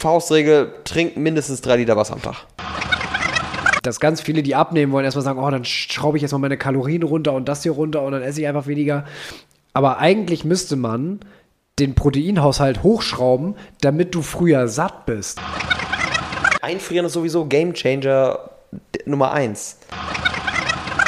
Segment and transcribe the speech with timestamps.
[0.00, 2.46] Faustregel, trink mindestens drei Liter Wasser am Tag.
[3.82, 6.56] Dass ganz viele, die abnehmen wollen, erstmal sagen, oh, dann schraube ich jetzt mal meine
[6.56, 9.04] Kalorien runter und das hier runter und dann esse ich einfach weniger.
[9.72, 11.18] Aber eigentlich müsste man
[11.80, 15.40] den Proteinhaushalt hochschrauben, damit du früher satt bist.
[16.62, 18.38] Einfrieren ist sowieso Game Changer
[19.04, 19.78] Nummer eins.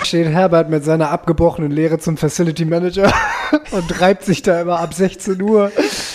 [0.02, 3.12] Steht Herbert mit seiner abgebrochenen Lehre zum Facility Manager
[3.70, 5.70] und reibt sich da immer ab 16 Uhr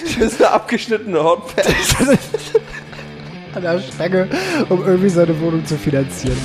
[0.05, 1.65] Das ist eine abgeschnittene Hotpad.
[3.55, 4.27] an der Stange,
[4.69, 6.37] um irgendwie seine Wohnung zu finanzieren.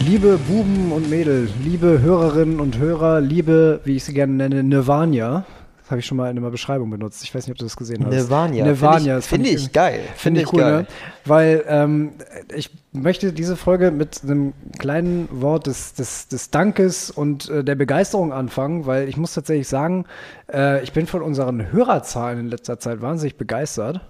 [0.00, 5.44] Liebe Buben und Mädel, liebe Hörerinnen und Hörer, liebe, wie ich sie gerne nenne, Nirvania.
[5.90, 7.24] Das habe ich schon mal in einer Beschreibung benutzt.
[7.24, 8.14] Ich weiß nicht, ob du das gesehen hast.
[8.14, 8.64] Nirvania.
[8.64, 9.20] Nirvania.
[9.20, 10.00] Finde ich, find ich geil.
[10.14, 10.86] Finde ich cool, ne?
[11.24, 12.12] Weil ähm,
[12.54, 17.74] ich möchte diese Folge mit einem kleinen Wort des, des, des Dankes und äh, der
[17.74, 20.04] Begeisterung anfangen, weil ich muss tatsächlich sagen,
[20.52, 24.00] äh, ich bin von unseren Hörerzahlen in letzter Zeit wahnsinnig begeistert.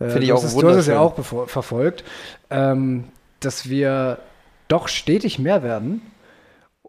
[0.00, 1.36] Äh, Finde ich auch hast es- Du hast es ja wunderschön.
[1.44, 2.04] auch verfolgt,
[2.48, 3.04] ähm,
[3.40, 4.16] dass wir
[4.68, 6.00] doch stetig mehr werden.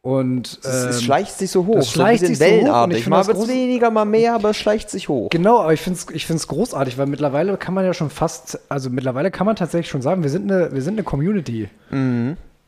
[0.01, 1.75] Und Es, es ähm, schleicht sich so hoch.
[1.75, 3.07] das schleicht so sich bisschen so hoch wellenartig.
[3.07, 5.29] Mal wird es weniger, mal mehr, aber es schleicht sich hoch.
[5.29, 8.59] Genau, aber ich finde es ich find's großartig, weil mittlerweile kann man ja schon fast,
[8.69, 11.69] also mittlerweile kann man tatsächlich schon sagen, wir sind eine, wir sind eine Community.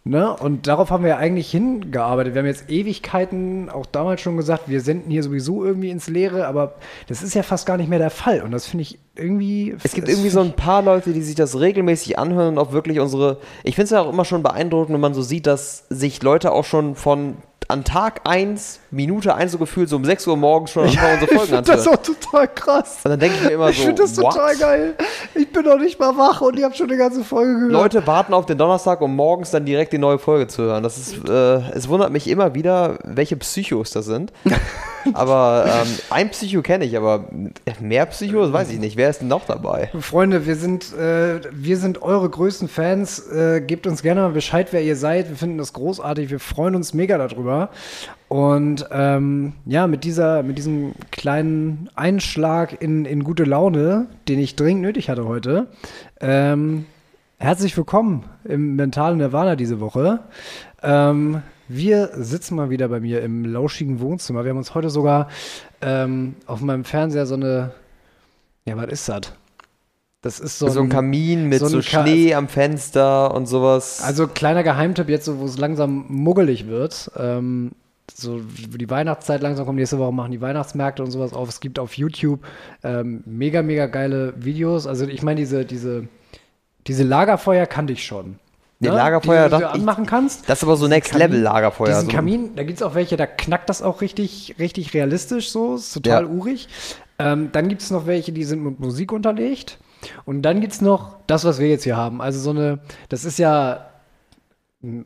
[0.03, 0.35] Ne?
[0.35, 2.33] Und darauf haben wir ja eigentlich hingearbeitet.
[2.33, 6.47] Wir haben jetzt Ewigkeiten, auch damals schon gesagt, wir senden hier sowieso irgendwie ins Leere,
[6.47, 6.73] aber
[7.07, 8.41] das ist ja fast gar nicht mehr der Fall.
[8.41, 9.75] Und das finde ich irgendwie.
[9.83, 12.99] Es gibt irgendwie so ein paar Leute, die sich das regelmäßig anhören und auch wirklich
[12.99, 13.37] unsere.
[13.63, 16.51] Ich finde es ja auch immer schon beeindruckend, wenn man so sieht, dass sich Leute
[16.51, 20.71] auch schon von an Tag 1, Minute 1 so gefühlt, so um 6 Uhr morgens
[20.71, 21.99] schon anfangen, unsere ich Folgen finde das anzuhören.
[21.99, 22.97] auch total krass.
[23.03, 24.33] Und dann denke ich mir immer Ich so, finde das what?
[24.33, 24.95] total geil.
[25.35, 27.71] Ich bin noch nicht mal wach und ich habe schon eine ganze Folge gehört.
[27.71, 30.83] Leute warten auf den Donnerstag, um morgens dann direkt die neue Folge zu hören.
[30.83, 34.33] Das ist, äh, es wundert mich immer wieder, welche Psychos das sind.
[35.13, 37.25] aber ähm, ein Psycho kenne ich, aber
[37.79, 38.97] mehr Psychos weiß ich nicht.
[38.97, 39.89] Wer ist denn noch dabei?
[39.99, 43.19] Freunde, wir sind, äh, wir sind eure größten Fans.
[43.27, 45.29] Äh, gebt uns gerne mal Bescheid, wer ihr seid.
[45.29, 46.31] Wir finden das großartig.
[46.31, 47.69] Wir freuen uns mega darüber.
[48.27, 54.55] Und ähm, ja, mit, dieser, mit diesem kleinen Einschlag in, in gute Laune, den ich
[54.55, 55.67] dringend nötig hatte heute,
[56.19, 56.85] ähm,
[57.37, 60.21] herzlich willkommen im mentalen Nirvana diese Woche.
[60.81, 64.43] Ähm, wir sitzen mal wieder bei mir im lauschigen Wohnzimmer.
[64.43, 65.29] Wir haben uns heute sogar
[65.81, 67.71] ähm, auf meinem Fernseher so eine,
[68.65, 69.21] ja, was ist das?
[70.23, 73.47] Das ist so, So, ein Kamin mit so so, ein Ka- Schnee am Fenster und
[73.47, 74.01] sowas.
[74.03, 77.09] Also kleiner Geheimtipp jetzt, so, wo es langsam muggelig wird.
[77.17, 77.71] Ähm,
[78.13, 78.39] so
[78.69, 81.49] wo die Weihnachtszeit langsam kommt, nächste Woche machen die Weihnachtsmärkte und sowas auf.
[81.49, 82.41] Es gibt auf YouTube
[82.83, 84.85] ähm, mega, mega geile Videos.
[84.85, 86.07] Also ich meine, diese, diese,
[86.85, 88.35] diese Lagerfeuer kannte ich schon.
[88.79, 88.95] Die Ne?
[88.95, 90.49] Lagerfeuer, die, du- die du anmachen kannst.
[90.49, 91.87] das ist aber so Next Kamin- Level Lagerfeuer.
[91.87, 92.11] Diesen so.
[92.11, 95.93] Kamin, da gibt es auch welche, da knackt das auch richtig, richtig realistisch so, ist
[95.93, 96.29] total Ja.
[96.29, 96.67] urig.
[97.19, 99.79] Ähm, dann gibt es noch welche, die sind mit Musik unterlegt.
[100.25, 102.21] Und dann gibt es noch das, was wir jetzt hier haben.
[102.21, 102.79] Also so eine,
[103.09, 103.90] das ist ja,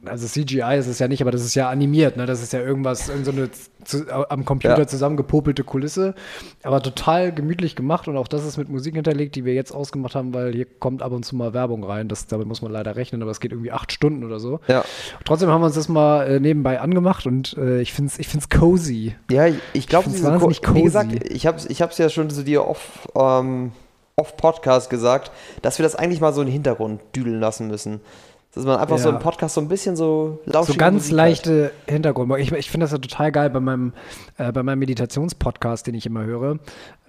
[0.05, 2.25] also CGI ist es ja nicht, aber das ist ja animiert, ne?
[2.25, 3.49] Das ist ja irgendwas, irgend so eine
[3.83, 4.87] zu, am Computer Ja.
[4.87, 6.15] zusammengepopelte Kulisse.
[6.63, 10.15] Aber total gemütlich gemacht und auch das ist mit Musik hinterlegt, die wir jetzt ausgemacht
[10.15, 12.07] haben, weil hier kommt ab und zu mal Werbung rein.
[12.07, 14.61] Das, damit muss man leider rechnen, aber es geht irgendwie acht Stunden oder so.
[14.69, 14.85] Ja.
[15.25, 18.27] Trotzdem haben wir uns das mal äh, nebenbei angemacht und äh, ich finde es ich
[18.29, 19.15] find's cozy.
[19.29, 20.81] Ja, ich- ich glaube, diese Ko- wahnsinnig wie cozy.
[20.83, 23.73] gesagt, ich habe ich hab's ja schon zu dir off, ähm,
[24.15, 25.31] off Podcast gesagt,
[25.61, 27.99] dass wir das eigentlich mal so in den Hintergrund düdeln lassen müssen.
[28.55, 29.15] Dass man einfach so Ja.
[29.15, 31.15] im Podcast so ein bisschen so lauschige So ganz Musik hat.
[31.17, 32.31] leichte Hintergrund.
[32.39, 33.93] Ich, ich finde das ja total geil bei meinem,
[34.37, 36.57] äh, bei meinem Meditationspodcast, den ich immer höre.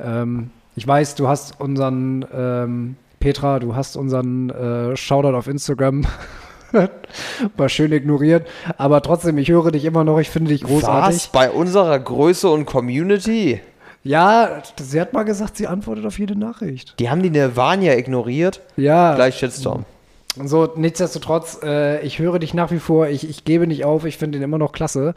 [0.00, 6.04] Ähm, ich weiß, du hast unseren, ähm, Petra, du hast unseren äh, Shoutout auf Instagram
[7.56, 8.46] mal schön ignoriert.
[8.76, 11.16] Aber trotzdem, ich höre dich immer noch, ich finde dich großartig.
[11.16, 11.28] Was?
[11.28, 13.60] Bei unserer Größe und Community?
[14.02, 16.94] Ja, sie hat mal gesagt, sie antwortet auf jede Nachricht.
[17.00, 18.60] Die haben die Nirvania ignoriert.
[18.76, 19.14] Ja.
[19.16, 19.84] Gleich Shitstorm.
[20.44, 24.18] So, nichtsdestotrotz, äh, ich höre dich nach wie vor, ich, ich gebe nicht auf, ich
[24.18, 25.14] finde ihn immer noch klasse.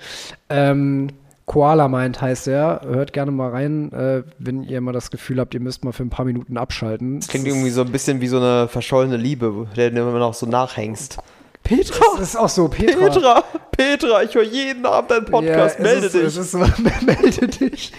[0.50, 1.10] Ähm,
[1.45, 2.81] Koala meint heißt er.
[2.88, 6.04] Hört gerne mal rein, äh, wenn ihr mal das Gefühl habt, ihr müsst mal für
[6.04, 7.19] ein paar Minuten abschalten.
[7.19, 10.36] Das klingt irgendwie so ein bisschen wie so eine verschollene Liebe, der du immer noch
[10.36, 11.18] so nachhängst.
[11.63, 12.06] Petra!
[12.18, 13.10] Das ist auch so, Petra.
[13.10, 13.44] Petra!
[13.72, 16.24] Petra, ich höre jeden Abend deinen Podcast, Ja, melde ist, dich.
[16.24, 16.57] Es ist so,
[17.06, 17.94] melde dich.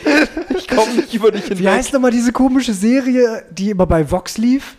[0.57, 1.59] ich komme nicht über dich hinweg.
[1.59, 4.77] Wie heißt nochmal diese komische Serie, die immer bei Vox lief?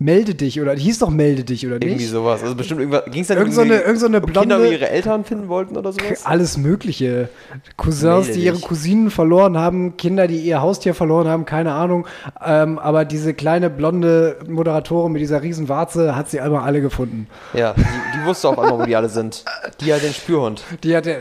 [0.00, 2.10] Melde dich oder die hieß doch Melde dich oder Irgendwie nicht?
[2.10, 2.40] sowas.
[2.42, 3.04] Also bestimmt irgendwas.
[3.06, 4.88] Ging es dann Irgend so eine- irgendwie irgend so eine um Kinder, blonde- die ihre
[4.90, 6.24] Eltern finden wollten oder sowas?
[6.24, 7.28] Alles Mögliche.
[7.76, 8.64] Cousins, Melde die ihre dich.
[8.64, 12.06] Cousinen verloren haben, Kinder, die ihr Haustier verloren haben, keine Ahnung.
[12.44, 17.26] Ähm, aber diese kleine blonde Moderatorin mit dieser riesen Warze hat sie einmal alle gefunden.
[17.52, 19.44] Ja, die, die wusste auf einmal, wo die alle sind.
[19.80, 20.62] Die hat den Spürhund.
[20.84, 21.16] Die hatte.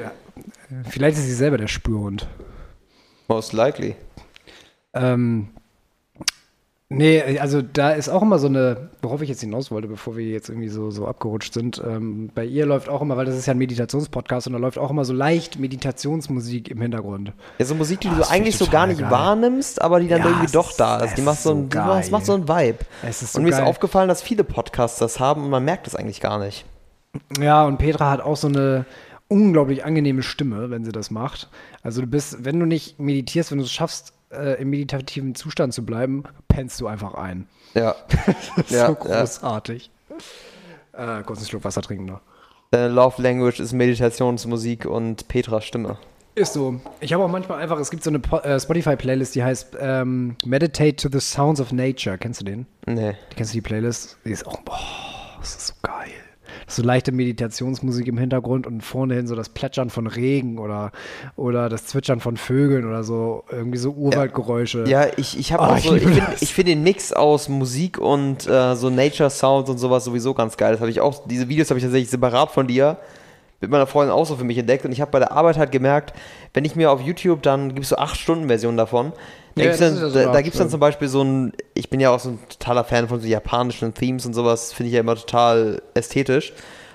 [0.89, 2.27] Vielleicht ist sie selber der Spürhund.
[3.27, 3.95] Most likely.
[4.93, 5.47] Ähm,
[6.89, 10.25] nee, also da ist auch immer so eine, worauf ich jetzt hinaus wollte, bevor wir
[10.25, 11.81] jetzt irgendwie so, so abgerutscht sind.
[11.85, 14.77] Ähm, bei ihr läuft auch immer, weil das ist ja ein Meditationspodcast und da läuft
[14.77, 17.33] auch immer so leicht Meditationsmusik im Hintergrund.
[17.59, 19.11] Ja, so Musik, die Ah, du find eigentlich ich so gar nicht geil.
[19.11, 21.09] wahrnimmst, aber die dann Ja, irgendwie doch da ist.
[21.09, 22.79] es Die macht so, ein, macht, macht so einen Vibe.
[23.03, 23.61] Es ist so und mir geil.
[23.63, 26.65] ist aufgefallen, dass viele Podcasts das haben und man merkt es eigentlich gar nicht.
[27.39, 28.85] Ja, und Petra hat auch so eine
[29.27, 31.49] unglaublich angenehme Stimme, wenn sie das macht.
[31.83, 35.73] Also du bist, wenn du nicht meditierst, wenn du es schaffst, äh, im meditativen Zustand
[35.73, 37.47] zu bleiben, pennst du einfach ein.
[37.73, 37.95] Ja.
[38.55, 39.19] Das ist Ja, so ja.
[39.21, 39.91] großartig.
[40.93, 42.21] Äh, kurz einen Schluck Wasser trinken noch.
[42.71, 45.97] Deine Love Language ist Meditationsmusik und Petras Stimme.
[46.35, 46.79] Ist so.
[46.99, 50.95] Ich habe auch manchmal einfach, es gibt so eine äh, Spotify-Playlist, die heißt ähm, Meditate
[50.95, 52.17] to the Sounds of Nature.
[52.17, 52.67] Kennst du den?
[52.85, 53.15] Nee.
[53.35, 54.17] Kennst du die Playlist?
[54.25, 54.79] Die ist auch, boah,
[55.39, 56.11] das ist so geil.
[56.65, 60.91] So leichte Meditationsmusik im Hintergrund und vorne hin so das Plätschern von Regen oder,
[61.35, 64.85] oder das Zwitschern von Vögeln oder so, irgendwie so Urwaldgeräusche.
[64.87, 67.13] Ja, ich, ich habe Oh, auch ich so, ich liebe finde ich find den Mix
[67.13, 70.71] aus Musik und äh, so Nature Sounds und sowas sowieso ganz geil.
[70.71, 72.97] Das habe ich auch, diese Videos habe ich tatsächlich separat von dir
[73.59, 75.71] mit meiner Freundin auch so für mich entdeckt und ich habe bei der Arbeit halt
[75.71, 76.13] gemerkt,
[76.53, 79.13] wenn ich mir auf YouTube dann gibt es so 8 Stunden Version davon,
[79.55, 81.99] da Ja, gibt's das dann, da, da gibt's dann zum Beispiel so ein, ich bin
[81.99, 84.99] ja auch so ein totaler Fan von so japanischen Themes und sowas, finde ich ja
[84.99, 86.53] immer total ästhetisch.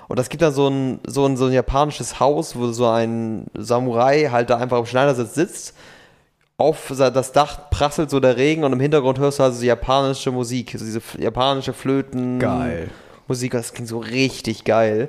[0.09, 3.47] Und das gibt dann so ein, so ein, so ein japanisches Haus, wo so ein
[3.55, 5.75] Samurai halt da einfach am Schneidersitz sitzt
[6.63, 10.31] auf das Dach prasselt so der Regen und im Hintergrund hörst du also so japanische
[10.31, 12.39] Musik, so diese japanische Flöten.
[12.39, 12.89] Geil.
[13.27, 15.09] Musik, das klingt so richtig geil.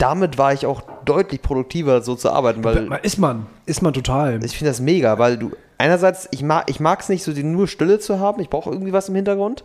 [0.00, 4.42] Damit war ich auch deutlich produktiver, so zu arbeiten, weil Ist man, ist man total.
[4.42, 7.68] ich finde das mega, weil du einerseits, ich mag ich es nicht, so die nur
[7.68, 9.62] Stille zu haben, ich brauche irgendwie was im Hintergrund.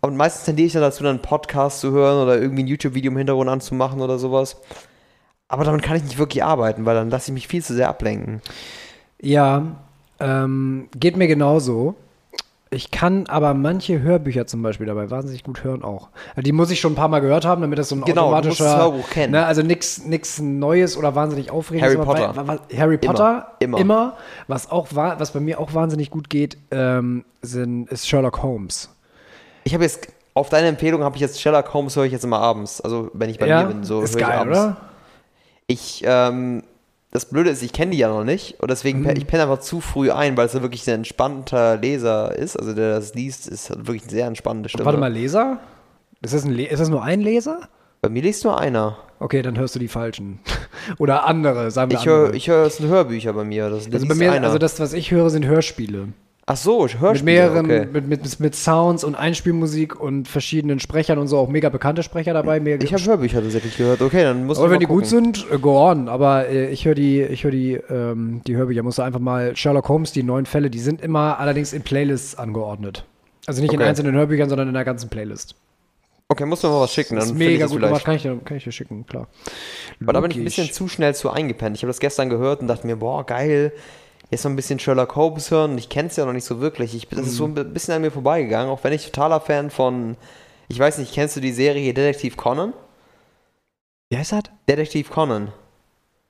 [0.00, 3.10] Und meistens tendiere ich dann dazu, dann einen Podcast zu hören oder irgendwie ein YouTube-Video
[3.10, 4.56] im Hintergrund anzumachen oder sowas.
[5.48, 7.88] Aber damit kann ich nicht wirklich arbeiten, weil dann lasse ich mich viel zu sehr
[7.88, 8.40] ablenken.
[9.20, 9.76] Ja,
[10.20, 11.94] ähm, geht mir genauso.
[12.70, 16.08] Ich kann aber manche Hörbücher zum Beispiel dabei wahnsinnig gut hören auch.
[16.30, 18.22] Also die muss ich schon ein paar Mal gehört haben, damit das so ein Genau,
[18.24, 19.32] automatischer Hörbuch kennen.
[19.34, 21.94] Ne, also nichts Neues oder wahnsinnig aufregendes.
[21.94, 22.32] Harry Potter.
[22.44, 23.78] Bei, Harry Potter Immer.
[23.78, 24.16] immer.
[24.48, 28.90] Was auch wa- was bei mir auch wahnsinnig gut geht, ähm, sind, ist Sherlock Holmes.
[29.62, 32.40] Ich habe jetzt, auf deine Empfehlung habe ich jetzt Sherlock Holmes höre ich jetzt immer
[32.40, 32.80] abends.
[32.80, 34.58] Also wenn ich bei ja, mir bin, so ist höre ich geil, abends.
[34.58, 34.76] oder?
[35.68, 36.64] Ich, ähm,
[37.16, 39.10] das Blöde ist, ich kenne die ja noch nicht und deswegen, Mhm.
[39.16, 42.56] ich penne einfach zu früh ein, weil es ja wirklich ein entspannter Leser ist.
[42.56, 44.84] Also der das liest, ist halt wirklich eine sehr entspannende Stimme.
[44.84, 45.58] Warte mal, Leser?
[46.22, 47.68] Ist das, ein Le ist das nur ein Leser?
[48.02, 48.96] Bei mir liest nur einer.
[49.18, 50.40] Okay, dann hörst du die falschen.
[50.98, 52.36] oder andere, sagen wir Ich höre, andere.
[52.36, 53.70] ich höre, es sind Hörbücher bei mir.
[53.70, 54.46] Das also bei mir, einer.
[54.46, 56.08] also das, was ich höre, sind Hörspiele.
[56.48, 57.12] Ach so, Hörspiele.
[57.12, 57.88] Mit mehreren, okay.
[57.92, 62.34] mit, mit, mit Sounds und Einspielmusik und verschiedenen Sprechern und so, auch mega bekannte Sprecher
[62.34, 62.60] dabei.
[62.60, 64.00] Mega Ich habe Hörbücher tatsächlich gehört.
[64.00, 66.08] Okay, dann muss aber ich wenn die gut sind, äh, go on.
[66.08, 68.84] Aber äh, ich höre die, ich höre die, ähm, die Hörbücher.
[68.84, 72.36] Musst du einfach mal Sherlock Holmes, die neuen Fälle, die sind immer allerdings in Playlists
[72.36, 73.04] angeordnet.
[73.48, 73.88] Also nicht in Okay.
[73.88, 75.56] einzelnen Hörbüchern, sondern in der ganzen Playlist.
[76.28, 77.16] Okay, musst du mal was schicken.
[77.16, 78.04] Das ist ich mega gut gemacht.
[78.04, 79.26] Kann ich, dir- kann ich dir schicken, klar.
[80.00, 81.76] Aber da bin ich ein bisschen zu schnell zu eingepennt.
[81.76, 83.72] Ich habe das gestern gehört und dachte mir, boah, geil.
[84.30, 85.78] Jetzt noch ein bisschen Sherlock Holmes hören.
[85.78, 86.94] Ich kenne es ja noch nicht so wirklich.
[86.94, 90.16] Ich, das ist so ein bisschen an mir vorbeigegangen, auch wenn ich totaler Fan von,
[90.68, 92.72] ich weiß nicht, kennst du die Serie Detektiv Conan?
[94.10, 94.42] Wie heißt das?
[94.68, 95.52] Detektiv Conan.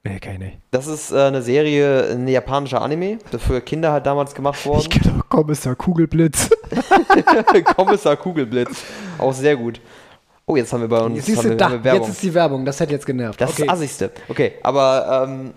[0.05, 0.59] Nee, nicht.
[0.71, 4.83] Das ist äh, eine Serie, ein japanischer Anime, das für Kinder halt damals gemacht worden.
[4.83, 6.49] Ich kenne auch Kommissar Kugelblitz.
[7.77, 8.85] Kommissar Kugelblitz.
[9.19, 9.81] Auch sehr gut.
[10.47, 12.03] Oh, jetzt haben wir bei uns Jetzt siehst haben wir, da, haben wir Werbung.
[12.03, 12.65] jetzt ist die Werbung.
[12.65, 13.41] Das hätte jetzt genervt.
[13.41, 14.13] Das ist das Assigste.
[14.29, 15.55] Okay, aber ähm,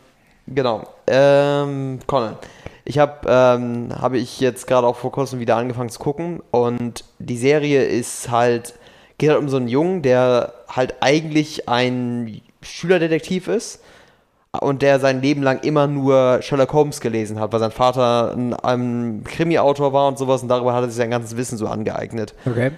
[0.53, 0.88] genau.
[1.08, 2.38] Ähm, Conan.
[2.86, 7.03] Ich habe ähm, habe ich jetzt gerade auch vor kurzem wieder angefangen zu gucken und
[7.20, 8.74] die Serie ist halt
[9.20, 13.82] geht halt um so einen Jungen, der halt eigentlich ein Schülerdetektiv ist
[14.60, 18.53] und der sein Leben lang immer nur Sherlock Holmes gelesen hat, weil sein Vater ein,
[18.56, 22.34] ein Krimi-Autor war und sowas und darüber hat er sich sein ganzes Wissen so angeeignet.
[22.46, 22.72] Okay.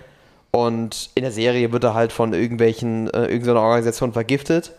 [0.51, 4.74] Und in der Serie wird er halt von irgendwelchen, äh, irgendeiner Organisation vergiftet,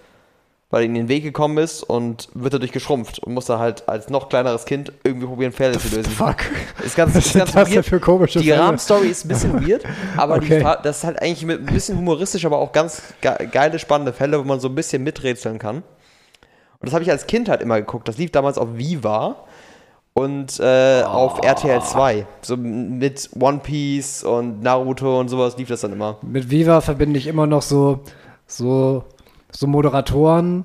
[0.72, 3.88] weil er in den Weg gekommen ist und wird dadurch geschrumpft und muss da halt
[3.88, 6.10] als noch kleineres Kind irgendwie probieren, Fälle zu lösen.
[6.10, 6.38] Fuck.
[6.84, 7.86] Ist ganz, ist ganz das weird.
[7.86, 8.50] für komische Die?
[8.50, 9.84] Rahmenstory ist ein bisschen weird,
[10.16, 10.60] aber die, Okay.
[10.62, 14.12] Fa- das ist halt eigentlich mit ein bisschen humoristisch, aber auch ganz ge geile, spannende
[14.12, 15.76] Fälle, wo man so ein bisschen miträtseln kann.
[15.76, 15.84] Und
[16.86, 18.08] das habe ich als Kind halt immer geguckt.
[18.08, 19.36] Das lief damals auf Viva.
[20.14, 22.26] und äh, auf RTL 2.
[22.42, 26.16] So mit One Piece und Naruto und sowas lief das dann immer.
[26.22, 28.00] Mit Viva verbinde ich immer noch so,
[28.46, 29.04] so,
[29.52, 30.64] so Moderatoren,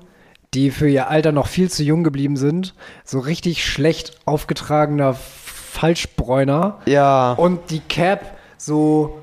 [0.54, 2.74] die für ihr Alter noch viel zu jung geblieben sind.
[3.04, 6.78] So richtig schlecht aufgetragener Falschbräuner.
[6.86, 7.32] Ja.
[7.32, 9.20] Und die Cap so.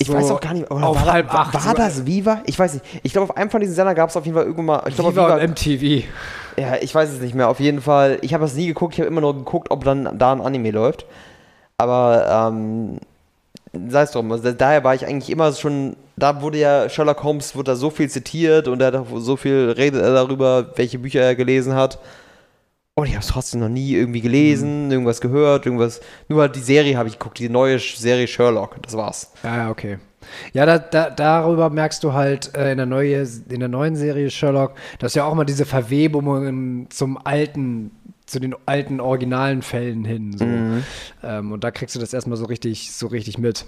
[0.00, 1.54] Ich so weiß auch gar nicht, auf war, halb war, acht.
[1.54, 2.40] war so- das Viva?
[2.46, 2.84] Ich weiß nicht.
[3.02, 4.82] Ich glaube, auf einem von diesen Sendern gab es auf jeden Fall irgendwann mal.
[4.86, 6.04] Ich glaube, Viva Viva, und MTV.
[6.56, 7.48] ja, ich weiß es nicht mehr.
[7.48, 8.18] Auf jeden Fall.
[8.22, 8.94] Ich habe das nie geguckt.
[8.94, 11.04] Ich habe immer nur geguckt, ob dann da ein Anime läuft.
[11.78, 13.00] Aber ähm,
[13.72, 14.30] sei es drum.
[14.32, 15.96] Also, daher war ich eigentlich immer schon.
[16.16, 19.70] Da wurde ja Sherlock Holmes wurde da so viel zitiert und er hat so viel
[19.76, 21.98] redet er darüber, welche Bücher er gelesen hat.
[22.98, 26.00] Und ich habe es trotzdem noch nie irgendwie gelesen, irgendwas gehört, irgendwas.
[26.26, 28.82] Nur halt die Serie habe ich geguckt, die neue Serie Sherlock.
[28.82, 29.30] Das war's.
[29.44, 29.98] Ja, ja, okay.
[30.52, 34.30] Ja, da, da, darüber merkst du halt äh, in, der neue, in der neuen Serie
[34.30, 37.92] Sherlock, dass ja auch mal diese Verwebungen zum alten,
[38.28, 40.36] zu den alten originalen Fällen hin.
[40.36, 40.44] So.
[41.26, 43.66] Ähm, und da kriegst du das erstmal so richtig, so richtig mit.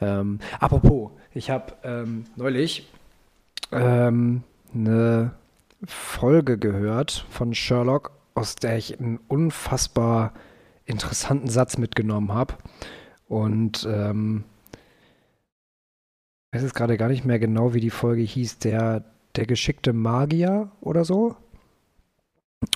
[0.00, 2.90] Ähm, apropos, ich habe ähm, neulich
[3.72, 4.42] ähm,
[4.74, 5.32] eine
[5.84, 10.32] Folge gehört von Sherlock, aus der ich einen unfassbar
[10.84, 12.54] interessanten Satz mitgenommen habe.
[13.28, 14.44] Und ähm,
[16.50, 18.58] ich weiß jetzt gerade gar nicht mehr genau, wie die Folge hieß.
[18.58, 19.04] Der,
[19.36, 21.36] der geschickte Magier oder so.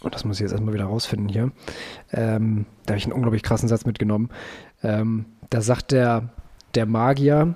[0.02, 1.52] Und das muss ich jetzt erstmal wieder rausfinden hier.
[2.12, 4.30] Ähm, da habe ich einen unglaublich krassen Satz mitgenommen.
[4.82, 6.30] Ähm, da sagt der,
[6.74, 7.54] der Magier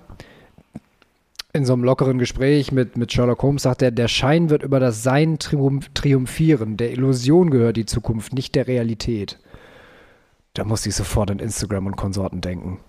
[1.52, 4.80] in so einem lockeren Gespräch mit, mit Sherlock Holmes, sagt er, der Schein wird über
[4.80, 6.76] das Sein triumph triumphieren.
[6.76, 9.38] Der Illusion gehört die Zukunft, nicht der Realität.
[10.54, 12.80] Da musste ich sofort an Instagram und Konsorten denken.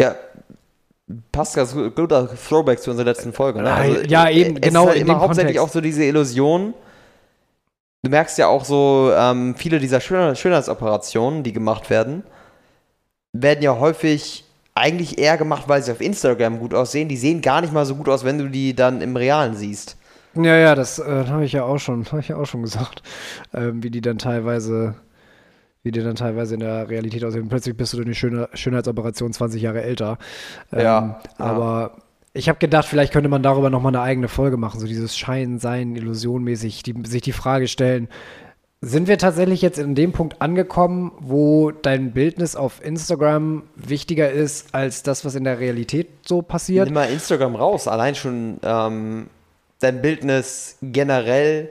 [0.00, 0.14] Ja,
[1.32, 3.60] passt ganz gut, guter Throwback zu unserer letzten Folge.
[3.60, 3.64] Ne?
[3.64, 5.60] Nein, ja, eben, es genau halt immer hauptsächlich Kontext.
[5.60, 6.74] auch so diese Illusion.
[8.02, 12.24] Du merkst ja auch so, ähm, viele dieser Schön Schönheitsoperationen, die gemacht werden,
[13.32, 14.44] werden ja häufig
[14.74, 17.08] eigentlich eher gemacht, weil sie auf Instagram gut aussehen.
[17.08, 19.96] Die sehen gar nicht mal so gut aus, wenn du die dann im Realen siehst.
[20.34, 23.02] Ja, ja, das äh, habe ich ja auch schon, habe ich ja auch schon gesagt,
[23.54, 24.96] ähm, wie die dann teilweise,
[25.82, 27.48] wie die dann teilweise in der Realität aussehen.
[27.48, 30.18] Plötzlich bist du durch eine schöne Schönheitsoperation 20 Jahre älter.
[30.72, 31.20] Ähm, Ja, ja.
[31.38, 31.96] Aber
[32.34, 35.58] ich habe gedacht, vielleicht könnte man darüber nochmal eine eigene Folge machen, so dieses Schein,
[35.58, 38.08] Sein, Illusionmäßig, die, sich die Frage stellen,
[38.84, 44.74] sind wir tatsächlich jetzt in dem Punkt angekommen, wo dein Bildnis auf Instagram wichtiger ist
[44.74, 46.86] als das, was in der Realität so passiert?
[46.86, 47.86] Nimm mal Instagram raus.
[47.86, 49.28] Allein schon ähm,
[49.78, 51.68] dein Bildnis generell,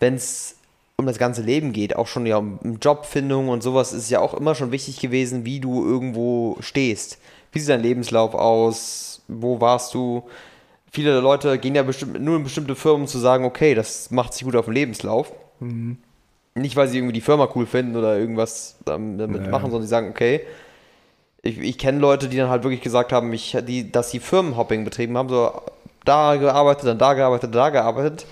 [0.00, 0.56] wenn es
[1.00, 4.34] um das ganze Leben geht, auch schon ja um Jobfindung und sowas, ist ja auch
[4.34, 7.18] immer schon wichtig gewesen, wie du irgendwo stehst.
[7.52, 9.22] Wie sieht dein Lebenslauf aus?
[9.28, 10.22] Wo warst du?
[10.92, 14.44] Viele Leute gehen ja bestimmt nur in bestimmte Firmen zu sagen, okay, das macht sich
[14.44, 15.32] gut auf den Lebenslauf.
[16.54, 19.50] Nicht, weil sie irgendwie die Firma cool finden oder irgendwas damit Ja.
[19.50, 20.40] machen, sondern sie sagen, okay,
[21.42, 24.84] ich, ich kenne Leute, die dann halt wirklich gesagt haben, ich, die, dass sie Firmenhopping
[24.84, 25.52] betrieben haben, so
[26.04, 28.26] da gearbeitet, dann da gearbeitet, da gearbeitet,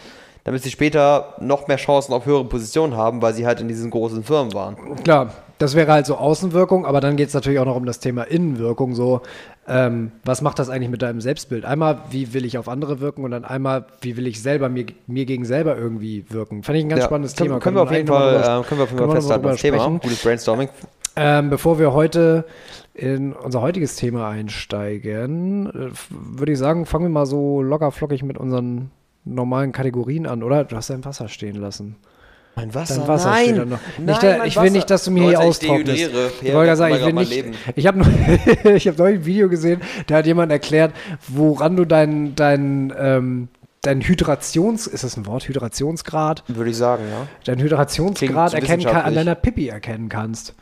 [0.48, 3.90] damit sie später noch mehr Chancen auf höhere Positionen haben, weil sie halt in diesen
[3.90, 4.76] großen Firmen waren.
[5.04, 8.00] Klar, das wäre halt so Außenwirkung, aber dann geht es natürlich auch noch um das
[8.00, 8.94] Thema Innenwirkung.
[8.94, 9.20] So,
[9.68, 11.66] ähm, was macht das eigentlich mit deinem Selbstbild?
[11.66, 14.86] Einmal, wie will ich auf andere wirken und dann einmal, wie will ich selber mir,
[15.06, 16.62] mir gegen selber irgendwie wirken?
[16.62, 17.60] Fand ich ein ganz spannendes können, Thema.
[17.60, 19.76] Können wir auf jeden Fall, äh, können wir auf jeden Fall festhalten als Thema.
[19.76, 20.00] sprechen.
[20.00, 20.68] Gutes Brainstorming.
[21.16, 22.46] Ähm, bevor wir heute
[22.94, 28.22] in unser heutiges Thema einsteigen, äh, würde ich sagen, fangen wir mal so locker flockig
[28.22, 28.90] mit unseren
[29.34, 30.64] normalen Kategorien an, oder?
[30.64, 31.96] Du hast dein Wasser stehen lassen.
[32.56, 33.78] Mein Wasser, Dein Wasser nein, steht da noch.
[33.98, 34.72] nein, Nicht, da- ich will Wasser.
[34.72, 36.02] nicht, dass du mir hier Leute, ich austrocknest.
[36.02, 37.30] Ich Per, wollte sagen, ich will nicht.
[37.30, 37.54] Leben.
[37.76, 38.06] Ich habe noch,
[38.74, 40.92] ich habe neulich ein Video gesehen, da hat jemand erklärt,
[41.28, 43.48] woran du dein, dein, ähm,
[43.82, 47.28] dein Hydrations, ist das ein Wort, Hydrationsgrad, Würde ich sagen, ja.
[47.44, 50.54] dein Hydrationsgrad erkennen kann, an deiner Pipi erkennen kannst.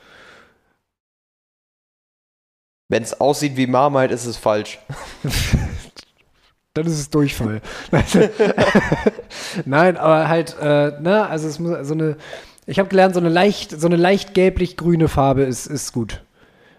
[2.88, 4.78] Wenn es aussieht wie Marmite, ist es falsch.
[6.76, 7.62] Dann ist es Durchfall.
[9.64, 12.16] Nein, aber halt, äh, ne, also es muss so eine,
[12.66, 16.22] ich habe gelernt, so eine leicht, so eine leicht gelblich-grüne Farbe ist, ist gut.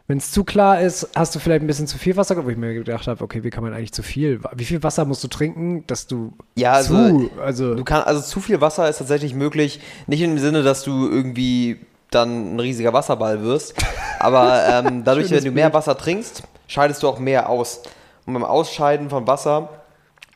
[0.06, 2.58] Wenn es zu klar ist, hast du vielleicht ein bisschen zu viel Wasser, wo ich
[2.58, 5.30] mir gedacht habe, okay, wie kann man eigentlich zu viel, wie viel Wasser musst du
[5.30, 9.34] trinken, dass du Ja, also, zu, also Du kannst, also zu viel Wasser ist tatsächlich
[9.34, 11.80] möglich, nicht im Sinne, dass du irgendwie
[12.12, 13.74] dann ein riesiger Wasserball wirst,
[14.20, 15.74] aber ähm, dadurch, wenn du mehr.
[15.74, 17.82] Wasser trinkst, scheidest du auch mehr aus.
[18.28, 19.70] Und beim Ausscheiden von Wasser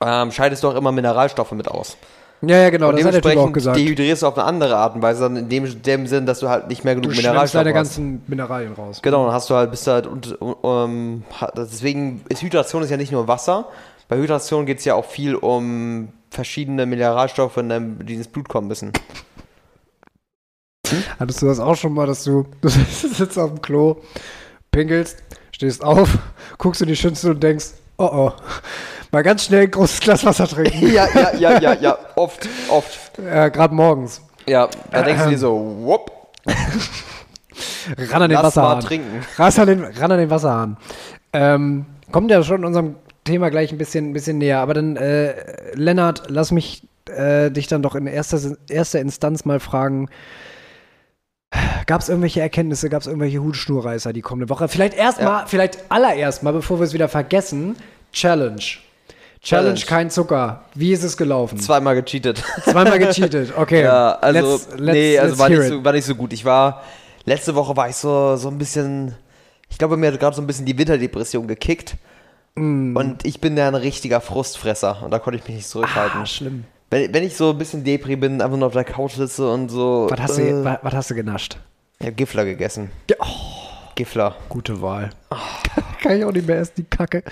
[0.02, 1.98] ähm, scheidest du auch immer Mineralstoffe mit aus.
[2.42, 3.78] ja, ja, genau, und das hat der Typ auch dementsprechend gesagt.
[3.78, 6.68] dehydrierst du auf eine andere Art und Weise, in dem, dem Sinn, dass du halt
[6.68, 7.96] nicht mehr genug Du Mineralstoffe deine hast.
[7.96, 9.00] ganzen Mineralien raus.
[9.02, 11.24] Genau, dann hast du halt, bist du halt, und, um,
[11.56, 13.66] deswegen ist Hydration ist ja nicht nur Wasser.
[14.08, 18.50] Bei Hydration geht es ja auch viel um verschiedene Mineralstoffe, in deinem, die ins Blut
[18.50, 18.92] kommen müssen.
[21.20, 23.98] Hattest du das auch schon mal, dass du, du sitzt auf dem Klo,
[24.72, 25.18] pinkelst,
[25.52, 26.18] stehst auf,
[26.58, 27.68] guckst in die Schütze und denkst,
[27.98, 28.32] oh oh,
[29.12, 30.88] mal ganz schnell ein großes Glas Wasser trinken.
[30.94, 33.20] ja, ja, ja, ja, ja, oft, oft.
[33.20, 34.22] äh, Gerade morgens.
[34.48, 36.12] Ja, da denkst du dir so, whoop,
[37.98, 38.80] Ran an den lass mal Wasserhahn.
[38.82, 39.26] trinken.
[39.38, 40.78] Ran an den, ran an den Wasserhahn.
[41.34, 44.60] Ähm, kommt ja schon unserem Thema gleich ein bisschen, ein bisschen näher.
[44.60, 45.34] Aber dann, äh,
[45.74, 48.40] Lennart, lass mich äh, dich dann doch in erster,
[48.70, 50.10] erster Instanz mal fragen.
[51.86, 54.68] Gab es irgendwelche Erkenntnisse, gab es irgendwelche Hutschnurreißer die kommende Woche?
[54.68, 57.76] Vielleicht erstmal, vielleicht allererst mal, bevor wir es wieder vergessen,
[58.14, 58.62] Challenge.
[59.42, 59.86] Challenge, Challenge.
[59.88, 60.66] kein Zucker.
[60.76, 61.60] Wie ist es gelaufen?
[61.60, 62.44] Zweimal gecheatet.
[62.64, 63.82] Zweimal gecheatet, okay.
[63.84, 66.32] Ja, also, Let's- let's- nee, also war nicht, so, war nicht so gut.
[66.34, 66.84] Ich war,
[67.26, 69.16] letzte Woche war ich so, so ein bisschen,
[69.70, 71.96] ich glaube, mir hat gerade so ein bisschen die Winterdepression gekickt.
[72.56, 72.96] Mm.
[72.96, 76.22] Und ich bin ja ein richtiger Frustfresser und da konnte ich mich nicht zurückhalten.
[76.22, 76.66] Ah, schlimm.
[76.92, 79.70] Wenn, wenn ich so ein bisschen Depri bin, einfach nur auf der Couch sitze und
[79.70, 80.08] so.
[80.12, 81.58] Was hast, äh, du, was, was hast du genascht?
[82.00, 82.92] Ich hab Gifler gegessen.
[83.10, 83.16] Ja,
[83.96, 84.36] Gifler.
[84.50, 85.10] Gute Wahl.
[86.02, 87.24] Kann ich auch nicht mehr essen, die Kacke.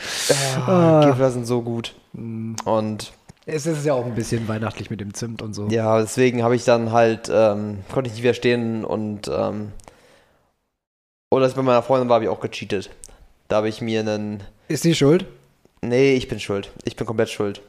[0.65, 1.95] Ah, Gifler sind so gut.
[2.13, 2.53] Mm.
[2.65, 3.11] Und
[3.45, 5.67] Es ist ja auch ein bisschen weihnachtlich mit dem Zimt und so.
[5.67, 9.71] ja, deswegen habe ich dann halt, ähm, konnte ich nicht widerstehen und ähm,
[11.31, 12.89] oder als ich bei meiner Freundin war, habe ich auch gecheatet.
[13.47, 14.43] Da habe ich mir einen.
[14.67, 15.25] Ist die schuld?
[15.81, 16.71] Nee, ich bin schuld.
[16.85, 17.61] Ich bin komplett schuld.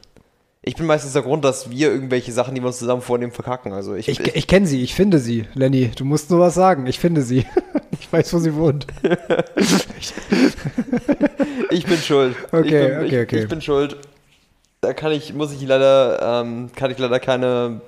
[0.63, 3.73] Ich bin meistens der Grund, dass wir irgendwelche Sachen, die wir uns zusammen vornehmen, verkacken.
[3.73, 5.89] Also ich, Ich, ich kenne sie, ich finde sie, Lenny.
[5.95, 6.85] Du musst nur was sagen.
[6.87, 7.45] Ich finde sie.
[7.99, 8.87] Ich weiß, wo sie wohnt.
[11.69, 12.35] Ich bin schuld.
[12.51, 13.39] Okay, ich bin, okay, ich, okay.
[13.43, 13.95] Ich bin schuld.
[14.81, 17.79] Da kann ich, muss ich leider, ähm, kann ich leider keine,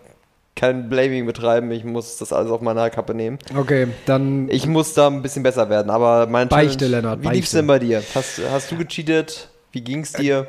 [0.55, 1.71] kein Blaming betreiben.
[1.71, 3.39] Ich muss das alles auf meine Kappe nehmen.
[3.57, 4.47] Okay, dann.
[4.49, 7.55] Ich muss da ein bisschen besser werden, aber mein Beichte, Lennart, Wie lief's beichte.
[7.57, 8.03] denn bei dir?
[8.15, 9.49] Hast, hast du gecheatet?
[9.73, 10.47] Wie ging's dir?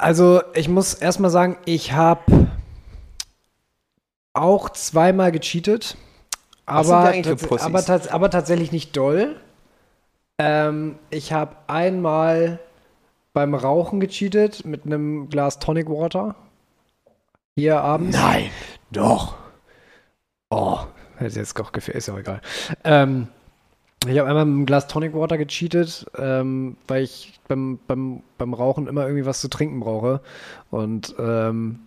[0.00, 2.48] Also, ich muss erstmal sagen, ich habe
[4.32, 5.96] auch zweimal gecheatet.
[6.64, 9.36] Aber, tats- aber, tats aber tatsächlich nicht doll.
[10.38, 12.60] Ähm, ich habe einmal
[13.32, 16.34] beim Rauchen gecheatet mit einem Glas Tonic Water.
[17.56, 18.16] Hier abends.
[18.16, 18.50] Nein.
[18.90, 19.34] Doch.
[20.48, 20.78] Oh,
[21.18, 22.40] hätte jetzt doch gefällt, ist ja auch egal.
[22.84, 23.28] Ähm,
[24.06, 28.54] ich habe einmal mit einem Glas Tonic Water gecheatet, ähm, weil ich beim, beim, beim
[28.54, 30.20] Rauchen immer irgendwie was zu trinken brauche.
[30.70, 31.80] Und ähm,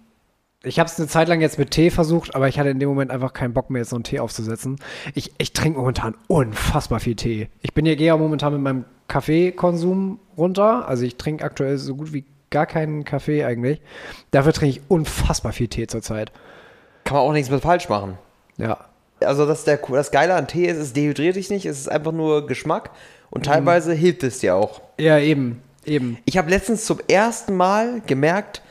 [0.62, 2.88] ich habe es eine Zeit lang jetzt mit Tee versucht, aber ich hatte in dem
[2.88, 4.78] Moment einfach keinen Bock mehr, jetzt so einen Tee aufzusetzen.
[5.15, 7.49] Ich, ich trinke momentan unfassbar viel Tee.
[7.62, 10.88] Ich bin hier gehe auch momentan mit meinem Kaffeekonsum runter.
[10.88, 13.82] Also ich trinke aktuell so gut wie gar keinen Kaffee eigentlich.
[14.32, 16.32] Dafür trinke ich unfassbar viel Tee zurzeit.
[17.04, 18.17] Kann man auch nichts mit falsch machen.
[18.58, 18.92] Ja.
[19.25, 22.12] Also das, der, das Geile an Tee ist, es dehydriert dich nicht, es ist einfach
[22.12, 22.91] nur Geschmack
[23.29, 24.81] und teilweise hilft es dir auch.
[24.99, 25.62] Ja, eben.
[25.86, 26.17] Eben.
[26.25, 28.62] Ich habe letztens zum ersten Mal gemerkt,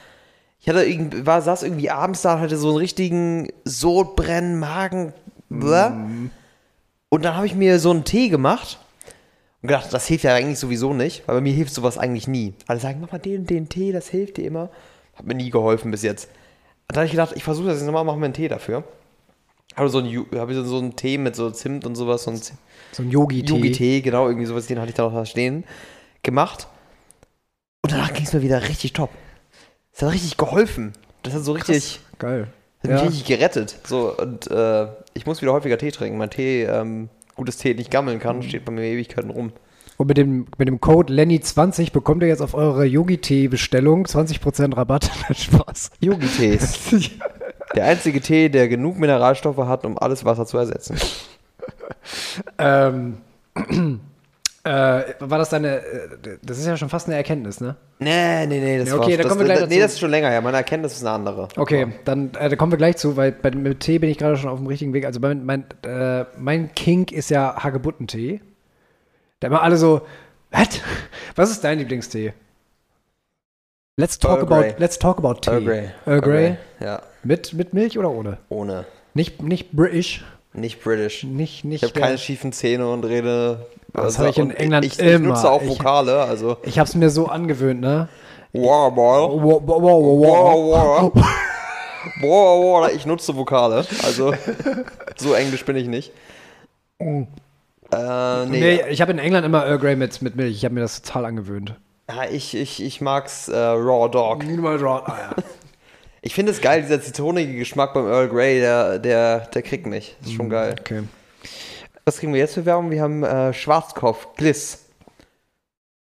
[0.61, 5.13] ich hatte irgendwie, war, saß irgendwie abends da und hatte so einen richtigen Sodbrennen, Magen.
[5.49, 5.91] bläh.
[7.09, 8.79] Und dann habe ich mir so einen Tee gemacht
[9.61, 12.55] und gedacht, das hilft ja eigentlich sowieso nicht, weil bei mir hilft sowas eigentlich nie.
[12.67, 14.71] Alle sagen, mach mal den den Tee, das hilft dir immer.
[15.15, 16.27] Hat mir nie geholfen bis jetzt.
[16.89, 18.85] Und dann habe ich gedacht, ich versuche das jetzt nochmal, mache mir einen Tee dafür.
[19.77, 22.31] Habe so einen, Ju- hab ich so einen Tee mit so Zimt und sowas, so
[22.31, 22.57] einen Z-
[22.93, 23.53] So ein Yogi-Tee.
[23.55, 25.65] Yogi-Tee, genau, irgendwie sowas, den hatte ich da noch stehen,
[26.23, 26.67] gemacht.
[27.83, 29.11] Und danach ging es mir wieder richtig top.
[29.93, 30.93] Das hat richtig geholfen.
[31.23, 32.49] Das hat so richtig, Geil.
[32.83, 33.05] das hat Ja.
[33.05, 33.79] mich richtig gerettet.
[33.87, 36.19] So, und äh, ich muss wieder häufiger Tee trinken.
[36.19, 38.43] Mein Tee, ähm, gutes Tee nicht gammeln kann, Mhm.
[38.43, 39.53] steht bei mir Ewigkeiten rum.
[39.99, 45.11] Und mit dem, mit dem Code Lenny20 bekommt ihr jetzt auf eure Yogi-Tee-Bestellung 20% Rabatt.
[45.35, 45.91] Spaß.
[46.01, 46.79] Yogi-Tees.
[47.75, 50.97] der einzige Tee, der genug Mineralstoffe hat, um alles Wasser zu ersetzen.
[52.59, 53.19] ähm,
[54.65, 56.09] äh, war das deine, äh,
[56.43, 57.77] das ist ja schon fast eine Erkenntnis, ne?
[57.99, 59.85] Nee, nee, nee, das Ja, okay, war, da das, kommen wir gleich das, Nee, dazu.
[59.87, 60.41] das ist schon länger her.
[60.41, 61.49] Meine Erkenntnis ist eine andere.
[61.57, 64.37] Okay, dann äh, da kommen wir gleich zu, weil bei, mit Tee bin ich gerade
[64.37, 65.05] schon auf dem richtigen Weg.
[65.07, 68.41] Also mein, mein, äh, mein Kink ist ja Hagebuttentee.
[69.41, 70.03] Da immer alle so,
[70.51, 70.69] was?
[71.37, 72.33] Was ist dein Lieblingstee?
[73.97, 74.75] Let's talk Earl about, Grey.
[74.79, 75.51] let's talk about Tee.
[75.51, 75.91] Earl Grey.
[76.07, 76.57] Earl Grey.
[76.81, 78.39] Ja, Mit, mit Milch oder ohne?
[78.49, 78.85] ohne.
[79.15, 80.25] Nicht, nicht British.
[80.55, 81.25] Nicht British.
[81.25, 81.83] Nicht, nicht.
[81.83, 83.67] Ich habe keine schiefen Zähne und rede.
[83.93, 85.29] Das also- habe ich in England ich, ich immer.
[85.29, 86.57] nutze auch Ich- Vokale, also.
[86.63, 88.09] Ich habe es mir so angewöhnt, ne?
[88.53, 89.43] Wow, wow.
[89.43, 91.25] Wow, wow, wow, wow.
[92.21, 93.87] Wow, ich nutze Vokale.
[94.05, 94.35] Also,
[95.17, 96.13] so englisch bin ich nicht.
[96.99, 97.27] Äh,
[98.47, 98.61] nee.
[98.61, 100.57] Nee, ich habe in England immer Earl Grey mit, mit Milch.
[100.57, 101.75] Ich habe mir das total angewöhnt.
[102.11, 104.45] Ja, ich, ich, ich mag's äh, Raw Dog.
[104.45, 105.03] Minimal Draw.
[105.07, 105.43] Ah, ja.
[106.25, 110.17] Ich finde es geil, dieser zitronige Geschmack beim Earl Grey, der, der, der kriegt mich.
[110.21, 110.77] Das ist schon geil.
[110.81, 111.03] Okay.
[112.05, 112.91] Was kriegen wir jetzt für Werbung?
[112.93, 114.87] Wir haben äh, Schwarzkopf, Gliss.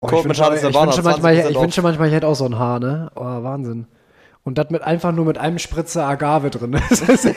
[0.01, 2.29] Oh, ich mit wünsche, Schaden ich, Savannah, wünsche manchmal, 20% ich wünsche manchmal, ich hätte
[2.29, 3.11] auch so ein Haar, ne?
[3.17, 3.87] Oh, Wahnsinn.
[4.45, 6.81] Und das mit einfach nur mit einem Spritzer Agave drin.
[6.91, 7.29] Das ist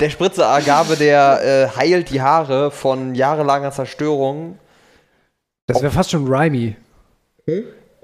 [0.00, 4.58] der Spritzer Agave, der äh, heilt die Haare von jahrelanger Zerstörung.
[5.66, 6.76] Das wäre fast schon rhymy.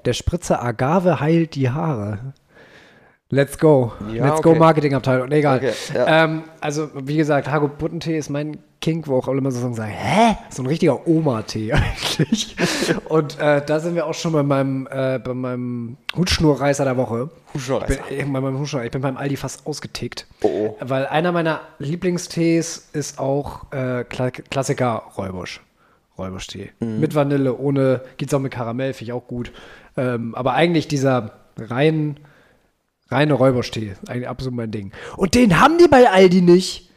[0.05, 2.33] Der Spritzer Agave heilt die Haare.
[3.33, 3.93] Let's go.
[4.13, 4.59] Ja, Let's go okay.
[4.59, 5.27] Marketingabteilung.
[5.27, 5.57] Nee, egal.
[5.57, 6.25] Okay, ja.
[6.25, 10.37] ähm, also, wie gesagt, Hagebuttentee ist mein Kink, wo auch alle immer so sagen, hä?
[10.51, 12.55] So ein richtiger Oma-Tee eigentlich.
[13.09, 17.31] Und äh, da sind wir auch schon bei meinem, äh, bei meinem Hutschnurreißer der Woche.
[17.55, 18.01] Hutschnurreißer.
[18.11, 20.27] Ich bin, bei meinem Hutschnur, ich bin beim Aldi fast ausgetickt.
[20.41, 20.77] Oh, oh.
[20.79, 25.61] Weil einer meiner Lieblingstees ist auch äh, Kla Klassiker Räubusch.
[26.19, 26.69] Räubusch-Tee.
[26.79, 26.99] Mhm.
[26.99, 29.51] Mit Vanille, ohne, geht's auch mit Karamell, finde ich auch gut.
[29.97, 32.17] Ähm, aber eigentlich dieser rein,
[33.13, 34.91] reine Räubusch-Tee, eigentlich absolut mein Ding.
[35.15, 36.89] Und den haben die bei Aldi nicht.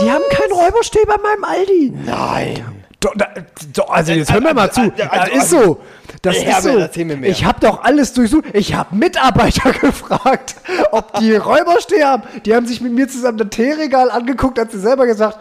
[0.00, 1.92] Die haben keinen Räubusch-Tee bei meinem Aldi.
[2.06, 2.84] Nein.
[3.00, 3.28] Doch, da,
[3.74, 4.80] doch, also jetzt hör mir mal zu.
[4.80, 5.80] also, Das ist so.
[6.22, 6.88] Das ist so.
[7.22, 8.46] Ich habe doch alles durchsucht.
[8.54, 10.56] Ich habe Mitarbeiter gefragt,
[10.90, 12.24] ob die Räuberstee haben.
[12.44, 15.38] Die haben sich mit mir zusammen das Teeregal angeguckt, hat sie selber gesagt,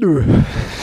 [0.00, 0.22] nö,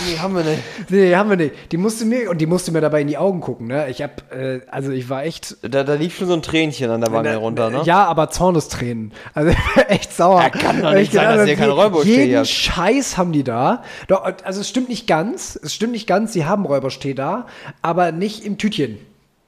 [0.09, 0.61] Nee, haben wir nicht.
[0.89, 1.53] nee, haben wir nicht.
[1.71, 3.67] Die musste mir und die musste mir dabei in die Augen gucken.
[3.67, 3.89] Ne?
[3.89, 7.01] Ich hab, äh, also ich war echt Da, da lief schon so ein Tränchen an
[7.01, 7.81] der Wange runter, ne?
[7.83, 9.11] ja, aber Zornestränen.
[9.33, 9.51] Also
[9.87, 10.41] echt sauer.
[10.41, 12.47] Ja, kann doch nicht ich sein, gedacht dass ihr keinen je- Räuberstee Jeden habt.
[12.47, 13.83] Scheiß haben die da.
[14.07, 15.59] Doch, also es stimmt nicht ganz.
[15.61, 16.31] Es stimmt nicht ganz.
[16.33, 17.47] Sie haben Räuberstee da,
[17.81, 18.97] aber nicht im Tütchen.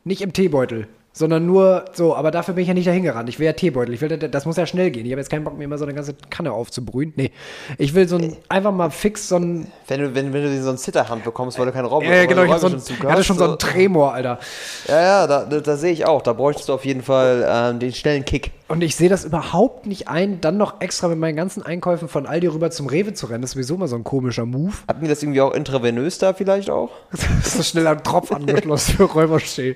[0.03, 0.87] Nicht im Teebeutel.
[1.11, 3.27] Sondern nur so, aber dafür bin ich ja nicht dahin gerannt.
[3.29, 3.93] Ich will ja Teebeutel.
[3.93, 5.05] Ich will, das muss ja schnell gehen.
[5.05, 7.13] Ich habe jetzt keinen Bock, mir immer so eine ganze Kanne aufzubrühen.
[7.15, 7.31] Nee.
[7.77, 9.71] Ich will so ein, einfach mal fix so ein.
[9.87, 12.43] Wenn du, wenn, wenn du so einen Zitterhand bekommst, weil du keinen Roboter Ja, genau,
[12.43, 14.39] ich hatte, so ein, ich hatte schon so einen hast, Tremor, Alter.
[14.87, 16.21] Ja, ja, da, da, da sehe ich auch.
[16.21, 18.51] Da bräuchtest du auf jeden Fall ähm, den schnellen Kick.
[18.69, 22.27] Und ich sehe das überhaupt nicht ein, dann noch extra mit meinen ganzen Einkäufen von
[22.27, 23.41] Aldi rüber zum Rewe zu rennen.
[23.41, 24.75] Das ist sowieso mal so ein komischer Move.
[24.87, 26.91] Hatten wir das irgendwie auch intravenös da vielleicht auch?
[27.43, 29.75] so schnell am Tropf angeschlossen für Räuberstee.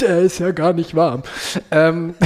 [0.00, 1.22] Der ist ja gar nicht warm.
[1.70, 2.16] Ähm.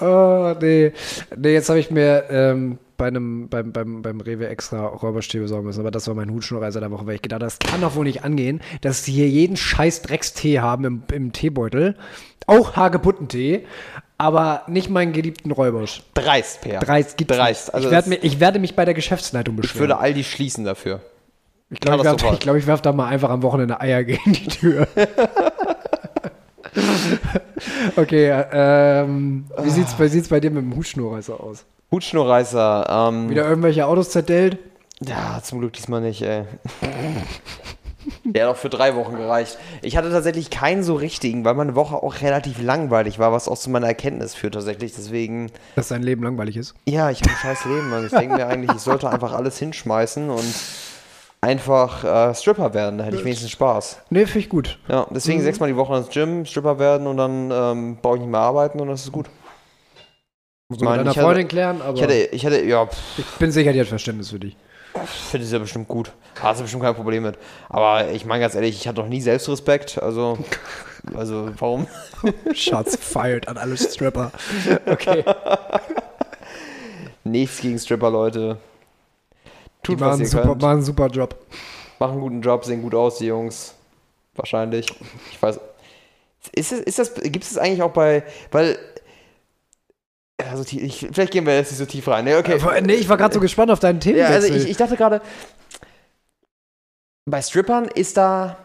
[0.00, 0.92] oh, nee.
[1.36, 5.66] Nee, jetzt habe ich mir ähm, bei einem, beim, beim, beim Rewe extra Räuberstee besorgen
[5.66, 5.80] müssen.
[5.80, 8.04] Aber das war mein Hutschnurreiser der Woche, weil ich gedacht habe, das kann doch wohl
[8.04, 11.96] nicht angehen, dass sie hier jeden scheiß Dreckstee haben im, im Teebeutel.
[12.46, 13.64] Auch Hagebuttentee,
[14.18, 16.02] aber nicht meinen geliebten Räubersch.
[16.14, 16.80] Dreist, Per.
[16.80, 17.72] Dreist gibt's Dreist.
[17.72, 19.80] Also ich, werd das- mir, ich werde mich bei der Geschäftsleitung Ich beschweren.
[19.80, 21.00] würde Aldi schließen dafür.
[21.70, 24.32] Ich glaube, ich, werf- ich, glaub, ich werfe da mal einfach am Wochenende Eier gegen
[24.32, 24.86] die Tür.
[27.96, 31.64] okay, ähm, wie sieht's, bei- sieht's bei dir mit dem Hutschnurreißer aus?
[31.90, 33.08] Hutschnurreißer.
[33.08, 34.58] Ähm, Wieder irgendwelche Autos zerdellt?
[35.00, 36.44] Ja, zum Glück diesmal nicht, ey.
[38.24, 39.58] Der hat auch für drei Wochen gereicht.
[39.82, 43.58] Ich hatte tatsächlich keinen so richtigen, weil meine Woche auch relativ langweilig war, was auch
[43.58, 44.92] zu meiner Erkenntnis führt tatsächlich.
[44.94, 46.74] Deswegen, Dass dein Leben langweilig ist.
[46.86, 48.04] ja, ich habe ein scheiß Leben, Mann.
[48.06, 50.54] Ich denke mir eigentlich, ich sollte einfach alles hinschmeißen und
[51.40, 52.98] einfach äh, Stripper werden.
[52.98, 53.98] Da hätte ich wenigstens Spaß.
[54.10, 54.78] Nee, finde ich gut.
[54.88, 58.30] Ja, deswegen sechsmal die Woche ins Gym, Stripper werden und dann ähm, brauche ich nicht
[58.30, 59.26] mehr arbeiten und das ist gut.
[60.70, 63.18] Muss Ich man mit ich deiner Freundin klären, aber Ich hätte, ich hätte, ja, pff,
[63.18, 64.56] ich bin sicher, die hat Verständnis für dich.
[65.30, 66.12] finde es ja bestimmt gut.
[66.40, 67.36] Hast du bestimmt kein Problem mit.
[67.68, 70.00] Aber ich meine ganz ehrlich, ich hatte doch nie Selbstrespekt.
[70.00, 70.38] Also,
[71.14, 71.88] also warum?
[72.54, 74.30] Shots fired an alle Stripper.
[74.86, 75.24] Okay.
[77.24, 78.56] Nichts gegen Stripper, Leute.
[79.44, 79.50] Die
[79.82, 80.62] Tut, machen was einen, ihr super, könnt.
[80.62, 81.36] machen einen super Job.
[81.98, 83.74] Machen einen guten Job, sehen gut aus, die Jungs.
[84.36, 84.86] Wahrscheinlich.
[85.32, 85.58] Ich weiß.
[86.52, 88.78] Ist es, ist das, gibt es das eigentlich auch bei, weil,
[90.50, 92.24] also ich, vielleicht gehen wir jetzt nicht so tief rein.
[92.24, 92.58] Nee, okay.
[92.58, 94.34] Äh, Nee, ich war gerade so gespannt auf deinen Ja, Themenwechsel.
[94.34, 95.20] also ich, ich dachte gerade,
[97.26, 98.56] bei Strippern ist da,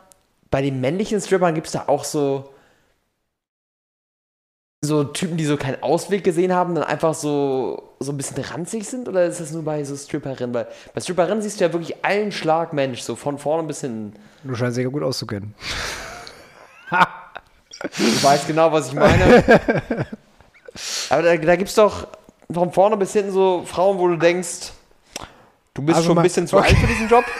[0.51, 2.53] bei den männlichen Strippern gibt es da auch so,
[4.83, 8.87] so Typen, die so keinen Ausweg gesehen haben, dann einfach so, so ein bisschen ranzig
[8.87, 9.07] sind?
[9.09, 10.53] Oder ist das nur bei so Stripperinnen?
[10.53, 14.13] Weil bei Stripperinnen siehst du ja wirklich allen Schlag Mensch, so von vorne bis hinten.
[14.43, 15.53] du scheinst dich ja gut auszukennen.
[17.97, 19.43] Du weißt genau, was ich meine.
[21.09, 22.07] Aber da, da gibt es doch
[22.51, 24.71] von vorne bis hinten so Frauen, wo du denkst,
[25.73, 26.67] du bist Also schon ein bisschen zu okay.
[26.69, 27.25] alt für diesen Job.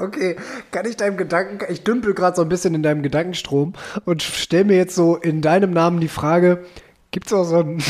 [0.00, 0.36] Okay,
[0.70, 3.72] kann ich deinem Gedanken, ich dümpel gerade so ein bisschen in deinem Gedankenstrom
[4.04, 6.64] und stell mir jetzt so in deinem Namen die Frage,
[7.10, 7.82] gibt's auch so ein,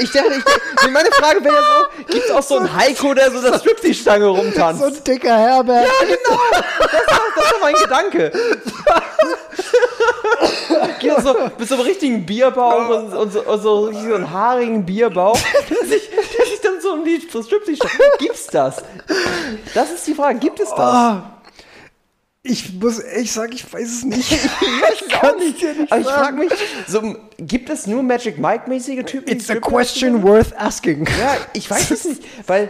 [0.00, 0.44] Ich dachte, ich,
[0.84, 3.60] nee, meine Frage wäre ja so, gibt es auch so einen Heiko, der so das
[3.60, 4.80] Striptease-Stange rumtanzt?
[4.80, 5.84] so ein dicker Herbert?
[5.84, 6.40] ja, genau.
[6.52, 8.32] Das war, das war mein Gedanke.
[11.00, 14.84] Geht so, mit so einem richtigen Bierbauch und, und, so, und so, so einen haarigen
[14.84, 18.04] Bierbauch, der sich, der sich dann so um die so Striptease-Stange...
[18.18, 18.82] Gibt's das?
[19.74, 20.78] Das ist die Frage, gibt es das?
[20.78, 21.37] Ah,
[22.42, 24.32] ich muss echt sagen, ich weiß es nicht.
[24.60, 25.64] Ich weiß es auch nicht.
[25.90, 26.52] Aber ich frage mich,
[26.86, 29.32] so, gibt es nur Magic Mike-mäßige Typen?
[29.32, 31.06] It's a question worth asking.
[31.18, 32.68] Ja, ich weiß es nicht, weil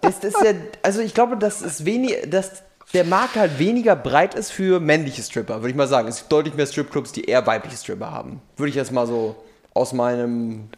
[0.00, 3.96] das, das ist ja, also ich glaube, das ist wenig, das der Markt halt weniger
[3.96, 6.06] breit ist für männliche Stripper, würde ich mal sagen.
[6.06, 8.40] Es gibt deutlich mehr Stripclubs, die eher weibliche Stripper haben.
[8.56, 9.34] Würde ich jetzt mal so
[9.74, 10.68] aus meinem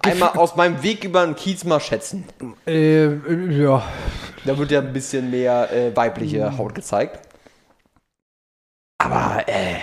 [0.00, 2.24] einmal aus meinem Weg über den Kiez mal schätzen.
[2.66, 3.82] Äh, äh, ja.
[4.44, 7.20] Da wird ja ein bisschen mehr äh, weibliche Haut gezeigt.
[8.98, 9.78] Aber äh,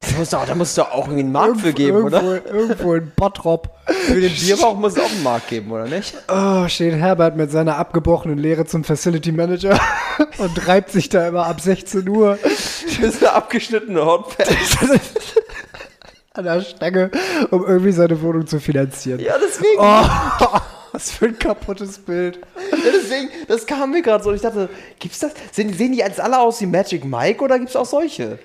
[0.00, 2.46] da muss doch, da muss doch auch irgendwie einen Markt für geben, irgendwo, oder?
[2.46, 3.70] Irgendwo in Bottrop.
[3.86, 6.14] Für den Bierbauch muss es auch einen Markt geben, oder nicht?
[6.28, 9.78] Oh, steht Herbert mit seiner abgebrochenen Lehre zum Facility Manager
[10.38, 14.48] und reibt sich da immer ab 16 Uhr Das ist eine abgeschnittene Hotpad.
[16.34, 17.10] an der Stange,
[17.50, 19.20] um irgendwie seine Wohnung zu finanzieren.
[19.20, 19.78] Ja, deswegen.
[19.78, 20.58] Oh,
[20.92, 22.40] was für ein kaputtes Bild.
[22.72, 24.30] Ja, deswegen, das kam mir gerade so.
[24.30, 24.68] Und ich dachte,
[24.98, 25.32] gibt's das?
[25.52, 28.38] Sehen, sehen die jetzt alle aus wie Magic Mike oder gibt's auch solche?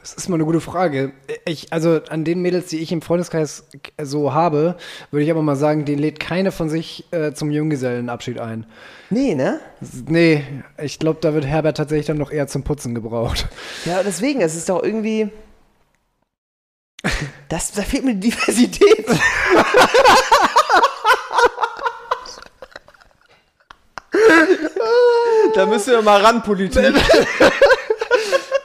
[0.00, 1.12] Das ist mal eine gute Frage.
[1.44, 3.68] Ich, also an den Mädels, die ich im Freundeskreis
[4.02, 4.76] so habe,
[5.12, 8.66] würde ich aber mal sagen, den lädt keine von sich äh, zum Junggesellenabschied ein.
[9.10, 9.60] Nee, ne?
[10.08, 10.42] Nee,
[10.82, 13.46] ich glaube, da wird Herbert tatsächlich dann noch eher zum Putzen gebraucht.
[13.84, 15.30] Ja, deswegen, es ist doch irgendwie.
[17.48, 19.06] Das, da fehlt mir die Diversität.
[25.54, 26.94] da müssen wir mal ran, Politik.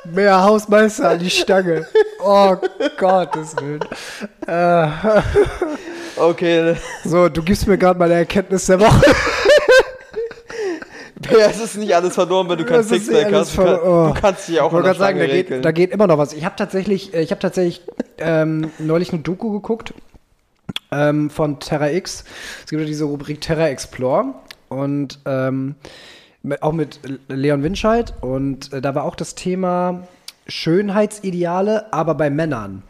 [0.05, 1.87] Mehr Hausmeister an die Stange.
[2.23, 2.55] Oh
[2.97, 3.83] Gottes Willen.
[4.47, 4.87] Äh,
[6.19, 9.01] Okay, so, du gibst mir gerade mal eine Erkenntnis der Woche.
[11.49, 13.57] es ist nicht alles verloren, wenn du kein Sixpack hast.
[13.57, 13.79] Du, kann.
[13.79, 14.13] Oh.
[14.13, 16.33] du kannst dich auch Ich wollte sagen, da geht, da geht immer noch was.
[16.33, 17.81] Ich habe tatsächlich, äh, ich habe tatsächlich
[18.17, 19.93] ähm, neulich eine Doku geguckt
[20.91, 22.23] ähm, von Terra X.
[22.63, 24.33] Es gibt ja diese Rubrik Terra Explore
[24.69, 25.75] und ähm,
[26.43, 30.07] mit, auch mit Leon Winscheid und äh, da war auch das Thema
[30.47, 32.83] Schönheitsideale, aber bei Männern.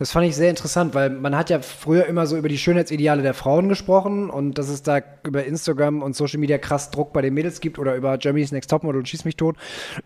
[0.00, 3.20] Das fand ich sehr interessant, weil man hat ja früher immer so über die Schönheitsideale
[3.20, 7.20] der Frauen gesprochen und dass es da über Instagram und Social Media krass Druck bei
[7.20, 9.56] den Mädels gibt oder über Germany's Next Topmodel und Schieß mich tot.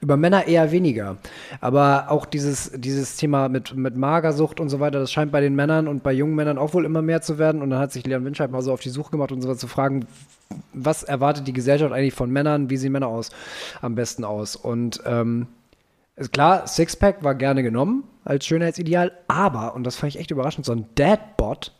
[0.01, 1.17] Über Männer eher weniger.
[1.61, 5.55] Aber auch dieses, dieses Thema mit, mit Magersucht und so weiter, das scheint bei den
[5.55, 7.63] Männern und bei jungen Männern auch wohl immer mehr zu werden.
[7.63, 9.69] Und dann hat sich Leon Winscheid mal so auf die Suche gemacht und so zu
[9.69, 10.07] fragen,
[10.73, 13.31] was erwartet die Gesellschaft eigentlich von Männern, wie sehen Männer aus,
[13.81, 14.57] am besten aus.
[14.57, 15.47] Und ähm,
[16.17, 20.67] ist klar, Sixpack war gerne genommen als Schönheitsideal, aber, und das fand ich echt überraschend,
[20.67, 21.73] so ein Dadbot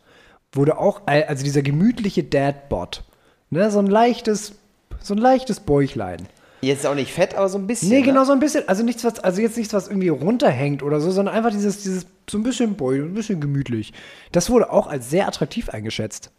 [0.51, 3.03] wurde auch, also dieser gemütliche Dadbot,
[3.49, 4.55] ne, so ein leichtes,
[5.01, 6.27] so ein leichtes Bäuchlein.
[6.61, 7.89] Jetzt auch nicht fett, aber so ein bisschen.
[7.89, 8.05] Nee, ne?
[8.05, 11.11] genau so ein bisschen, also nichts, was, also jetzt nichts, was irgendwie runterhängt oder so,
[11.11, 13.93] sondern einfach dieses, dieses, so ein bisschen Bäuch, ein bisschen gemütlich.
[14.31, 16.31] Das wurde auch als sehr attraktiv eingeschätzt.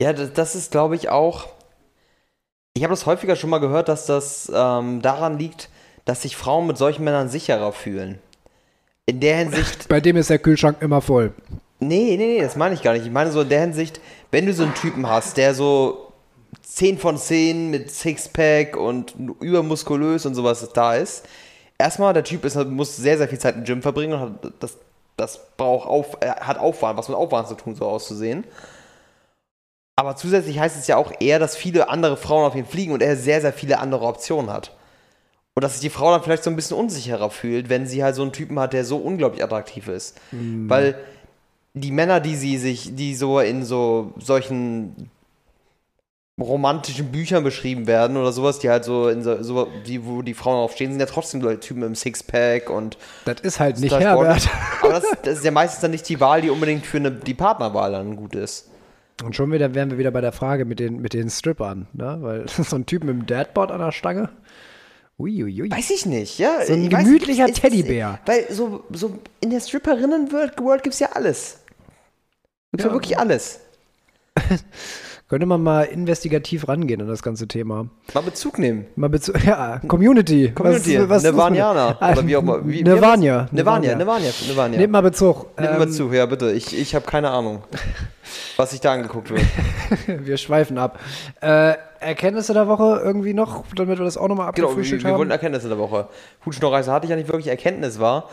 [0.00, 1.48] Ja, das, das ist, glaube ich, auch.
[2.74, 5.68] Ich habe das häufiger schon mal gehört, dass das ähm, daran liegt,
[6.08, 8.18] dass sich Frauen mit solchen Männern sicherer fühlen.
[9.04, 9.88] In der Hinsicht.
[9.88, 11.34] Bei dem ist der Kühlschrank immer voll.
[11.80, 13.04] Nee, nee, nee, das meine ich gar nicht.
[13.04, 16.10] Ich meine so in der Hinsicht, wenn du so einen Typen hast, der so
[16.62, 21.26] 10 von 10 mit Sixpack und übermuskulös und sowas da ist.
[21.76, 24.78] Erstmal, der Typ ist, muss sehr, sehr viel Zeit im Gym verbringen und hat, das,
[25.18, 28.44] das braucht auf, er hat Aufwand, was mit Aufwand zu tun, so auszusehen.
[29.94, 33.02] Aber zusätzlich heißt es ja auch eher, dass viele andere Frauen auf ihn fliegen und
[33.02, 34.72] er sehr, sehr viele andere Optionen hat.
[35.58, 38.14] Und dass sich die Frau dann vielleicht so ein bisschen unsicherer fühlt, wenn sie halt
[38.14, 40.16] so einen Typen hat, der so unglaublich attraktiv ist.
[40.30, 40.94] Weil
[41.74, 45.10] die Männer, die sie sich, die so in so solchen
[46.40, 50.34] romantischen Büchern beschrieben werden oder sowas, die halt so in so, so die, wo die
[50.34, 54.48] Frauen aufstehen, sind ja trotzdem so Typen im Sixpack und Das ist halt nicht Herbert.
[54.80, 57.34] Aber das, das ist ja meistens dann nicht die Wahl, die unbedingt für eine, die
[57.34, 58.70] Partnerwahl dann gut ist.
[59.24, 62.18] Und schon wieder wären wir wieder bei der Frage mit den, mit den Strippern, ne?
[62.20, 64.28] Weil so ein Typ mit einem Dadbot an der Stange.
[65.18, 65.70] Uiuiui.
[65.70, 66.64] Weiß ich nicht, ja.
[66.64, 68.20] So ein ich weiß gemütlicher es- Teddybär.
[68.26, 71.58] Weil so, so in der Stripperinnen-World World gibt's ja alles.
[72.70, 72.92] Gibt's ja, Ja.
[72.92, 73.60] wirklich alles.
[75.28, 77.88] Könnte man mal investigativ rangehen an das ganze Thema.
[78.14, 78.86] Mal Bezug nehmen.
[78.96, 80.52] Mal bezu ja, Community.
[80.54, 81.98] Community, Was, was Nirvanianer.
[82.00, 82.66] Oder wie auch immer.
[82.66, 83.46] Wie, Nirvania.
[83.52, 84.78] Nirvania, Nirvania, Nirvania.
[84.78, 85.48] Nehmt mal Bezug.
[85.58, 86.52] Nimm Ähm, mal zu, ja bitte.
[86.52, 87.62] Ich, ich habe keine Ahnung,
[88.56, 89.44] was sich da angeguckt wird.
[90.06, 90.98] Wir schweifen ab.
[91.42, 95.10] Äh, Erkenntnisse der Woche irgendwie noch, damit wir das auch nochmal Genau, wir, abgefrühstückt wir
[95.10, 95.30] wollten haben?
[95.32, 96.08] Erkenntnisse der Woche.
[96.46, 98.30] Hutschnorreise hatte ich ja nicht wirklich Erkenntnis war.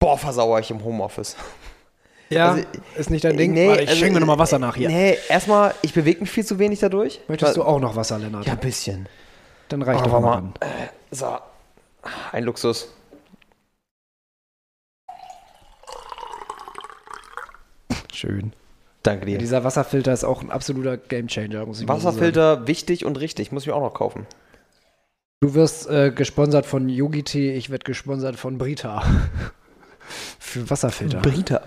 [0.00, 1.36] Boah, versauere ich im Homeoffice.
[2.34, 2.64] Ja, also,
[2.96, 3.52] ist nicht dein Ding.
[3.52, 4.88] Nee, Warte, ich also, schenke mir nochmal Wasser nach hier.
[4.88, 7.20] Nee, erstmal, ich bewege mich viel zu wenig dadurch.
[7.28, 8.46] Möchtest du auch noch Wasser, Lennart?
[8.46, 9.08] Ja, ein bisschen.
[9.68, 10.36] Dann reicht Oh, doch mal.
[10.38, 10.54] an.
[11.10, 11.38] So,
[12.32, 12.88] ein Luxus.
[18.12, 18.52] Schön.
[19.02, 19.38] Danke Ja, dir.
[19.38, 22.16] dieser Wasserfilter ist auch ein absoluter Gamechanger, muss ich mal so sagen.
[22.16, 23.52] Wasserfilter, wichtig und richtig.
[23.52, 24.26] Muss ich mir auch noch kaufen.
[25.40, 29.02] Du wirst äh, gesponsert von Yogi Tee, ich werde gesponsert von Brita.
[30.38, 31.20] Für Wasserfilter.
[31.20, 31.62] Brita.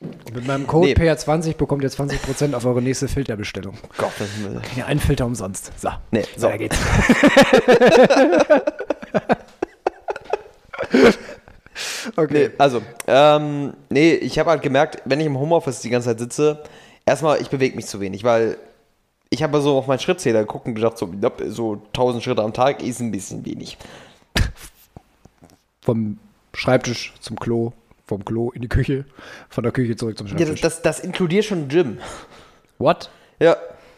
[0.00, 0.94] Mit meinem Code Nee.
[0.94, 3.74] PR20 bekommt ihr 20% auf eure nächste Filterbestellung.
[3.96, 5.72] Gott, das ist Ja, einen Filter umsonst.
[5.80, 6.46] So, Nee, so.
[6.48, 6.76] weiter geht's.
[12.30, 16.18] Nee, also, ähm, nee, ich habe halt gemerkt, wenn ich im Homeoffice die ganze Zeit
[16.20, 16.62] sitze,
[17.04, 18.56] erstmal, ich bewege mich zu wenig, weil
[19.28, 21.12] ich habe so auf meinen Schrittzähler geguckt und gedacht, so,
[21.48, 23.76] so 1000 Schritte am Tag ist ein bisschen wenig.
[25.82, 26.18] Vom
[26.54, 27.72] Schreibtisch zum Klo,
[28.06, 29.04] vom Klo in die Küche,
[29.48, 30.60] von der Küche zurück zum Ja, Schreibtisch.
[30.60, 31.98] das, das, das inkludiert schon Gym.
[32.78, 33.10] What?
[33.40, 33.56] Ja,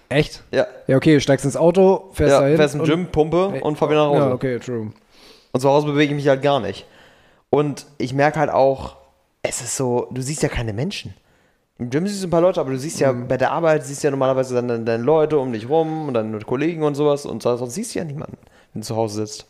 [0.09, 0.43] Echt?
[0.51, 0.67] ja.
[0.87, 2.57] Ja, okay, du steigst ins Auto, fährst Ja, dahin.
[2.57, 4.27] fährst im Gym, Pumpe und fahr wieder nach Hause.
[4.29, 4.93] Ja, okay, true.
[5.53, 6.87] Und zu Hause bewege ich mich halt gar nicht.
[7.51, 8.97] Und ich merke halt auch,
[9.43, 11.15] es ist so, du siehst ja keine Menschen.
[11.79, 13.29] Im Gym siehst du ein paar Leute, aber du siehst ja Mhm.
[13.29, 16.39] bei der Arbeit, siehst ja normalerweise dann deine, deine Leute um dich rum und deine
[16.41, 18.37] Kollegen und sowas und so- sonst siehst du ja niemanden,
[18.73, 19.47] wenn du zu Hause sitzt.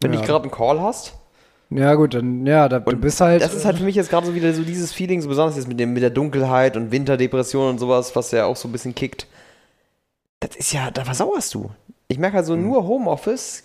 [0.00, 0.20] Wenn du Ja.
[0.20, 1.14] nicht gerade einen Call hast,
[1.76, 3.42] Ja, gut, dann, ja, da, du bist halt.
[3.42, 5.66] das ist halt für mich jetzt gerade so wieder so dieses Feeling, so besonders jetzt
[5.66, 8.94] mit, dem, mit der Dunkelheit und Winterdepression und sowas, was ja auch so ein bisschen
[8.94, 9.26] kickt.
[10.38, 11.70] Das ist ja, da versauerst du.
[12.06, 13.64] Ich merke halt so nur Homeoffice,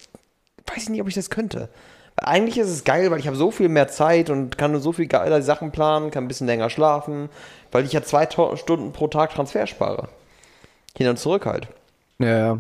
[0.74, 1.70] weiß ich nicht, ob ich das könnte.
[2.16, 4.82] Weil eigentlich ist es geil, weil ich habe so viel mehr Zeit und kann nur
[4.82, 7.30] so viel geile Sachen planen, kann ein bisschen länger schlafen,
[7.72, 10.08] weil ich ja zwei Stunden pro Tag Transfer spare.
[10.98, 11.68] Hin und zurück halt.
[12.18, 12.60] Ja, ja.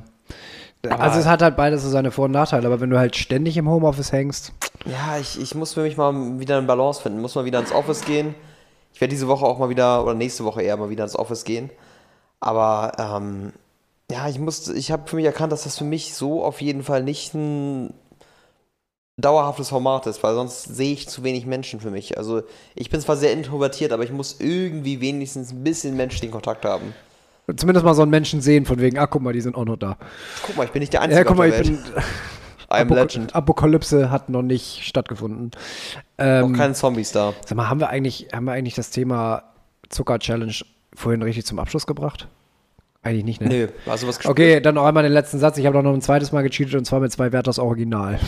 [0.89, 3.15] Aber- Also es hat halt beides so seine Vor- und Nachteile, aber wenn du halt
[3.15, 4.53] ständig im Homeoffice hängst,
[4.85, 7.21] Ja, ich, ich muss für mich mal wieder eine Balance finden.
[7.21, 8.35] Muss mal wieder ins Office gehen.
[8.93, 11.43] Ich werde diese Woche auch mal wieder, oder nächste Woche eher mal wieder ins Office
[11.43, 11.69] gehen.
[12.39, 13.53] Aber ähm,
[14.11, 16.83] ja, ich musste, ich habe für mich erkannt, dass das für mich so auf jeden
[16.83, 17.93] Fall nicht ein
[19.17, 22.17] dauerhaftes Format ist, weil sonst sehe ich zu wenig Menschen für mich.
[22.17, 22.41] Also
[22.75, 26.93] ich bin zwar sehr introvertiert, aber ich muss irgendwie wenigstens ein bisschen menschlichen Kontakt haben.
[27.55, 29.77] zumindest mal so einen Menschen sehen, von wegen, ach guck mal, die sind auch noch
[29.77, 29.97] da.
[30.43, 31.83] Guck mal, ich bin nicht der Einzige Ja, guck mal, auf ich bin.
[32.69, 33.35] I'm Apok- Legend.
[33.35, 35.51] Apokalypse hat noch nicht stattgefunden.
[36.17, 37.33] Ähm, keine Zombies da.
[37.45, 39.43] sag mal, haben wir eigentlich, haben wir eigentlich das Thema
[39.89, 40.53] Zucker-Challenge
[40.93, 42.27] vorhin richtig zum Abschluss gebracht?
[43.01, 43.47] Eigentlich nicht, ne?
[43.47, 44.25] Nö, du was gespielt?
[44.25, 45.57] Okay, dann noch einmal den letzten Satz.
[45.57, 48.19] Ich habe doch noch ein zweites Mal gecheatet und zwar mit zwei Werthers Original.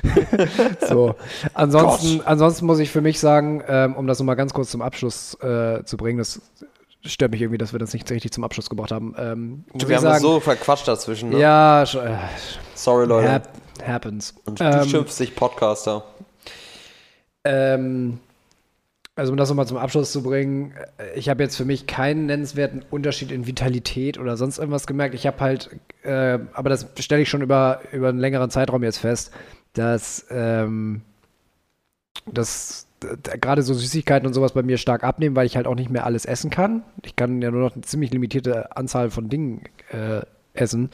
[0.88, 1.14] so.
[1.54, 5.34] Ansonsten, ansonsten muss ich für mich sagen, ähm, um das nochmal ganz kurz zum Abschluss
[5.40, 6.40] äh, zu bringen, das
[7.04, 9.14] stört mich irgendwie, dass wir das nicht richtig zum Abschluss gebracht haben.
[9.18, 11.30] Ähm, Wir haben sagen, so verquatscht dazwischen.
[11.30, 11.38] Ne?
[11.38, 12.16] ja, äh,
[12.74, 13.30] Sorry, Leute.
[13.32, 13.48] hap
[13.84, 14.34] happens.
[14.46, 16.04] Und du Ähm, schimpfst dich Podcaster.
[17.44, 18.18] Ähm,
[19.16, 22.26] also um das nochmal zum Abschluss zu bringen, äh, ich habe jetzt für mich keinen
[22.26, 25.14] nennenswerten Unterschied in Vitalität oder sonst irgendwas gemerkt.
[25.14, 25.70] Ich habe halt,
[26.02, 29.30] äh, aber das stelle ich schon über, über einen längeren Zeitraum jetzt fest,
[29.74, 31.02] dass, ähm,
[32.26, 32.86] dass
[33.40, 36.04] gerade so Süßigkeiten und sowas bei mir stark abnehmen, weil ich halt auch nicht mehr
[36.04, 36.82] alles essen kann.
[37.04, 40.22] Ich kann ja nur noch eine ziemlich limitierte Anzahl von Dingen äh,
[40.54, 40.90] essen.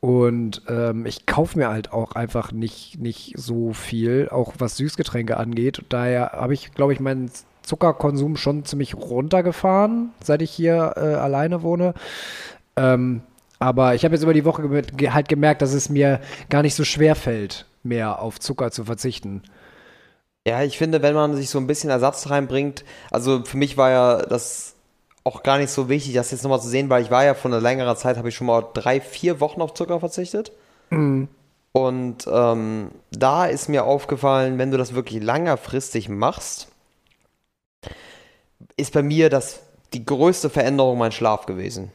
[0.00, 5.36] Und ähm, ich kaufe mir halt auch einfach nicht, nicht so viel, auch was Süßgetränke
[5.36, 5.84] angeht.
[5.90, 7.30] Daher habe ich, glaube ich, meinen
[7.62, 11.92] Zuckerkonsum schon ziemlich runtergefahren, seit ich hier äh, alleine wohne.
[12.76, 13.22] Ähm,
[13.58, 14.62] aber ich habe jetzt über die Woche
[15.12, 19.42] halt gemerkt, dass es mir gar nicht so schwer fällt, mehr auf Zucker zu verzichten.
[20.46, 23.90] Ja, ich finde, wenn man sich so ein bisschen Ersatz reinbringt, also für mich war
[23.90, 24.74] ja das
[25.22, 27.50] auch gar nicht so wichtig, das jetzt nochmal zu sehen, weil ich war ja vor
[27.50, 30.52] einer längeren Zeit, habe ich schon mal drei, vier Wochen auf Zucker verzichtet.
[31.72, 36.68] Und ähm, da ist mir aufgefallen, wenn du das wirklich längerfristig machst,
[38.76, 39.60] ist bei mir das
[39.92, 41.92] die größte Veränderung mein Schlaf gewesen.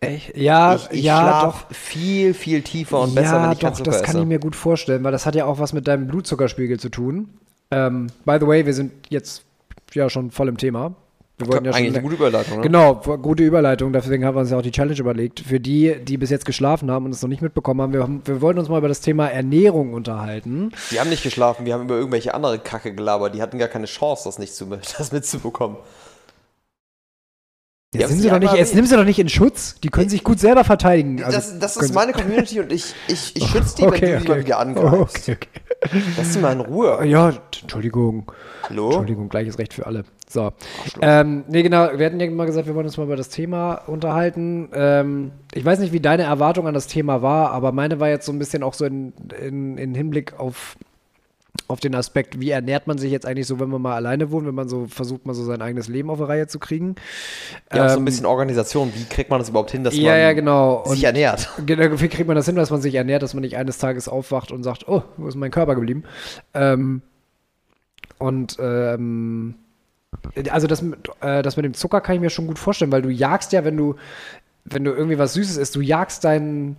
[0.00, 0.36] Echt?
[0.36, 1.74] Ja, ich ich ja, schlaf doch.
[1.74, 4.20] viel, viel tiefer und besser, ja, wenn ich doch, Zucker das kann esse.
[4.20, 7.28] ich mir gut vorstellen, weil das hat ja auch was mit deinem Blutzuckerspiegel zu tun.
[7.70, 9.44] Ähm, by the way, wir sind jetzt
[9.94, 10.94] ja schon voll im Thema.
[11.40, 12.62] Wir wollten ja Eigentlich schon eine gute Überleitung, ne?
[12.62, 13.92] Genau, gute Überleitung.
[13.92, 15.40] Deswegen haben wir uns ja auch die Challenge überlegt.
[15.40, 18.22] Für die, die bis jetzt geschlafen haben und es noch nicht mitbekommen haben, wir, haben,
[18.26, 20.70] wir wollten uns mal über das Thema Ernährung unterhalten.
[20.90, 23.34] Die haben nicht geschlafen, wir haben über irgendwelche andere Kacke gelabert.
[23.34, 24.66] Die hatten gar keine Chance, das nicht zu,
[24.98, 25.78] das mitzubekommen.
[27.92, 29.74] Jetzt, haben nimm sie doch nicht, jetzt nimm sie doch nicht in Schutz.
[29.82, 31.24] Die können sich gut selber verteidigen.
[31.24, 34.20] Also, das, das können ist meine Community und ich, ich, ich schütze die, wenn du
[34.20, 35.28] sie mal wieder angreifst.
[35.28, 36.00] Okay, okay.
[36.16, 37.04] Lass sie mal in Ruhe.
[37.06, 38.30] Ja, Entschuldigung.
[38.68, 38.86] Hallo?
[38.86, 40.04] Entschuldigung, gleiches Recht für alle.
[40.28, 40.52] So.
[41.00, 43.74] Ähm, nee, genau, wir hatten ja mal gesagt, wir wollen uns mal über das Thema
[43.88, 44.68] unterhalten.
[44.72, 48.26] Ähm, ich weiß nicht, wie deine Erwartung an das Thema war, aber meine war jetzt
[48.26, 50.76] so ein bisschen auch so in, in, in Hinblick auf,
[51.66, 54.46] auf den Aspekt, wie ernährt man sich jetzt eigentlich so, wenn man mal alleine wohnt,
[54.46, 56.94] wenn man so versucht, mal so sein eigenes Leben auf die Reihe zu kriegen.
[57.74, 58.92] Ja, auch so ein Ähm, bisschen Organisation.
[58.94, 60.84] Wie kriegt man das überhaupt hin, dass Ja, man ja, genau.
[60.86, 61.48] sich Und- ernährt?
[61.66, 64.08] Genau, Wie kriegt man das hin, dass man sich ernährt, dass man nicht eines Tages
[64.08, 66.04] aufwacht und sagt, oh, wo ist mein Körper geblieben?
[66.54, 67.02] Ähm,
[68.18, 69.54] und ähm,
[70.50, 73.02] also das, mit- äh, das mit dem Zucker kann ich mir schon gut vorstellen, weil
[73.02, 73.96] du jagst ja, wenn du,
[74.64, 76.76] wenn du irgendwie was Süßes isst, du jagst deinen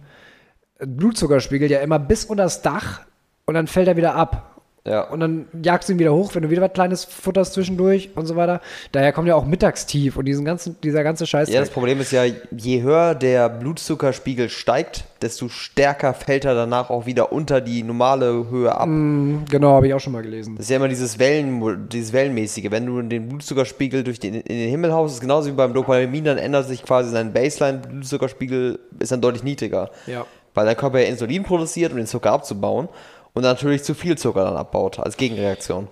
[0.80, 3.02] Blutzuckerspiegel ja immer bis unter das Dach
[3.46, 4.51] und dann fällt er wieder ab.
[4.84, 5.02] Ja.
[5.04, 8.26] Und dann jagst du ihn wieder hoch, wenn du wieder was Kleines futterst zwischendurch und
[8.26, 8.62] so weiter.
[8.92, 11.50] Daher kommt ja auch Mittagstief und diesen ganzen, dieser ganze Scheiß.
[11.50, 16.90] Ja, das Problem ist ja, je höher der Blutzuckerspiegel steigt, desto stärker fällt er danach
[16.90, 18.88] auch wieder unter die normale Höhe ab.
[18.88, 20.56] genau, habe ich auch schon mal gelesen.
[20.56, 22.72] Das ist ja immer dieses, Wellen, dieses Wellenmäßige.
[22.72, 26.24] Wenn du den Blutzuckerspiegel durch den, in den Himmel haust, ist genauso wie beim Dopamin,
[26.24, 29.92] dann ändert sich quasi sein Baseline-Blutzuckerspiegel, ist dann deutlich niedriger.
[30.08, 30.26] Ja.
[30.56, 32.90] Weil der Körper ja Insulin produziert, um den Zucker abzubauen
[33.34, 35.88] und natürlich zu viel Zucker dann abbaut, als Gegenreaktion.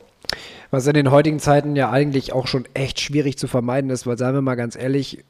[0.71, 4.17] Was in den heutigen Zeiten ja eigentlich auch schon echt schwierig zu vermeiden ist, weil,
[4.17, 5.23] sagen wir mal ganz ehrlich,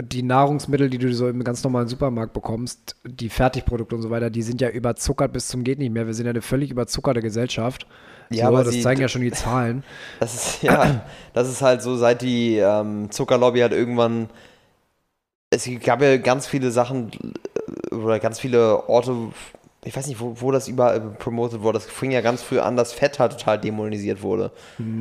[0.00, 4.30] die Nahrungsmittel, die du so im ganz normalen Supermarkt bekommst, die Fertigprodukte und so weiter,
[4.30, 6.06] die sind ja überzuckert bis zum geht nicht mehr.
[6.06, 7.86] Wir sind ja eine völlig überzuckerte Gesellschaft.
[8.30, 9.82] Ja, so, aber das sie- zeigen ja schon die Zahlen.
[10.20, 14.28] Das ist, ja, das ist halt so, seit die ähm, Zuckerlobby halt irgendwann.
[15.50, 17.10] Es gab ja ganz viele Sachen
[17.90, 19.16] äh, oder ganz viele Orte,
[19.84, 21.78] ich weiß nicht, wo, wo das überall promotet wurde.
[21.78, 24.50] Das fing ja ganz früh an, dass Fett halt total dämonisiert wurde.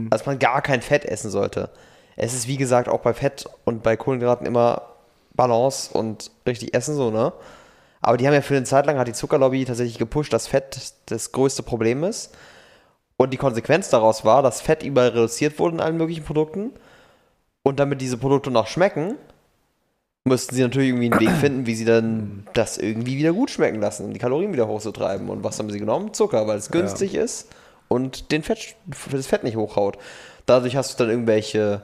[0.09, 1.69] Dass man gar kein Fett essen sollte.
[2.15, 4.83] Es ist, wie gesagt, auch bei Fett und bei Kohlenhydraten immer
[5.35, 7.33] Balance und richtig essen so, ne?
[8.01, 10.93] Aber die haben ja für eine Zeit lang, hat die Zuckerlobby tatsächlich gepusht, dass Fett
[11.07, 12.35] das größte Problem ist.
[13.17, 16.71] Und die Konsequenz daraus war, dass Fett überall reduziert wurde in allen möglichen Produkten.
[17.63, 19.15] Und damit diese Produkte noch schmecken,
[20.27, 23.79] müssten sie natürlich irgendwie einen Weg finden, wie sie dann das irgendwie wieder gut schmecken
[23.81, 25.29] lassen, um die Kalorien wieder hochzutreiben.
[25.29, 26.13] Und was haben sie genommen?
[26.13, 27.49] Zucker, weil es günstig ist
[27.87, 28.75] und den Fett,
[29.11, 29.97] das Fett nicht hochhaut.
[30.45, 31.81] Dadurch hast du dann irgendwelche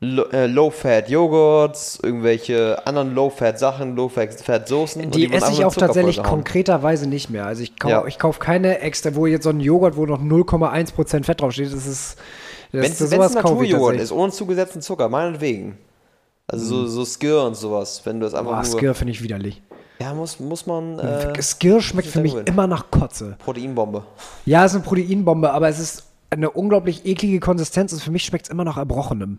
[0.00, 5.10] äh, Low-Fat-Joghurts, irgendwelche anderen Low-Fat-Sachen, Low-Fat-Soßen.
[5.12, 7.46] Die wurden esse ich auch tatsächlich konkreterweise nicht mehr.
[7.46, 8.06] Also ich, kau, Ja.
[8.06, 11.72] ich kaufe keine extra, wo jetzt so ein Joghurt, wo noch 0,1% Fett draufsteht.
[11.72, 12.16] Das ist.
[12.72, 15.76] Das, Wenn es ein Naturjoghurt ist, ohne zugesetzten Zucker, meinetwegen.
[16.52, 18.78] Also so, so Skir und sowas, wenn du es einfach Boah, nur...
[18.78, 19.62] Skir finde ich widerlich.
[19.98, 20.98] Ja, muss, muss man...
[20.98, 23.36] Äh, Skir schmeckt für mich immer nach Kotze.
[23.38, 24.04] Proteinbombe.
[24.44, 28.24] Ja, es ist eine Proteinbombe, aber es ist eine unglaublich eklige Konsistenz und für mich
[28.24, 29.38] schmeckt es immer nach Erbrochenem.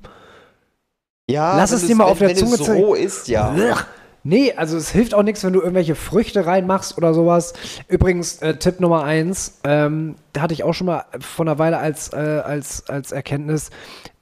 [1.30, 2.84] Ja, Lass es dir mal auf der wenn Zunge zeigen.
[2.84, 3.52] roh ist, ja.
[3.52, 3.86] Blech.
[4.26, 7.54] Nee, also es hilft auch nichts, wenn du irgendwelche Früchte reinmachst oder sowas.
[7.90, 11.78] Übrigens, äh, Tipp Nummer eins, ähm, da hatte ich auch schon mal vor einer Weile
[11.78, 13.70] als, äh, als, als Erkenntnis,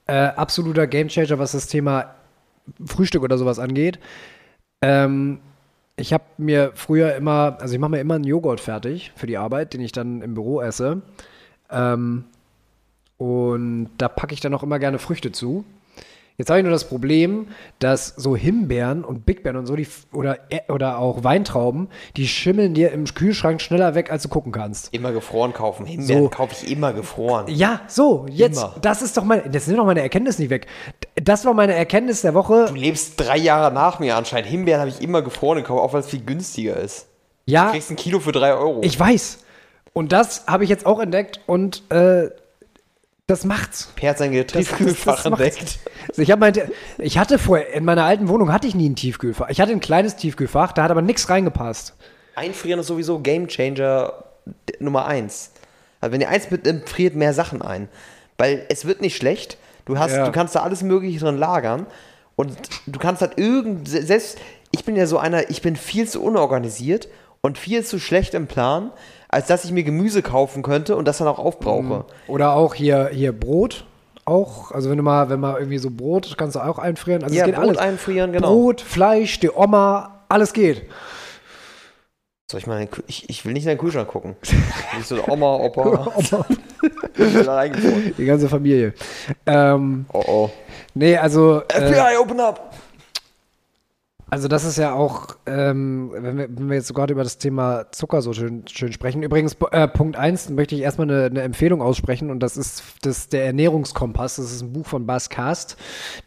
[0.08, 2.16] äh, absoluter Gamechanger, was das Thema
[2.86, 4.00] Frühstück oder sowas angeht.
[4.82, 5.40] Ähm,
[5.96, 9.38] ich habe mir früher immer, also ich mache mir immer einen Joghurt fertig für die
[9.38, 11.02] Arbeit, den ich dann im Büro esse.
[11.70, 12.26] Ähm,
[13.18, 15.64] und da packe ich dann auch immer gerne Früchte zu.
[16.38, 17.48] Jetzt habe ich nur das Problem,
[17.80, 22.92] dass so Himbeeren und Bigbeeren und so, die, oder, oder auch Weintrauben, die schimmeln dir
[22.92, 24.94] im Kühlschrank schneller weg, als du gucken kannst.
[24.94, 25.86] Immer gefroren kaufen.
[25.86, 26.30] Himbeeren So.
[26.30, 27.46] kaufe ich immer gefroren.
[27.50, 28.76] Ja, so, jetzt, Immer.
[28.82, 30.68] das ist doch meine, das sind doch meine Erkenntnis nicht weg.
[31.16, 32.66] Das war meine Erkenntnis der Woche.
[32.70, 34.50] Du lebst drei Jahre nach mir anscheinend.
[34.50, 37.08] Himbeeren habe ich immer gefroren gekauft, auch weil es viel günstiger ist.
[37.46, 38.82] Du Ja, kriegst ein Kilo für drei Euro.
[38.84, 39.40] ich weiß.
[39.94, 42.30] Und das habe ich jetzt auch entdeckt und äh,
[43.32, 43.92] das macht's.
[43.96, 45.80] Per hat sein Tiefkühlfach entdeckt.
[46.10, 46.54] Also ich habe mein,
[46.98, 49.50] ich hatte vorher, in meiner alten Wohnung hatte ich nie ein Tiefkühlfach.
[49.50, 51.96] Ich hatte ein kleines Tiefkühlfach, da hat aber nichts reingepasst.
[52.36, 54.14] Einfrieren ist sowieso Game Changer
[54.80, 55.52] Nummer eins.
[56.00, 57.88] Also wenn ihr eins mitnimmt, friert mehr Sachen ein.
[58.38, 59.58] Weil es wird nicht schlecht.
[59.86, 60.26] Du, hast, Ja.
[60.26, 61.86] du kannst da alles Mögliche drin lagern.
[62.36, 62.58] Und
[62.88, 63.88] du kannst halt irgend.
[63.88, 64.38] Selbst.
[64.72, 67.08] Ich bin ja so einer, ich bin viel zu unorganisiert
[67.42, 68.92] und viel zu schlecht im Plan,
[69.28, 72.06] als dass ich mir Gemüse kaufen könnte und das dann auch aufbrauche.
[72.28, 73.86] Oder auch hier, hier Brot.
[74.26, 77.24] Auch, also wenn du mal, wenn mal irgendwie so Brot, kannst du auch einfrieren.
[77.24, 77.78] Also Ja, es geht Brot alles.
[77.80, 78.50] einfrieren, genau.
[78.54, 80.84] Brot, Fleisch, die Oma, alles geht.
[82.52, 84.36] Soll ich mal, in den Kü- ich, ich will nicht in den Kühlschrank gucken.
[84.98, 86.12] Nicht so Oma, Opa.
[86.16, 86.46] Oma,
[88.18, 88.94] die ganze Familie.
[89.46, 90.50] Ähm, Oh oh.
[90.94, 92.74] nee, also, äh, FBI, open up!
[94.32, 97.92] Also das ist ja auch, ähm, wenn, wir, wenn wir jetzt gerade über das Thema
[97.92, 99.24] Zucker so schön, schön sprechen.
[99.24, 103.28] Übrigens, äh, Punkt 1 möchte ich erstmal eine, eine Empfehlung aussprechen und das ist das,
[103.28, 104.38] der Ernährungskompass.
[104.38, 105.76] Das ist ein Buch von Bas Kast.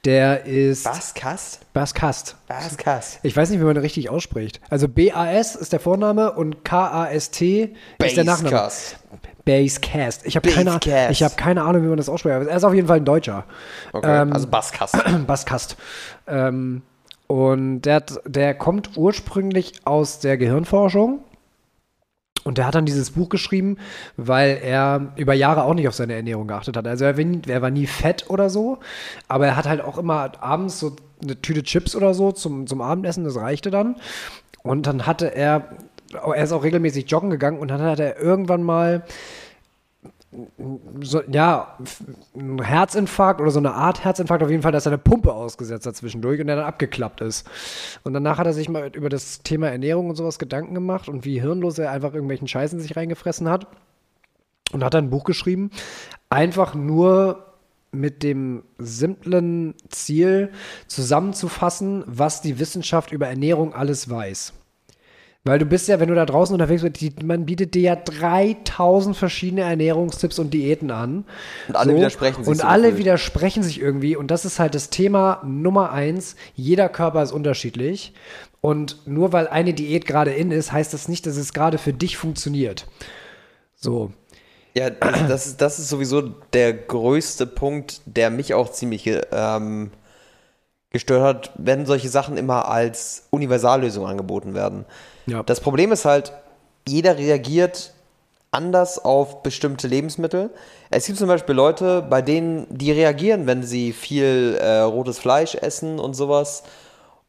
[0.04, 1.72] Der ist Baskast?
[1.72, 2.36] Bas Kast.
[2.46, 3.20] Baskast.
[3.22, 4.60] Ich weiß nicht, wie man den richtig ausspricht.
[4.68, 7.74] Also B-A-S ist der Vorname und K-A-S-T
[8.04, 8.50] ist der Nachname.
[8.50, 8.98] Baskast.
[9.46, 10.26] Basecast.
[10.26, 10.78] Ich habe keine,
[11.10, 12.34] ich hab keine Ahnung, wie man das ausspricht.
[12.34, 13.44] Er ist auf jeden Fall ein Deutscher.
[13.92, 14.94] Okay, Ähm, also Baskast.
[15.26, 15.76] Baskast.
[16.26, 16.82] Ähm,
[17.26, 21.20] und der, hat, der kommt ursprünglich aus der Gehirnforschung.
[22.44, 23.78] Und der hat dann dieses Buch geschrieben,
[24.18, 26.86] weil er über Jahre auch nicht auf seine Ernährung geachtet hat.
[26.86, 28.78] Also er, er war nie fett oder so,
[29.28, 32.82] aber er hat halt auch immer abends so eine Tüte Chips oder so zum, zum
[32.82, 33.96] Abendessen, das reichte dann.
[34.62, 35.70] Und dann hatte er,
[36.12, 39.04] er ist auch regelmäßig joggen gegangen und dann hat er irgendwann mal
[41.00, 41.78] so, ja,
[42.36, 45.86] ein Herzinfarkt oder so eine Art Herzinfarkt, auf jeden Fall, dass er eine Pumpe ausgesetzt
[45.86, 47.48] hat zwischendurch und der dann abgeklappt ist.
[48.02, 51.24] Und danach hat er sich mal über das Thema Ernährung und sowas Gedanken gemacht und
[51.24, 53.66] wie hirnlos er einfach irgendwelchen Scheißen sich reingefressen hat.
[54.72, 55.70] und hat ein Buch geschrieben,
[56.30, 57.54] einfach nur
[57.92, 60.50] mit dem simplen Ziel
[60.88, 64.52] zusammenzufassen, was die Wissenschaft über Ernährung alles weiß.
[65.46, 67.96] Weil du bist ja, wenn du da draußen unterwegs bist, die, man bietet dir ja
[67.96, 71.26] 3000 verschiedene Ernährungstipps und Diäten an.
[71.68, 73.00] Und alle widersprechen sich Und so alle gefühlt.
[73.00, 74.16] widersprechen sich irgendwie.
[74.16, 76.36] Und das ist halt das Thema Nummer eins.
[76.54, 78.14] Jeder Körper ist unterschiedlich.
[78.62, 81.92] Und nur weil eine Diät gerade in ist, heißt das nicht, dass es gerade für
[81.92, 82.86] dich funktioniert.
[83.76, 84.12] So.
[84.72, 86.22] Ja, das ist, das ist sowieso
[86.54, 89.90] der größte Punkt, der mich auch ziemlich ähm,
[90.88, 94.86] gestört hat, wenn solche Sachen immer als Universallösung angeboten werden.
[95.26, 95.42] Ja.
[95.42, 96.32] Das Problem ist halt,
[96.86, 97.92] jeder reagiert
[98.50, 100.50] anders auf bestimmte Lebensmittel.
[100.90, 105.54] Es gibt zum Beispiel Leute, bei denen die reagieren, wenn sie viel äh, rotes Fleisch
[105.56, 106.62] essen und sowas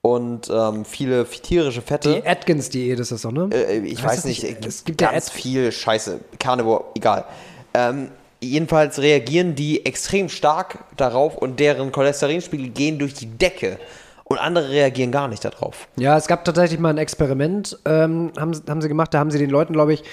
[0.02, 2.22] und ähm, viele tierische Fette.
[2.22, 3.50] Die Atkins-Diät ist das doch, ne?
[3.52, 6.20] Äh, ich Heißt weiß nicht, nicht- es es gibt ja ganz Ad- viel Scheiße.
[6.38, 7.26] Carnivore, egal.
[7.74, 13.80] Ähm, jedenfalls reagieren die extrem stark darauf und deren Cholesterinspiegel gehen durch die Decke.
[14.28, 15.88] Und andere reagieren gar nicht darauf.
[15.98, 19.38] Ja, es gab tatsächlich mal ein Experiment, ähm, haben, haben sie gemacht, da haben sie
[19.38, 20.04] den Leuten, glaube ich,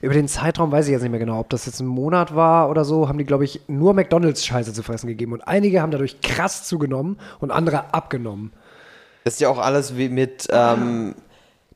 [0.00, 2.70] über den Zeitraum, weiß ich jetzt nicht mehr genau, ob das jetzt ein Monat war
[2.70, 5.32] oder so, haben die, glaube ich, nur McDonalds-Scheiße zu fressen gegeben.
[5.32, 8.52] Und einige haben dadurch krass zugenommen und andere abgenommen.
[9.24, 11.16] Das ist ja auch alles wie mit, ähm,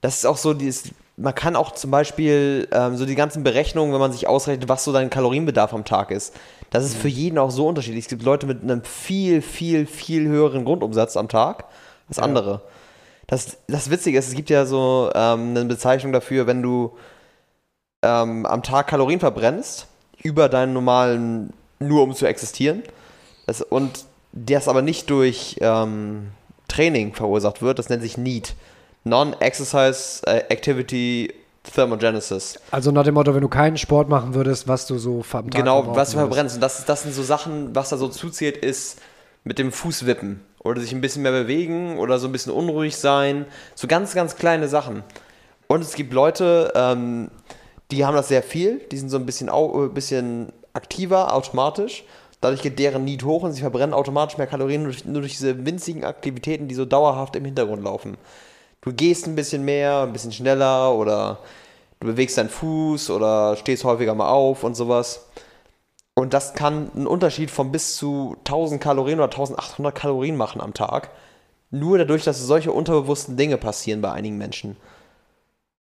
[0.00, 3.92] das ist auch so, dieses, man kann auch zum Beispiel ähm, so die ganzen Berechnungen,
[3.92, 6.36] wenn man sich ausrechnet, was so dein Kalorienbedarf am Tag ist,
[6.70, 8.04] das ist für jeden auch so unterschiedlich.
[8.04, 11.64] Es gibt Leute mit einem viel, viel, viel höheren Grundumsatz am Tag
[12.10, 12.62] als andere.
[13.26, 16.96] Das, das Witzige ist, es gibt ja so ähm, eine Bezeichnung dafür, wenn du
[18.02, 19.86] ähm, am Tag Kalorien verbrennst,
[20.22, 22.82] über deinen normalen, nur um zu existieren,
[23.46, 26.28] das, und das aber nicht durch ähm,
[26.68, 28.54] Training verursacht wird, das nennt sich NEAT.
[29.04, 31.32] Non-Exercise äh, Activity
[31.62, 32.58] Thermogenesis.
[32.70, 35.60] Also nach dem Motto, wenn du keinen Sport machen würdest, was du so am Tag
[35.60, 36.56] Genau, was du verbrennst.
[36.56, 39.00] Und das, das sind so Sachen, was da so zuzählt, ist
[39.44, 42.96] mit dem Fuß wippen oder sich ein bisschen mehr bewegen oder so ein bisschen unruhig
[42.96, 43.46] sein.
[43.74, 45.02] So ganz, ganz kleine Sachen.
[45.66, 47.30] Und es gibt Leute, ähm,
[47.90, 52.04] die haben das sehr viel, die sind so ein bisschen, au, äh, bisschen aktiver, automatisch.
[52.40, 55.32] Dadurch geht deren Need hoch und sie verbrennen automatisch mehr Kalorien nur durch, nur durch
[55.32, 58.16] diese winzigen Aktivitäten, die so dauerhaft im Hintergrund laufen.
[58.80, 61.38] Du gehst ein bisschen mehr, ein bisschen schneller oder
[62.00, 65.26] du bewegst deinen Fuß oder stehst häufiger mal auf und sowas.
[66.20, 70.74] Und das kann einen Unterschied von bis zu 1000 Kalorien oder 1800 Kalorien machen am
[70.74, 71.08] Tag.
[71.70, 74.76] Nur dadurch, dass solche unterbewussten Dinge passieren bei einigen Menschen.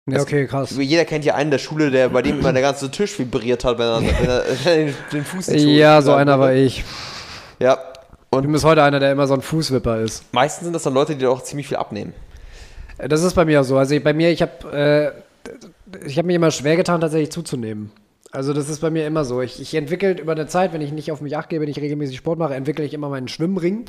[0.06, 0.76] Ja, okay, krass.
[0.78, 3.80] Jeder kennt ja einen der Schule, der, bei dem immer der ganze Tisch vibriert hat,
[3.80, 6.86] wenn er, wenn er, wenn er den Fuß ins Ja, so einer war ich.
[7.60, 7.74] Ja.
[7.74, 10.24] Ich bin Und bis heute einer, der immer so ein Fußwipper ist.
[10.34, 12.14] meistens sind das dann Leute, die auch ziemlich viel abnehmen.
[13.00, 13.78] Das ist bei mir auch so.
[13.78, 15.14] Also bei mir, ich habe
[15.96, 17.92] äh, ich hab mir immer schwer getan, tatsächlich zuzunehmen.
[18.38, 19.42] Also das ist bei mir immer so.
[19.42, 21.82] Ich, ich entwickle über eine Zeit, wenn ich nicht auf mich acht gebe, wenn ich
[21.82, 23.86] regelmäßig Sport mache, entwickle ich immer meinen Schwimmring.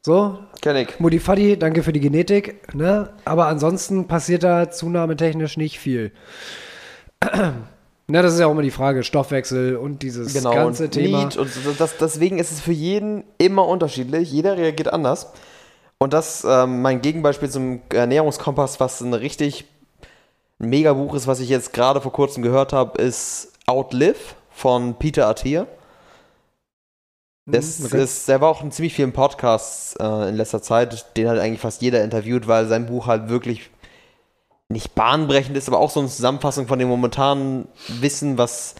[0.00, 1.00] So, Kenn ich.
[1.00, 2.72] Mutti Fadi, danke für die Genetik.
[2.72, 3.10] Ne?
[3.24, 6.12] Aber ansonsten passiert da zunahmetechnisch nicht viel.
[8.10, 11.24] Ne, das ist ja auch immer die Frage, Stoffwechsel und dieses Genau, ganze und Thema.
[11.24, 14.32] Need und das, deswegen ist es für jeden immer unterschiedlich.
[14.32, 15.30] Jeder reagiert anders.
[15.98, 19.66] Und das, ähm, mein Gegenbeispiel zum Ernährungskompass, was ein richtig
[20.58, 24.16] mega Buch ist, was ich jetzt gerade vor kurzem gehört habe, ist Outlive
[24.50, 25.66] von Peter Attia.
[27.50, 28.02] Das Mhm, okay.
[28.02, 31.60] ist, der war auch in ziemlich vielen Podcasts äh, in letzter Zeit, den hat eigentlich
[31.60, 33.70] fast jeder interviewt, weil sein Buch halt wirklich
[34.68, 38.74] nicht bahnbrechend ist, aber auch so eine Zusammenfassung von dem momentanen Wissen, was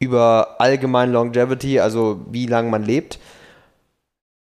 [0.00, 3.20] über allgemein Longevity, also wie lange man lebt.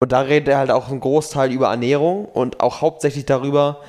[0.01, 3.81] Und da redet er halt auch einen Großteil über Ernährung und auch hauptsächlich darüber,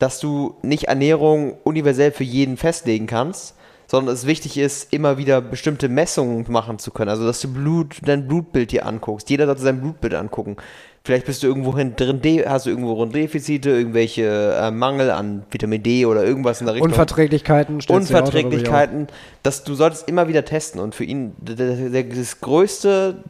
[0.00, 3.54] dass du nicht Ernährung universell für jeden festlegen kannst,
[3.86, 7.10] sondern es wichtig ist, immer wieder bestimmte Messungen machen zu können.
[7.10, 9.28] Also, dass du Blut, dein Blutbild dir anguckst.
[9.30, 10.56] Jeder sollte sein Blutbild angucken.
[11.04, 16.06] Vielleicht bist du irgendwo drin, hast du irgendwo Defizite, irgendwelche äh, Mangel an Vitamin D
[16.06, 16.90] oder irgendwas in der Richtung.
[16.90, 19.08] Unverträglichkeiten, Unverträglichkeiten,
[19.42, 20.80] dass du solltest immer wieder testen.
[20.80, 23.24] Und für ihn, das größte,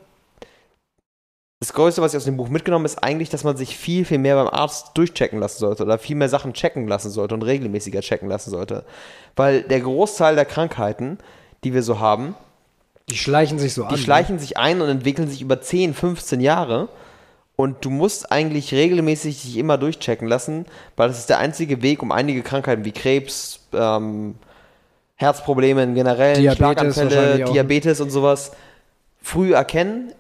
[1.61, 4.17] das größte, was ich aus dem Buch mitgenommen ist eigentlich, dass man sich viel, viel
[4.17, 8.01] mehr beim Arzt durchchecken lassen sollte oder viel mehr Sachen checken lassen sollte und regelmäßiger
[8.01, 8.85] checken lassen sollte.
[9.37, 11.19] Weil der Großteil der Krankheiten,
[11.63, 12.35] die wir so haben,
[13.11, 13.95] Die schleichen sich so an.
[13.95, 16.89] die schleichen sich ein und entwickeln sich über 10, 15 Jahre.
[17.57, 20.65] Und du musst eigentlich regelmäßig dich immer durchchecken lassen,
[20.97, 24.37] weil das ist der einzige Weg, um einige Krankheiten wie Krebs, ähm,
[25.17, 27.53] Herzprobleme generell, Diabetes Schlaganfälle, auch.
[27.53, 28.53] Diabetes und sowas
[29.21, 30.15] früh erkennen,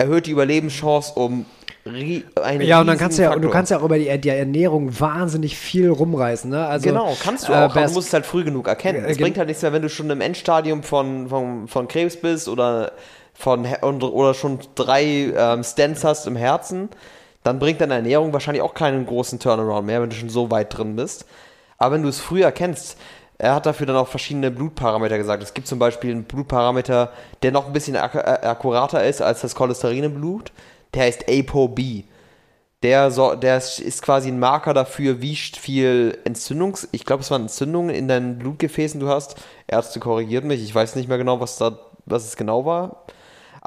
[0.00, 1.44] erhöht die Überlebenschance um
[1.84, 4.16] rie- ein Ja, und dann kannst du ja, und du kannst ja auch über die,
[4.20, 6.66] die Ernährung wahnsinnig viel rumreißen, ne?
[6.68, 9.04] Also, Genau, kannst du äh, auch, aber Bers- du musst es halt früh genug erkennen.
[9.04, 12.16] Äh, Es bringt halt nichts mehr, wenn du schon im Endstadium von, von, von Krebs
[12.16, 12.92] bist oder,
[13.34, 16.90] von, oder schon drei ähm, Stents hast im Herzen,
[17.42, 20.78] dann bringt deine Ernährung wahrscheinlich auch keinen großen Turnaround mehr, wenn du schon so weit
[20.78, 21.24] drin bist.
[21.76, 22.98] Aber wenn du es früh erkennst,
[23.38, 25.42] er hat dafür dann auch verschiedene Blutparameter gesagt.
[25.42, 27.12] Es gibt zum Beispiel einen Blutparameter,
[27.42, 30.52] der noch ein bisschen ak äh, akkurater ist als das Cholesterin im Blut.
[30.94, 32.04] Der heißt ApoB.
[32.82, 36.88] Der, so, der ist quasi ein Marker dafür, wie viel Entzündungs...
[36.92, 39.36] Ich glaube, es waren Entzündungen in deinen Blutgefäßen du hast.
[39.66, 40.62] Ärzte korrigiert mich.
[40.62, 43.04] Ich weiß nicht mehr genau, was, da, was es genau war.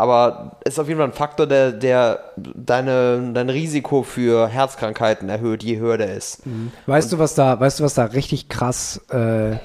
[0.02, 5.30] Aber es ist auf jeden Fall ein Faktor, der, der deine, dein Risiko für Herzkrankheiten
[5.30, 6.42] erhöht, je höher der ist.
[6.88, 9.58] Weißt du, was da, weißt du, was da richtig krass äh,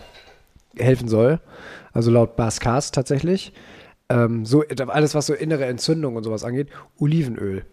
[0.76, 1.41] helfen soll?
[1.95, 3.55] Also laut Bascast tatsächlich.
[4.11, 6.68] Ähm, so, alles, was so innere Entzündung und sowas angeht,
[6.99, 7.64] Olivenöl.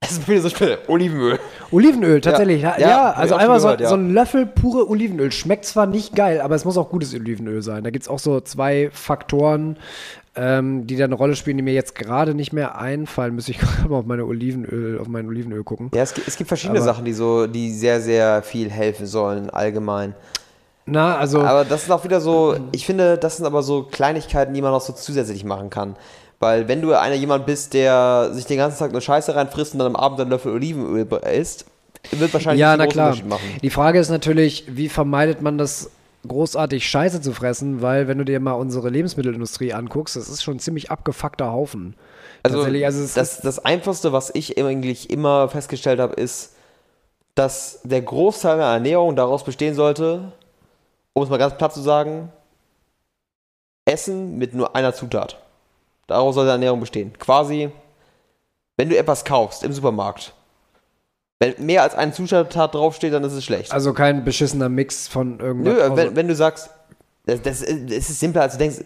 [0.00, 0.78] Das ist mir so schnell.
[0.86, 1.38] Olivenöl.
[1.70, 2.62] Olivenöl, tatsächlich.
[2.62, 3.88] Ja, Ja, ja, also einmal so, gehört, ja.
[3.88, 5.32] so ein Löffel pure Olivenöl.
[5.32, 7.84] Schmeckt zwar nicht geil, aber es muss auch gutes Olivenöl sein.
[7.84, 9.76] Da gibt es auch so zwei Faktoren,
[10.38, 13.34] ähm, die da eine Rolle spielen, die mir jetzt gerade nicht mehr einfallen.
[13.34, 15.90] Müsste ich gerade mal auf meine Olivenöl, auf mein Olivenöl gucken.
[15.94, 19.06] Ja, es gibt, es gibt verschiedene Aber- Sachen, die so, die sehr, sehr viel helfen
[19.06, 20.14] sollen, allgemein.
[20.86, 21.42] Na, also.
[21.42, 24.72] Aber das ist auch wieder so, ich finde, das sind aber so Kleinigkeiten, die man
[24.72, 25.96] noch so zusätzlich machen kann.
[26.40, 29.80] Weil wenn du einer jemand bist, der sich den ganzen Tag nur Scheiße reinfrisst und
[29.80, 31.66] dann am Abend einen Löffel Olivenöl isst,
[32.12, 33.14] wird wahrscheinlich ja, na klar.
[33.26, 33.42] Machen.
[33.60, 35.90] Die Frage ist natürlich, wie vermeidet man das
[36.28, 40.56] großartig Scheiße zu fressen, weil wenn du dir mal unsere Lebensmittelindustrie anguckst, das ist schon
[40.56, 41.96] ein ziemlich abgefuckter Haufen.
[42.42, 46.54] Also, also das, das Einfachste, was ich eigentlich immer festgestellt habe, ist,
[47.34, 50.32] dass der Großteil der Ernährung daraus bestehen sollte,
[51.12, 52.32] um es mal ganz platt zu sagen,
[53.84, 55.40] Essen mit nur einer Zutat.
[56.06, 57.12] Daraus sollte Ernährung bestehen.
[57.18, 57.70] Quasi,
[58.76, 60.34] wenn du etwas kaufst im Supermarkt,
[61.40, 63.72] wenn mehr als eine Zutat draufsteht, dann ist es schlecht.
[63.72, 65.90] Also kein beschissener Mix von irgendwas.
[65.90, 66.70] Nö, wenn, wenn du sagst,
[67.26, 68.78] das, das, es ist simpler, als du denkst,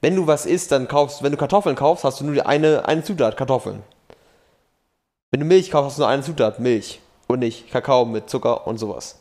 [0.00, 3.02] wenn du was isst, dann kaufst, wenn du Kartoffeln kaufst, hast du nur eine, eine
[3.02, 3.82] Zutat, Kartoffeln.
[5.30, 7.00] Wenn du Milch kaufst, hast du nur eine Zutat, Milch.
[7.26, 9.18] Und nicht Kakao mit Zucker und sowas.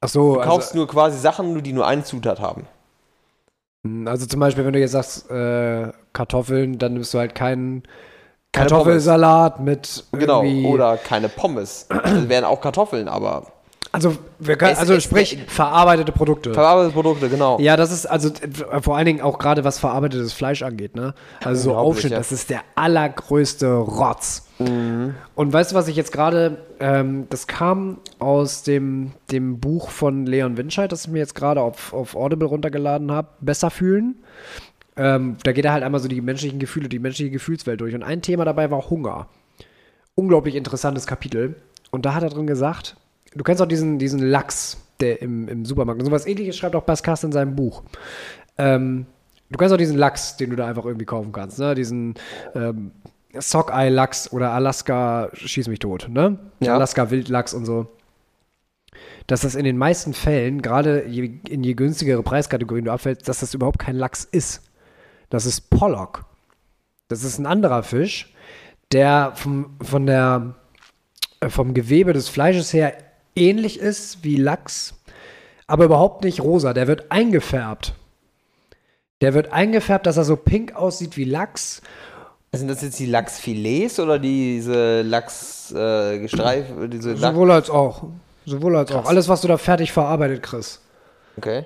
[0.00, 2.68] Ach so, Du also, kaufst nur quasi Sachen, die nur eine Zutat haben.
[4.06, 7.82] also zum Beispiel, wenn du jetzt sagst äh, Kartoffeln, dann nimmst du halt keinen
[8.52, 10.42] Keine Kartoffelsalat mit Genau.
[10.66, 11.86] Oder keine Pommes.
[11.88, 13.52] Das wären auch Kartoffeln, aber
[13.92, 16.52] also wir können, Es- also es- sprich verarbeitete Produkte.
[16.52, 17.58] verarbeitete Produkte, genau.
[17.58, 18.30] Ja, das ist also
[18.82, 21.14] vor allen Dingen auch gerade was verarbeitetes Fleisch angeht, ne?
[21.44, 22.18] Also so Aufschnitt, ja.
[22.18, 24.44] das ist der allergrößte Rotz.
[24.58, 30.26] Und weißt du, was ich jetzt gerade, ähm, das kam aus dem, dem Buch von
[30.26, 34.16] Leon Winscheid, das ich mir jetzt gerade auf, auf Audible runtergeladen habe, Besser fühlen.
[34.98, 37.94] Ähm, da geht er halt einmal so die menschlichen Gefühle, die menschliche Gefühlswelt durch.
[37.94, 39.28] Und ein Thema dabei war Hunger.
[40.16, 41.54] Unglaublich interessantes Kapitel.
[41.92, 42.96] Und da hat er drin gesagt,
[43.34, 46.82] du kennst auch diesen, diesen Lachs, der im, im Supermarkt, und sowas ähnliches schreibt auch
[46.82, 47.84] Baskast in seinem Buch.
[48.58, 49.06] Ähm,
[49.50, 51.76] du kennst auch diesen Lachs, den du da einfach irgendwie kaufen kannst, ne?
[51.76, 52.14] Diesen
[52.56, 52.90] ähm,
[53.32, 56.38] Sockeye-Lachs oder Alaska schieß mich tot, ne?
[56.58, 56.74] Ja.
[56.74, 57.86] Alaska Wildlachs und so.
[59.28, 63.40] Dass das in den meisten Fällen, gerade je, in je günstigere Preiskategorien du abfällst, dass
[63.40, 64.62] das überhaupt kein Lachs ist.
[65.30, 66.24] Das ist Pollock.
[67.08, 68.32] Das ist ein anderer Fisch,
[68.92, 70.54] der vom, von der,
[71.40, 72.94] äh, vom Gewebe des Fleisches her
[73.34, 74.94] ähnlich ist wie Lachs,
[75.66, 76.72] aber überhaupt nicht rosa.
[76.72, 77.94] Der wird eingefärbt.
[79.20, 81.82] Der wird eingefärbt, dass er so pink aussieht wie Lachs.
[82.52, 88.04] Sind das jetzt die Lachsfilets oder diese Lachsgestreif, äh, Gestreif- diese Lachs Sowohl als auch.
[88.46, 89.04] Sowohl als auch.
[89.04, 90.80] Alles, was du da fertig verarbeitet kriegst.
[91.38, 91.64] Okay.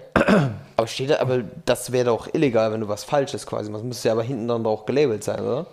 [0.76, 3.84] Aber steht da, aber das wäre doch illegal, wenn du was Falsches quasi machst.
[3.84, 5.66] Müsste ja aber hinten dann doch gelabelt sein, oder?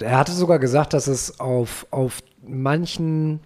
[0.00, 3.40] Er hatte sogar gesagt, dass es auf, auf manchen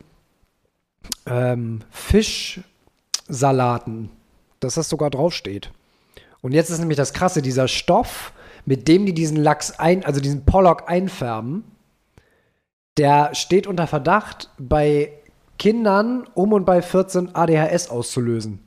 [1.27, 4.11] ähm, Fischsalaten,
[4.61, 5.73] dass das sogar draufsteht.
[6.41, 8.33] Und jetzt ist nämlich das Krasse, dieser Stoff,
[8.65, 11.65] mit dem die diesen Lachs ein, also diesen Pollock einfärben,
[12.97, 15.13] der steht unter Verdacht, bei
[15.59, 18.67] Kindern um und bei 14 ADHS auszulösen.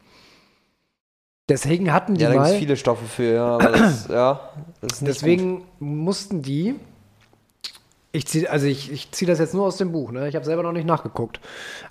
[1.50, 2.58] Deswegen hatten die Ja, da gibt mal.
[2.58, 3.58] viele Stoffe für, ja.
[3.58, 4.40] Das, ja,
[4.82, 6.76] das Deswegen mussten die.
[8.14, 10.30] Ich ziehe, also ich, ich ziehe das jetzt nur aus dem Buch, ne?
[10.30, 11.40] Ich habe selber noch nicht nachgeguckt.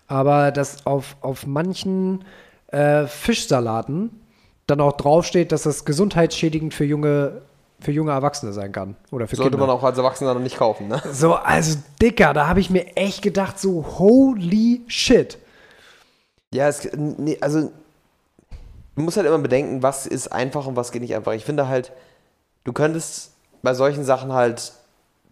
[0.06, 2.24] Aber dass auf, auf manchen
[2.68, 4.10] äh, Fischsalaten
[4.66, 7.42] dann auch draufsteht, dass das gesundheitsschädigend für junge,
[7.80, 8.96] für junge Erwachsene sein kann.
[9.10, 9.66] Oder für Sollte Kinder.
[9.66, 11.02] man auch als Erwachsener noch nicht kaufen, ne?
[11.12, 15.38] so, also Dicker, da habe ich mir echt gedacht, so holy shit.
[16.54, 16.88] Ja, es,
[17.40, 17.72] also
[18.96, 21.32] du musst halt immer bedenken, was ist einfach und was geht nicht einfach.
[21.32, 21.92] Ich finde halt,
[22.64, 23.32] du könntest
[23.62, 24.72] bei solchen Sachen halt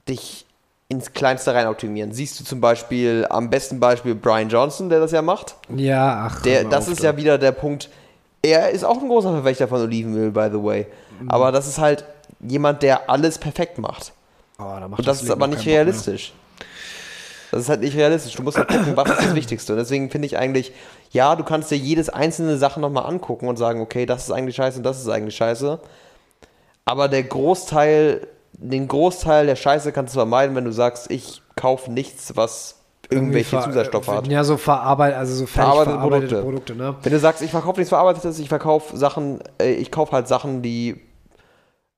[0.09, 0.47] dich
[0.89, 2.13] ins Kleinste rein optimieren.
[2.13, 5.55] Siehst du zum Beispiel am besten Beispiel Brian Johnson, der das ja macht.
[5.75, 6.43] Ja, ach.
[6.43, 7.89] Der, das ist ja wieder der Punkt.
[8.43, 10.87] Er ist auch ein großer Verfechter von Olivenöl, by the way.
[11.21, 11.31] Mhm.
[11.31, 12.05] Aber das ist halt
[12.41, 14.13] jemand, der alles perfekt macht.
[14.59, 16.19] Oh, da macht Und das ist Leben aber nicht keinen Bock.
[17.51, 18.35] Das ist halt nicht realistisch.
[18.35, 19.73] Du musst halt gucken, was ist das Wichtigste.
[19.73, 20.73] Und deswegen finde ich eigentlich,
[21.11, 24.57] ja, du kannst dir jedes einzelne Sache nochmal angucken und sagen, okay, das ist eigentlich
[24.57, 25.81] scheiße und das ist eigentlich scheiße.
[26.85, 31.91] Aber der Großteil, den Großteil der Scheiße kannst du vermeiden, wenn du sagst, ich kaufe
[31.91, 32.77] nichts, was
[33.11, 34.29] irgendwelche Zusatzstoffe hat.
[34.29, 36.73] Ja, so verarbeitet, also so Verarbeitete verarbeitete Produkte.
[36.73, 36.97] Produkte, ne?
[37.03, 40.63] Wenn du sagst, ich verkaufe nichts Verarbeitetes, ich verkaufe Sachen, äh, ich kaufe halt Sachen,
[40.63, 41.01] die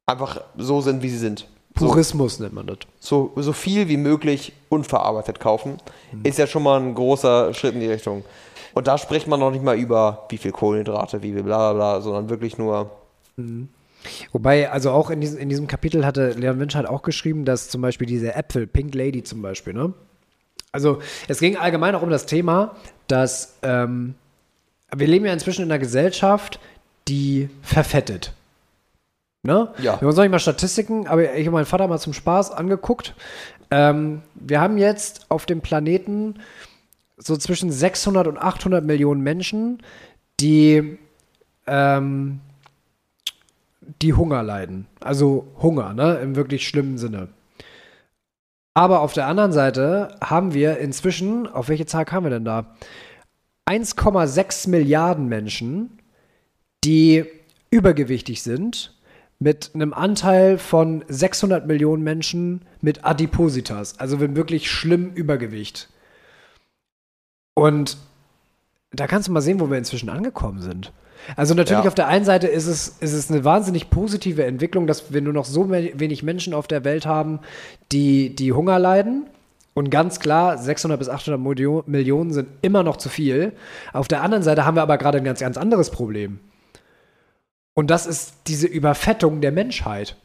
[0.07, 1.47] einfach so sind, wie sie sind.
[1.79, 2.79] So, Purismus nennt man das.
[3.01, 5.79] so, so viel wie möglich unverarbeitet kaufen,
[6.23, 8.25] ist ja schon mal ein großer Schritt in die Richtung.
[8.75, 11.73] Und da spricht man noch nicht mal über, wie viel Kohlenhydrate, wie viel bla bla
[11.73, 12.91] bla, sondern wirklich nur,
[14.33, 17.69] Wobei, also auch in diesem, in diesem Kapitel hatte Leon Winch halt auch geschrieben, dass
[17.69, 19.93] zum Beispiel diese Äpfel, Pink Lady zum Beispiel, ne?
[20.73, 24.15] Also es ging allgemein auch um das Thema, dass ähm,
[24.95, 26.59] wir leben ja inzwischen in einer Gesellschaft,
[27.09, 28.33] die verfettet.
[29.43, 29.73] Ne?
[29.79, 29.83] Ja.
[29.83, 32.53] Wir haben uns noch nicht mal Statistiken, aber ich habe meinen Vater mal zum Spaß
[32.53, 33.15] angeguckt.
[33.71, 36.37] Ähm, wir haben jetzt auf dem Planeten
[37.17, 39.83] so zwischen 600 und 800 Millionen Menschen,
[40.39, 40.99] die
[41.67, 42.41] ähm,
[44.01, 44.87] die Hunger leiden.
[45.01, 47.29] Also Hunger, ne, im wirklich schlimmen Sinne.
[48.75, 52.75] Aber auf der anderen Seite haben wir inzwischen, auf welche Zahl kamen wir denn da?
[53.67, 55.99] 1,6 Milliarden Menschen,
[56.85, 57.25] die
[57.71, 58.95] übergewichtig sind,
[59.43, 65.89] mit einem Anteil von 600 Millionen Menschen mit Adipositas, also mit wirklich schlimm Übergewicht.
[67.55, 67.97] Und
[68.93, 70.93] da kannst du mal sehen, wo wir inzwischen angekommen sind.
[71.37, 71.89] Also natürlich Ja.
[71.89, 75.33] auf der einen Seite ist es, ist es eine wahnsinnig positive Entwicklung, dass wir nur
[75.33, 77.39] noch so we- wenig Menschen auf der Welt haben,
[77.93, 79.27] die, die Hunger leiden.
[79.75, 83.53] Und ganz klar, 600 bis 800 Milio- Millionen sind immer noch zu viel.
[83.93, 86.41] Auf der anderen Seite haben wir aber gerade ein ganz, ganz anderes Problem.
[87.75, 90.17] Und das ist diese Überfettung der Menschheit.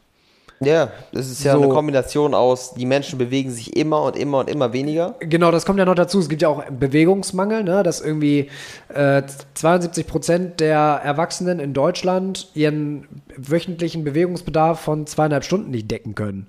[0.60, 1.62] ja, das ist ja So.
[1.62, 5.16] eine Kombination aus, die Menschen bewegen sich immer und immer und immer weniger.
[5.20, 6.20] Genau, das kommt ja noch dazu.
[6.20, 7.84] Es gibt ja auch Bewegungsmangel, ne?
[7.84, 8.50] dass irgendwie
[8.94, 9.22] äh,
[9.54, 16.48] 72 Prozent der Erwachsenen in Deutschland ihren wöchentlichen Bewegungsbedarf von zweieinhalb Stunden nicht decken können.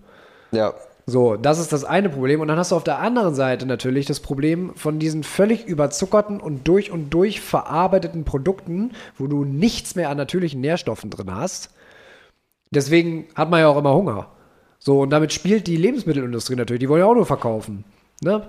[0.53, 0.73] Ja,
[1.11, 2.43] So, das ist das eine Problem.
[2.43, 6.39] Und dann hast du auf der anderen Seite natürlich das Problem von diesen völlig überzuckerten
[6.39, 11.71] und durch und durch verarbeiteten Produkten, wo du nichts mehr an natürlichen Nährstoffen drin hast.
[12.73, 14.27] Deswegen hat man ja auch immer Hunger.
[14.79, 16.81] So, und damit spielt die Lebensmittelindustrie natürlich.
[16.81, 17.85] Die wollen ja auch nur verkaufen.
[18.21, 18.43] Ne?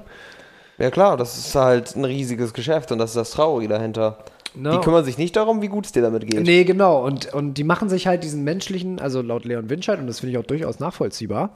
[0.77, 4.17] ja klar, das ist halt ein riesiges Geschäft und das ist das Traurige dahinter.
[4.53, 4.71] Ne?
[4.71, 6.41] Die kümmern sich nicht darum, wie gut es dir damit geht.
[6.41, 7.05] Nee, genau.
[7.05, 10.31] Und, und die machen sich halt diesen menschlichen, also laut Leon Winscheid, und das finde
[10.31, 11.51] ich auch durchaus nachvollziehbar,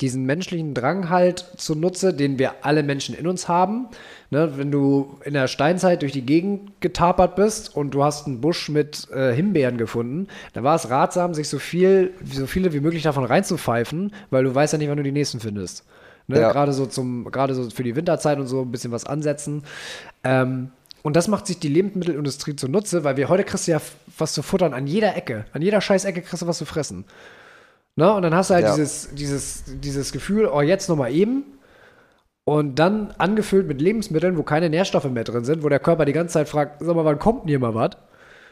[0.00, 3.88] diesen menschlichen Drang halt zunutze, den wir alle Menschen in uns haben.
[4.30, 8.40] Ne, wenn du in der Steinzeit durch die Gegend getapert bist und du hast einen
[8.40, 12.78] Busch mit äh, Himbeeren gefunden, dann war es ratsam, sich so viel, so viele wie
[12.78, 15.84] möglich davon reinzupfeifen, weil du weißt ja nicht, wann du die nächsten findest.
[16.28, 16.52] Ne, Ja.
[16.52, 19.64] Gerade so zum, gerade so für die Winterzeit und so ein bisschen was ansetzen.
[20.22, 20.70] Ähm,
[21.02, 23.80] und das macht sich die Lebensmittelindustrie zunutze, weil wir heute kriegst du ja
[24.18, 25.46] was zu futtern an jeder Ecke.
[25.52, 27.04] An jeder scheiß Ecke kriegst du was zu fressen.
[28.00, 28.10] Ne?
[28.14, 28.74] Und dann hast du halt Ja.
[28.74, 31.44] dieses, dieses, dieses Gefühl, oh, jetzt nochmal eben.
[32.44, 36.14] Und dann angefüllt mit Lebensmitteln, wo keine Nährstoffe mehr drin sind, wo der Körper die
[36.14, 37.90] ganze Zeit fragt, sag mal, wann kommt denn hier mal was?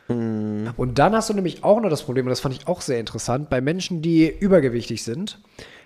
[0.08, 3.00] Und dann hast du nämlich auch noch das Problem, und das fand ich auch sehr
[3.00, 5.38] interessant, bei Menschen, die übergewichtig sind,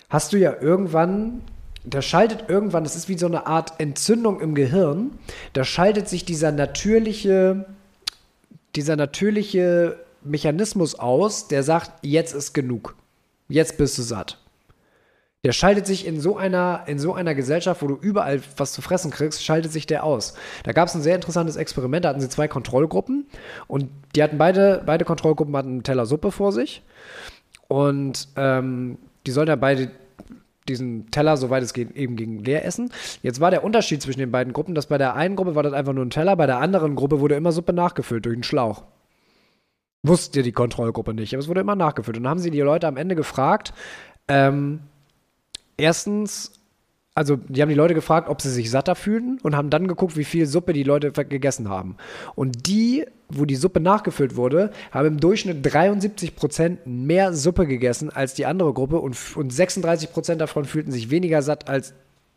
[0.09, 1.41] hast du ja irgendwann,
[1.85, 5.11] da schaltet irgendwann, das ist wie so eine Art Entzündung im Gehirn,
[5.53, 7.65] da schaltet sich dieser natürliche,
[8.75, 12.95] dieser natürliche Mechanismus aus, der sagt, jetzt ist genug.
[13.47, 14.39] Jetzt bist du satt.
[15.45, 18.81] Der schaltet sich in so einer, in so einer Gesellschaft, wo du überall was zu
[18.81, 20.35] fressen kriegst, schaltet sich der aus.
[20.63, 23.27] Da gab es ein sehr interessantes Experiment, da hatten sie zwei Kontrollgruppen
[23.67, 26.81] und die hatten beide, beide Kontrollgruppen hatten einen Teller Suppe vor sich
[27.67, 29.91] und ähm, die sollten ja beide
[30.69, 32.89] diesen Teller, soweit es geht, eben gegen leer essen.
[33.21, 35.73] Jetzt war der Unterschied zwischen den beiden Gruppen, dass bei der einen Gruppe war das
[35.73, 38.83] einfach nur ein Teller, bei der anderen Gruppe wurde immer Suppe nachgefüllt durch einen Schlauch.
[40.03, 42.17] Wusste die Kontrollgruppe nicht, aber es wurde immer nachgefüllt.
[42.17, 43.73] Und dann haben sie die Leute am Ende gefragt,
[44.27, 44.81] ähm,
[45.77, 46.51] erstens,
[47.15, 50.17] also die haben die Leute gefragt, ob sie sich satter fühlten und haben dann geguckt,
[50.17, 51.95] wie viel Suppe die Leute gegessen haben.
[52.35, 58.09] Und die, wo die Suppe nachgefüllt wurde, haben im Durchschnitt 73 Prozent mehr Suppe gegessen
[58.09, 61.93] als die andere Gruppe und, und 36 Prozent davon fühlten sich weniger satt als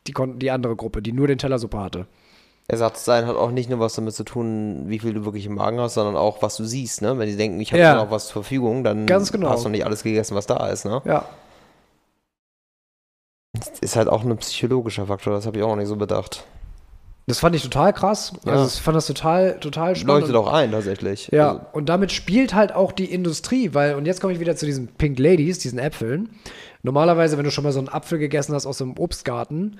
[0.06, 2.06] die, die andere Gruppe, die nur den Teller Suppe hatte.
[2.68, 5.78] Ersatzsein hat auch nicht nur was damit zu tun, wie viel du wirklich im Magen
[5.78, 7.00] hast, sondern auch, was du siehst.
[7.00, 7.16] Ne?
[7.18, 7.94] Wenn die denken, ich habe Ja.
[7.94, 9.50] noch was zur Verfügung, dann Ganz genau.
[9.50, 10.84] hast du nicht alles gegessen, was da ist.
[10.84, 11.00] Ne?
[11.04, 11.24] Ja.
[13.58, 16.44] Ist ist halt auch ein psychologischer Faktor, das habe ich auch noch nicht so bedacht.
[17.28, 18.32] Das fand ich total krass.
[18.44, 18.52] Ja.
[18.52, 20.20] Also ich fand das total, total spannend.
[20.22, 21.28] Leuchtet auch ein, tatsächlich.
[21.32, 24.54] Ja, Also, und damit spielt halt auch die Industrie, weil, und jetzt komme ich wieder
[24.56, 26.30] zu diesen Pink Ladies, diesen Äpfeln.
[26.82, 29.78] Normalerweise, wenn du schon mal so einen Apfel gegessen hast aus so einem Obstgarten,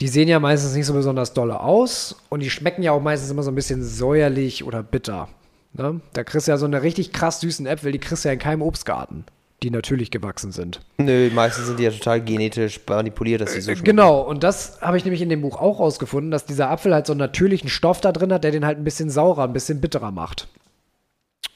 [0.00, 3.30] die sehen ja meistens nicht so besonders dolle aus und die schmecken ja auch meistens
[3.30, 5.28] immer so ein bisschen säuerlich oder bitter.
[5.74, 6.00] Ne?
[6.12, 8.38] Da kriegst du ja so eine richtig krass süßen Äpfel, die kriegst du ja in
[8.38, 9.24] keinem Obstgarten,
[9.62, 10.80] die natürlich gewachsen sind.
[10.98, 13.84] nö, meistens sind die ja total genetisch manipuliert, dass sie so schmecken.
[13.84, 17.06] Genau, und das habe ich nämlich in dem Buch auch rausgefunden, dass dieser Apfel halt
[17.06, 19.80] so einen natürlichen Stoff da drin hat, der den halt ein bisschen saurer, ein bisschen
[19.80, 20.48] bitterer macht.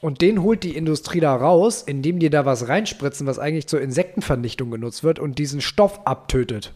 [0.01, 3.81] Und den holt die Industrie da raus, indem die da was reinspritzen, was eigentlich zur
[3.81, 6.73] Insektenvernichtung genutzt wird und diesen Stoff abtötet.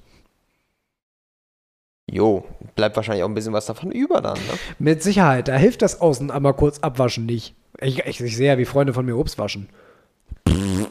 [2.12, 2.43] Jo,
[2.76, 4.53] bleibt wahrscheinlich auch ein bisschen was davon über dann, ne?
[4.80, 7.55] Mit Sicherheit, da hilft das Außen einmal kurz abwaschen nicht.
[7.80, 9.70] Ich, ich, ich sehe ja, wie Freunde von mir Obst waschen.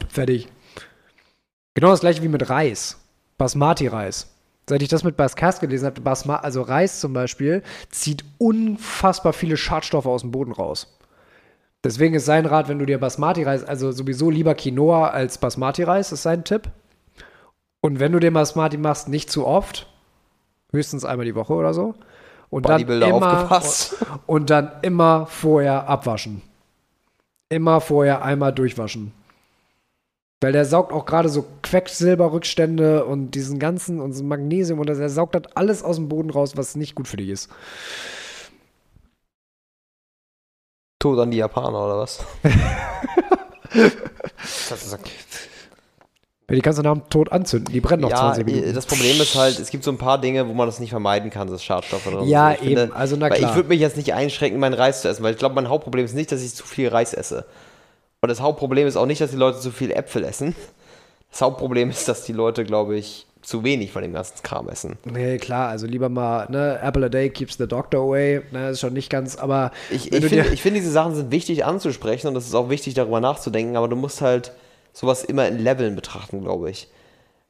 [0.09, 0.49] Fertig.
[1.75, 2.99] Genau das gleiche wie mit Reis.
[3.37, 4.35] Basmati-Reis.
[4.69, 9.57] Seit ich das mit Baskas gelesen habe, Basma also Reis zum Beispiel, zieht unfassbar viele
[9.57, 10.99] Schadstoffe aus dem Boden raus.
[11.85, 16.23] Deswegen ist sein Rat, wenn du dir Basmati-Reis, also sowieso lieber Quinoa als Basmati-Reis, ist
[16.23, 16.71] sein Tipp.
[17.81, 19.87] Und wenn du dir Basmati machst, nicht zu oft,
[20.73, 21.95] höchstens einmal die Woche oder so.
[22.51, 23.97] Und dann immer, aufgepasst.
[24.27, 26.43] und dann immer vorher abwaschen.
[27.51, 29.13] Immer vorher einmal durchwaschen.
[30.41, 35.09] Weil der saugt auch gerade so Quecksilberrückstände und diesen ganzen und so Magnesium und der
[35.11, 37.51] saugt das alles aus dem Boden raus, was nicht gut für dich ist.
[41.01, 42.25] Tod an die Japaner oder was?
[44.69, 44.99] das ist Ja,
[46.51, 48.75] Die kannst du nach dem Tod anzünden, die brennen noch ja, 20 Minuten.
[48.75, 51.29] das Problem ist halt, es gibt so ein paar Dinge, wo man das nicht vermeiden
[51.31, 52.29] kann, dass Schadstoffe drin sind.
[52.29, 53.51] Ja, Ich finde- eben, also na klar.
[53.51, 56.07] Ich würde mich jetzt nicht einschränken, meinen Reis zu essen, weil ich glaube, mein Hauptproblem
[56.07, 57.45] ist nicht, dass ich zu viel Reis esse.
[58.23, 60.55] Und das Hauptproblem ist auch nicht, dass die Leute zu viel Äpfel essen.
[61.31, 64.97] Das Hauptproblem ist, dass die Leute, glaube ich, zu wenig von dem ganzen Kram essen.
[65.05, 68.81] Nee, klar, also lieber mal, ne, Apple a day keeps the doctor away, ne, ist
[68.81, 72.47] schon nicht ganz, aber Ich, ich finde, finde, diese Sachen sind wichtig anzusprechen und es
[72.47, 74.53] ist auch wichtig, darüber nachzudenken, aber du musst halt
[74.99, 76.89] sowas immer in Leveln betrachten, glaube ich.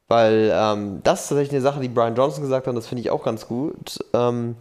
[0.07, 3.01] Weil ähm, das ist tatsächlich eine Sache, die Brian Johnson gesagt hat, und das finde
[3.01, 3.97] ich auch ganz gut.
[4.13, 4.55] Ähm,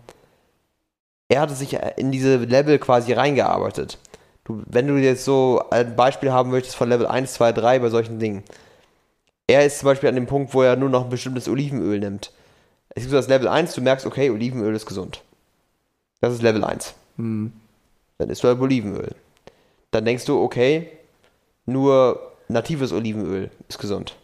[1.29, 3.99] er hatte sich in diese Level quasi reingearbeitet.
[4.45, 7.91] Du, wenn du jetzt so ein Beispiel haben möchtest von Level 1, 2, 3 bei
[7.91, 8.43] solchen Dingen.
[9.47, 12.33] Er ist zum Beispiel an dem Punkt, wo er nur noch ein bestimmtes Olivenöl nimmt.
[12.91, 15.23] Es gibt so das Level 1, du merkst, okay, Olivenöl ist gesund.
[16.23, 16.95] Das ist Level 1.
[17.17, 17.53] Hm.
[18.17, 19.15] Dann isst du halt Olivenöl.
[19.91, 20.91] Dann denkst du, okay,
[21.67, 24.17] nur natives Olivenöl ist gesund.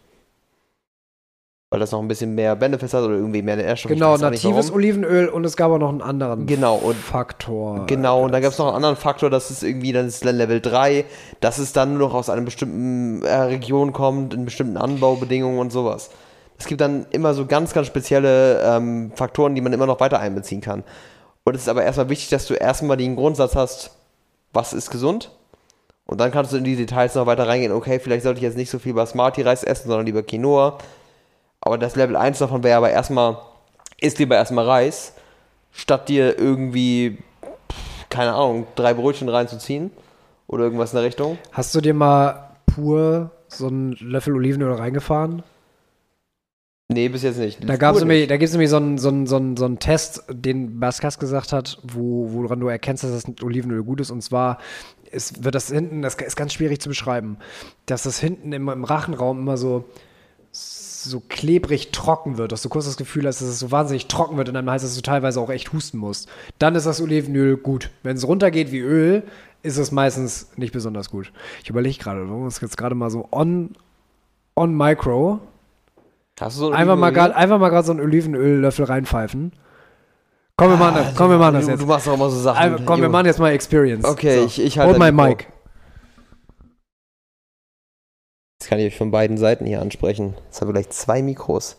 [1.71, 3.93] Weil das noch ein bisschen mehr Benefits hat oder irgendwie mehr Nährstoffe.
[3.93, 4.71] genau, natives.
[4.71, 7.87] Olivenöl und es gab auch noch einen anderen Genau, und Faktor.
[7.87, 10.61] Genau, und dann gab es noch einen anderen Faktor, dass es irgendwie, dann ist Level
[10.61, 11.05] 3,
[11.41, 15.73] dass es dann nur noch aus einer bestimmten äh, Region kommt, in bestimmten Anbaubedingungen und
[15.73, 16.11] sowas.
[16.59, 20.21] Es gibt dann immer so ganz, ganz spezielle ähm, Faktoren, die man immer noch weiter
[20.21, 20.85] einbeziehen kann.
[21.45, 23.91] Und es ist aber erstmal wichtig, dass du erstmal den Grundsatz hast,
[24.53, 25.33] was ist gesund?
[26.07, 27.73] Und dann kannst du in die Details noch weiter reingehen.
[27.73, 30.79] Okay, vielleicht sollte ich jetzt nicht so viel Basmati-Reis essen, sondern lieber Quinoa.
[31.61, 33.39] Aber das Level 1 davon wäre aber erstmal,
[33.99, 35.15] isst lieber erstmal Reis,
[35.73, 37.19] statt dir irgendwie,
[38.11, 39.91] keine Ahnung, drei Brötchen reinzuziehen.
[40.47, 41.39] Oder irgendwas in der Richtung.
[41.53, 45.43] Hast du dir mal pur so einen Löffel Olivenöl reingefahren?
[46.93, 47.67] Nee, bis jetzt nicht.
[47.67, 48.31] Da gab es nämlich, nicht.
[48.31, 51.53] da gibt's nämlich so einen, so, einen, so, einen, so einen Test, den Baskas gesagt
[51.53, 54.11] hat, wo, woran du erkennst, dass das Olivenöl gut ist.
[54.11, 54.59] Und zwar
[55.15, 57.39] ist, wird das hinten, das ist ganz schwierig zu beschreiben,
[57.87, 59.85] dass das hinten immer im Rachenraum immer so,
[60.53, 64.37] so klebrig trocken wird, dass du kurz das Gefühl hast, dass es so wahnsinnig trocken
[64.37, 66.29] wird und dann heißt es, dass du teilweise auch echt husten musst.
[66.59, 67.91] Dann ist das Olivenöl gut.
[68.03, 69.23] Wenn es runtergeht wie Öl,
[69.63, 71.33] ist es meistens nicht besonders gut.
[71.63, 73.71] Ich überlege gerade, wir uns jetzt gerade mal so on,
[74.57, 75.41] on micro
[76.41, 79.53] Hast du so ein Einfach mal gerade einfach mal gerade so einen Olivenöllöffel reinpfeifen.
[80.57, 81.17] Komm, wir machen das.
[81.17, 81.81] Komm, wir machen das du, jetzt.
[81.81, 82.85] Du machst auch immer so Sachen.
[82.87, 84.05] Komm, wir machen jetzt mal Experience.
[84.05, 84.47] Okay, So.
[84.47, 85.29] ich, ich halte dein Mikro.
[85.29, 85.47] mic.
[88.61, 90.35] Jetzt kann ich euch von beiden Seiten hier ansprechen.
[90.47, 91.77] Jetzt haben wir gleich zwei Mikros.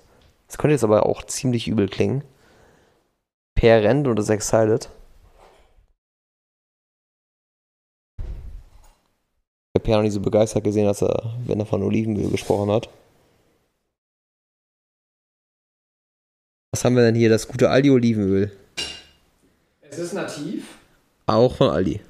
[0.47, 2.23] Das könnte jetzt aber auch ziemlich übel klingen.
[3.55, 4.89] Per rennt und ist excited.
[8.17, 12.69] Ich habe Per noch nicht so begeistert gesehen, als er, wenn er von Olivenöl gesprochen
[12.71, 12.89] hat.
[16.71, 17.29] Was haben wir denn hier?
[17.29, 18.51] Das gute Aldi-Olivenöl.
[19.95, 20.65] Es ist nativ.
[21.25, 22.01] Auch von Aldi.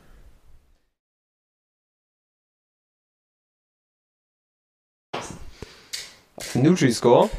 [6.55, 7.29] Nutri-Score.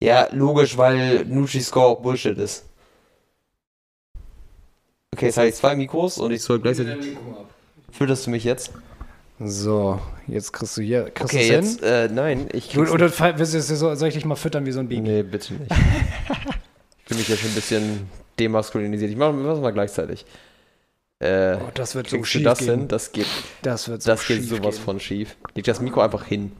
[0.00, 2.64] Ja, logisch, weil Nutri-Score auch Bullshit ist.
[5.12, 7.16] Okay, jetzt habe ich zwei Mikros und ich soll gleichzeitig.
[7.90, 8.70] Fütterst du mich jetzt?
[9.40, 11.10] So, jetzt kriegst du hier.
[11.10, 14.36] Kriegst Okay, jetzt, äh, nein, ich krieg's Oder, oder willst du, soll ich dich mal
[14.36, 15.00] füttern wie so ein Baby?
[15.00, 15.72] Nee, bitte nicht.
[17.10, 18.08] ich bin mich ja schon ein bisschen
[18.38, 19.10] demaskulinisiert.
[19.10, 20.24] Ich mache mach mal gleichzeitig.
[21.18, 22.86] Äh, Oh, das wird so schief das gehen.
[22.86, 23.26] Das geht,
[23.62, 24.84] Das wird so das geht sowas gehen.
[24.84, 25.36] von schief.
[25.56, 26.52] Leg das Mikro einfach hin.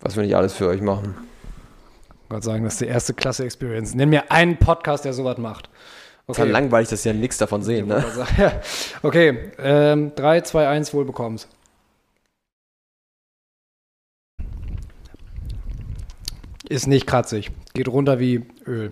[0.00, 1.14] Was wir nicht alles für euch machen.
[2.28, 3.94] Gott sagen, das ist die erste Klasse Experience.
[3.94, 5.70] Nenn mir einen Podcast, der sowas macht.
[6.26, 6.40] Okay.
[6.42, 8.04] Kann langweilig, dass ja nichts davon sehen, ne?
[9.02, 11.04] Okay, ähm, 3, 2, 1, wohl
[16.74, 17.50] Ist nicht kratzig.
[17.72, 18.90] Geht runter wie Öl.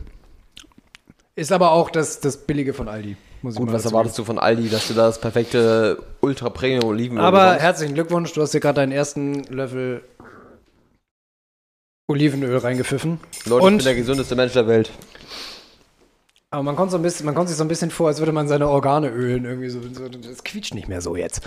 [1.35, 3.17] Ist aber auch das, das Billige von Aldi.
[3.43, 7.25] Muss Gut, was erwartest du von Aldi, dass du da das perfekte Ultra Premium Olivenöl.
[7.25, 7.63] Aber bekommst?
[7.63, 10.05] herzlichen Glückwunsch, du hast dir gerade deinen ersten Löffel
[12.09, 13.19] Olivenöl reingepfiffen.
[13.47, 14.91] Leute, und- ich bin der gesündeste Mensch der Welt.
[16.51, 18.31] Aber man kommt, so ein bisschen, man kommt sich so ein bisschen vor, als würde
[18.33, 19.45] man seine Organe ölen.
[19.45, 21.41] Irgendwie so, das quietscht nicht mehr so jetzt.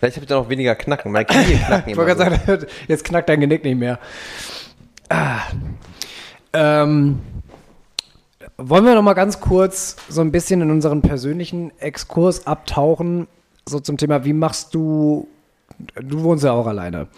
[0.00, 1.12] Vielleicht habe ich da noch weniger Knacken.
[1.12, 2.24] Meine Knie knacken Ich wollte so.
[2.24, 4.00] gerade sagen, jetzt knackt dein Genick nicht mehr.
[5.08, 5.40] Ah.
[6.52, 7.18] Ähm,
[8.56, 13.26] wollen wir noch mal ganz kurz so ein bisschen in unseren persönlichen Exkurs abtauchen,
[13.68, 15.26] so zum Thema, wie machst du,
[16.00, 17.08] du wohnst ja auch alleine.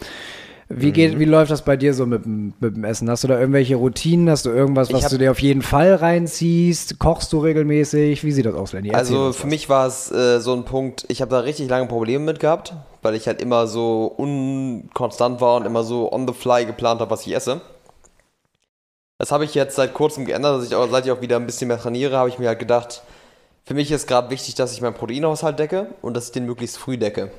[0.69, 0.93] Wie, Mhm.
[0.95, 3.09] geht, wie läuft das bei dir so mit, dem- mit dem Essen?
[3.09, 4.29] Hast du da irgendwelche Routinen?
[4.29, 6.99] Hast du irgendwas, was hab- du dir auf jeden Fall reinziehst?
[6.99, 8.25] Kochst du regelmäßig?
[8.25, 8.93] Wie sieht das aus, Lenny?
[8.93, 9.51] Also für was.
[9.51, 12.73] mich war es äh, so ein Punkt, ich habe da richtig lange Probleme mit gehabt,
[13.03, 17.11] weil ich halt immer so unkonstant war und immer so on the fly geplant habe,
[17.13, 17.61] was ich esse.
[19.19, 21.47] Das habe ich jetzt seit kurzem geändert, dass ich auch, seit ich auch wieder ein
[21.47, 23.03] bisschen mehr trainiere, habe ich mir halt gedacht,
[23.65, 26.79] für mich ist gerade wichtig, dass ich meinen Proteinhaushalt decke und dass ich den möglichst
[26.79, 27.31] früh decke.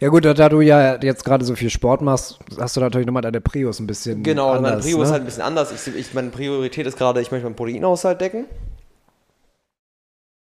[0.00, 3.22] Ja gut, da, du ja jetzt gerade so viel Sport machst, hast du natürlich nochmal
[3.22, 5.04] deine Prios ein bisschen Genau, anders, meine Prio ne?
[5.04, 5.72] ist halt ein bisschen anders.
[5.72, 8.44] Ich, ich, meine Priorität ist gerade, ich möchte meinen Proteinhaushalt decken.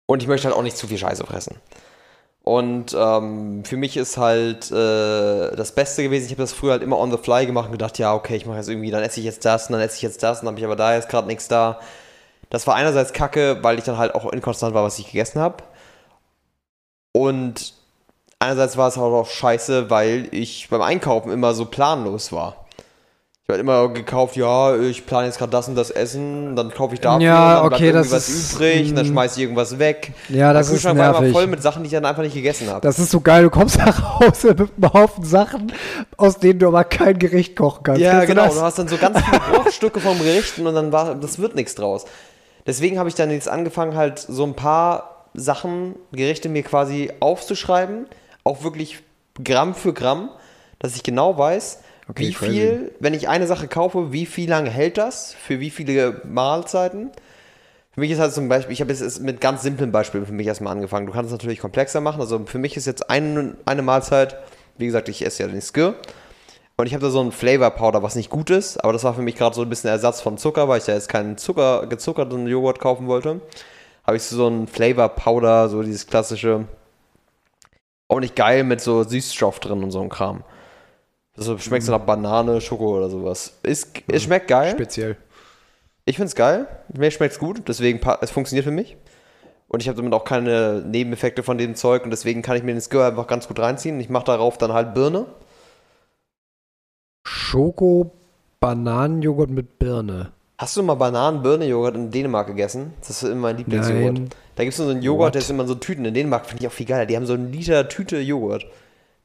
[0.07, 1.57] Und ich möchte halt auch nicht zu viel Scheiße fressen.
[2.45, 6.82] Und ähm, für mich ist halt äh, das Beste gewesen, ich habe das früher halt
[6.82, 9.18] immer on the fly gemacht und gedacht, ja, okay, ich mache jetzt irgendwie, dann esse
[9.18, 10.95] ich jetzt das und dann esse ich jetzt das und dann habe ich aber da
[10.95, 11.80] jetzt gerade nichts da.
[12.51, 15.64] Das war einerseits kacke, weil ich dann halt auch inkonstant war, was ich gegessen habe.
[17.12, 17.74] Und
[18.38, 22.63] einerseits war es halt auch scheiße, weil ich beim Einkaufen immer so planlos war.
[23.47, 26.95] Ich habe immer gekauft, ja, ich plane jetzt gerade das und das Essen, dann kaufe
[26.95, 29.42] ich dafür, Ja, und dann okay, bleibt das was ist, übrig, und dann schmeiße ich
[29.42, 30.12] irgendwas weg.
[30.30, 31.34] Ja, das ist Kühlschrank war immer nervig.
[31.36, 32.80] voll mit Sachen, die ich dann einfach nicht gegessen habe.
[32.80, 35.74] Das ist so geil, du kommst nach Hause mit einem Haufen Sachen,
[36.16, 38.01] aus denen du aber kein Gericht kochen kannst.
[38.01, 38.47] Ja, Kennst du genau.
[38.47, 38.55] das?
[38.55, 41.74] Du hast dann so ganz viele Bruchstücke vom Gerichten und dann war, das wird nichts
[41.74, 42.07] draus.
[42.66, 48.07] Deswegen habe ich dann jetzt angefangen, halt so ein paar Sachen, Gerichte mir quasi aufzuschreiben,
[48.42, 49.01] auch wirklich
[49.45, 50.30] Gramm für Gramm,
[50.78, 52.52] dass ich genau weiß, Okay, wie crazy.
[52.52, 57.11] viel, wenn ich eine Sache kaufe, wie viel lange hält das, für wie viele Mahlzeiten.
[57.92, 60.46] Für mich ist halt zum Beispiel, ich habe jetzt mit ganz simplen Beispielen für mich
[60.46, 61.07] erstmal angefangen.
[61.07, 62.20] Du kannst es natürlich komplexer machen.
[62.20, 64.36] Also für mich ist jetzt ein, eine Mahlzeit,
[64.76, 65.94] wie gesagt, ich esse ja den Skir.
[66.76, 69.14] Und ich habe da so ein Flavor Powder, was nicht gut ist, aber das war
[69.14, 71.86] für mich gerade so ein bisschen Ersatz von Zucker, weil ich da jetzt keinen Zucker,
[71.86, 73.40] gezuckerten Joghurt kaufen wollte.
[74.05, 76.64] Habe ich so ein Flavor Powder, so dieses klassische,
[78.09, 80.42] auch nicht geil mit so Süßstoff drin und so ein Kram.
[81.37, 83.55] Das schmeckt so nach Banane, Schoko oder sowas.
[83.62, 84.72] Ist, es schmeckt geil.
[84.72, 85.16] Speziell.
[86.05, 86.66] Ich finde es geil.
[86.97, 88.97] Mir schmeckt es gut, deswegen es funktioniert für mich.
[89.68, 92.72] Und ich habe damit auch keine Nebeneffekte von dem Zeug und deswegen kann ich mir
[92.72, 93.99] den Skir einfach ganz gut reinziehen.
[93.99, 95.26] Ich mache darauf dann halt Birne.
[97.26, 100.30] Schoko-Bananenjoghurt mit Birne.
[100.57, 102.95] Hast du mal Bananen-Birne-Joghurt in Dänemark gegessen?
[103.01, 104.14] Das ist immer mein Lieblingsjoghurt.
[104.14, 104.30] Nein.
[104.55, 105.35] Da gibt es so einen Joghurt, What?
[105.35, 106.05] der ist immer in so Tüten.
[106.05, 107.07] In Dänemark finde ich auch viel geiler.
[107.07, 108.64] Die haben so einen Liter Tüte Joghurt.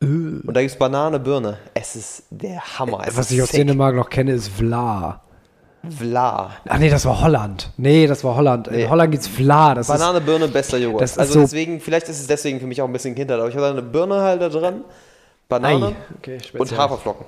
[0.01, 1.57] Und da gibt es Banane, Birne.
[1.73, 3.01] Es ist der Hammer.
[3.05, 3.59] Es Was ist ich aus sick.
[3.59, 5.21] Dänemark noch kenne, ist Vla.
[5.83, 6.51] Vla.
[6.67, 7.71] Ach nee, das war Holland.
[7.77, 8.69] Nee, das war Holland.
[8.71, 8.83] Nee.
[8.83, 9.75] In Holland gibt's Vla.
[9.75, 11.01] Das Banane, Birne, bester Joghurt.
[11.01, 13.49] ist also so- deswegen, vielleicht ist es deswegen für mich auch ein bisschen Kindheit, aber
[13.49, 14.83] ich habe da eine Birne halt da drin,
[15.49, 15.95] Banane.
[16.17, 17.25] Okay, und Haferflocken.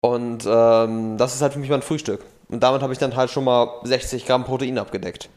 [0.00, 2.24] Und ähm, das ist halt für mich mein Frühstück.
[2.48, 5.28] Und damit habe ich dann halt schon mal 60 Gramm Protein abgedeckt.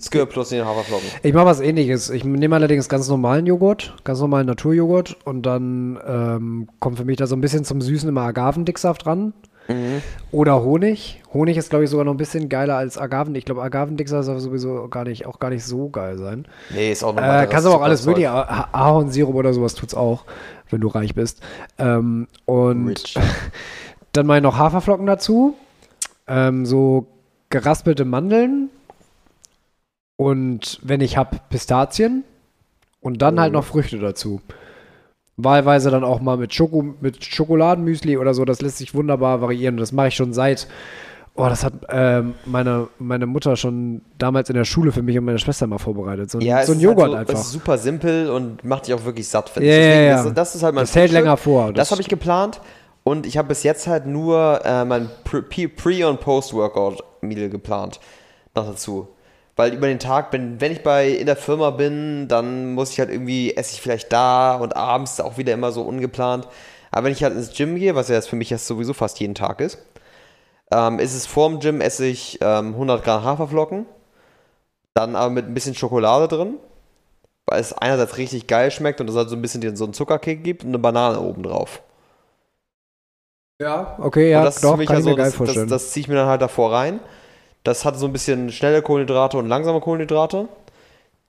[0.00, 1.06] Skir plus den Haferflocken.
[1.22, 2.10] Ich mache was ähnliches.
[2.10, 7.16] Ich nehme allerdings ganz normalen Joghurt, ganz normalen Naturjoghurt und dann ähm, kommt für mich
[7.16, 9.32] da so ein bisschen zum Süßen immer Agavendicksaft dran.
[9.68, 10.02] Mhm.
[10.30, 11.22] Oder Honig.
[11.32, 13.34] Honig ist, glaube ich, sogar noch ein bisschen geiler als Agaven.
[13.34, 16.46] Ich glaube, Agavendicksaft soll sowieso gar nicht, auch gar nicht so geil sein.
[16.70, 18.30] Nee, ist auch noch Äh, kannst aber auch alles mögliche.
[18.30, 20.24] Ah- Ahornsirup oder sowas tut's auch,
[20.70, 21.40] wenn du reich bist.
[21.78, 23.14] Ähm, und Rich.
[24.12, 25.54] dann ich noch Haferflocken dazu.
[26.26, 27.06] Ähm, so
[27.50, 28.70] geraspelte Mandeln.
[30.16, 32.24] Und wenn ich habe, Pistazien.
[33.00, 33.56] Und dann halt Oh.
[33.58, 34.40] noch Früchte dazu.
[35.36, 38.44] Wahlweise dann auch mal mit, Schoko, mit Schokoladenmüsli oder so.
[38.44, 39.74] Das lässt sich wunderbar variieren.
[39.76, 40.68] Und das mache ich schon seit
[41.34, 45.24] Oh, das hat ähm, meine, meine Mutter schon damals in der Schule für mich und
[45.24, 46.30] meine Schwester mal vorbereitet.
[46.30, 47.32] So, ein- Ja, so ein ist halt Joghurt so, einfach.
[47.34, 49.80] Es ist super simpel und macht dich auch wirklich satt, finde Ja, ich.
[49.80, 50.24] ja, Deswegen, ja.
[50.24, 51.24] Das, das ist halt mein Das hält Frühstück.
[51.24, 52.60] länger vor, Das, das habe ich geplant
[53.02, 57.98] und ich habe bis jetzt halt nur äh, mein Pre- Pre- und Post-Workout-Meal geplant.
[58.54, 59.08] Noch dazu.
[59.62, 62.98] Weil über den Tag, bin, wenn ich bei in der Firma bin, dann muss ich
[62.98, 66.48] halt irgendwie, esse ich vielleicht da und abends auch wieder immer so ungeplant.
[66.90, 69.20] Aber wenn ich halt ins Gym gehe, was ja jetzt für mich jetzt sowieso fast
[69.20, 69.78] jeden Tag ist,
[70.72, 73.86] ähm, ist es vorm Gym esse ich ähm, 100 Gramm Haferflocken,
[74.94, 76.56] dann aber mit ein bisschen Schokolade drin,
[77.46, 79.94] weil es einerseits richtig geil schmeckt und es halt so ein bisschen den, so einen
[79.94, 81.82] Zuckerkick gibt und eine Banane oben drauf.
[83.60, 85.36] ja, okay, ja, und das ist doch, für mich kann ja ich mir geil das,
[85.36, 85.68] das, vorstellen.
[85.68, 87.00] das ziehe ich mir dann halt davor rein.
[87.64, 90.48] Das hat so ein bisschen schnelle Kohlenhydrate und langsame Kohlenhydrate,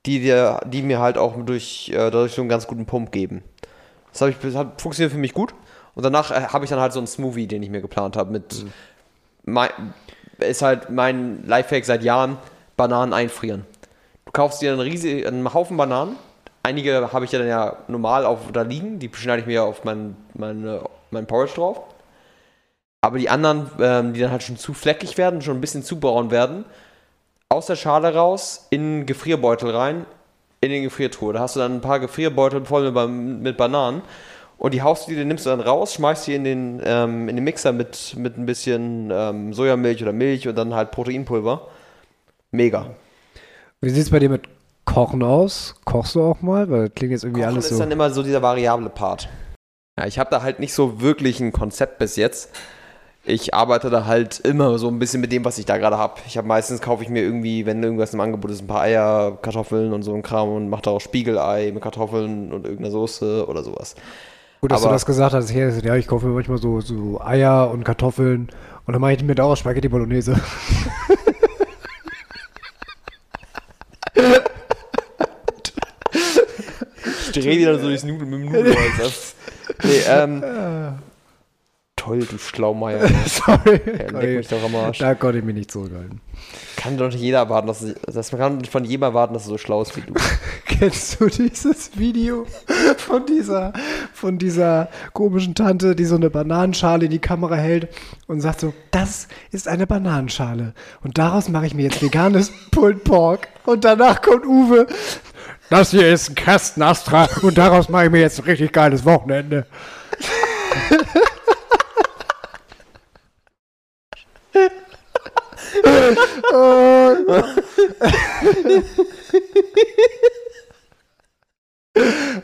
[0.06, 3.44] die, dir, die mir halt auch durch, äh, dadurch so einen ganz guten Pump geben.
[4.12, 5.54] Das, ich, das hat, funktioniert für mich gut.
[5.96, 8.32] Und danach äh, habe ich dann halt so einen Smoothie, den ich mir geplant habe.
[8.32, 8.66] Mit
[9.46, 9.70] mein,
[10.40, 12.38] ist halt mein Lifehack seit Jahren:
[12.78, 13.66] Bananen einfrieren.
[14.26, 16.16] Du kaufst dir einen, riesig, einen Haufen Bananen.
[16.64, 19.00] Einige habe ich ja dann ja normal auf da liegen.
[19.00, 20.82] Die schneide ich mir auf mein, meine,
[21.12, 21.82] mein Porridge drauf.
[23.04, 26.00] Aber die anderen, ähm, die dann halt schon zu fleckig werden, schon ein bisschen zu
[26.00, 26.64] braun werden,
[27.50, 30.06] aus der Schale raus, in den Gefrierbeutel rein,
[30.62, 31.34] in den Gefriertruhe.
[31.34, 34.04] Da hast du dann ein paar Gefrierbeutel voll mit, mit Bananen.
[34.58, 37.36] Und die haust du, die nimmst du dann raus, schmeißt die in den, ähm, in
[37.36, 41.68] den Mixer mit, mit ein bisschen ähm, Sojamilch oder Milch und dann halt Proteinpulver.
[42.52, 42.86] Mega.
[43.82, 44.44] Wie sieht es bei dir mit
[44.86, 45.76] Kochen aus?
[45.84, 46.70] Kochst du auch mal?
[46.70, 47.80] Weil das klingt jetzt irgendwie Kochen alles ist so.
[47.80, 49.28] dann immer so dieser variable Part.
[50.00, 52.50] Ja, ich habe da halt nicht so wirklich ein Konzept bis jetzt.
[53.26, 56.16] Ich arbeite da halt immer so ein bisschen mit dem, was ich da gerade habe.
[56.28, 59.38] Ich habe meistens kaufe ich mir irgendwie, wenn irgendwas im Angebot ist, ein paar Eier,
[59.42, 63.64] Kartoffeln und so ein Kram und mache daraus Spiegelei mit Kartoffeln und irgendeiner Soße oder
[63.64, 63.96] sowas.
[64.60, 65.50] Gut, dass du aber- das gesagt hast.
[65.52, 68.50] Ja, ich kaufe mir manchmal so, so Eier und Kartoffeln
[68.86, 70.36] und dann mache ich mir daraus Spaghetti Bolognese.
[77.36, 79.36] Ich drehe die dann so durchs Nudel mit dem Nudelholz.
[79.84, 80.44] nee, ähm.
[82.04, 83.08] Toll, du Schlaumeier.
[83.28, 83.80] Sorry.
[83.86, 84.98] Ja, leck mich doch am Arsch.
[84.98, 86.20] Da konnte ich mich nicht zurückhalten.
[86.76, 89.58] Kann doch nicht jeder erwarten, dass, dass man kann von jedem erwarten, dass er so
[89.58, 90.14] schlau ist wie du.
[90.66, 92.46] Kennst du dieses Video
[92.98, 93.72] von dieser,
[94.14, 97.88] von dieser komischen Tante, die so eine Bananenschale in die Kamera hält
[98.28, 100.74] und sagt so, das ist eine Bananenschale
[101.04, 104.88] und daraus mache ich mir jetzt veganes Pulled Pork und danach kommt Uwe,
[105.70, 109.06] das hier ist ein Kasten Astra und daraus mache ich mir jetzt ein richtig geiles
[109.06, 109.66] Wochenende.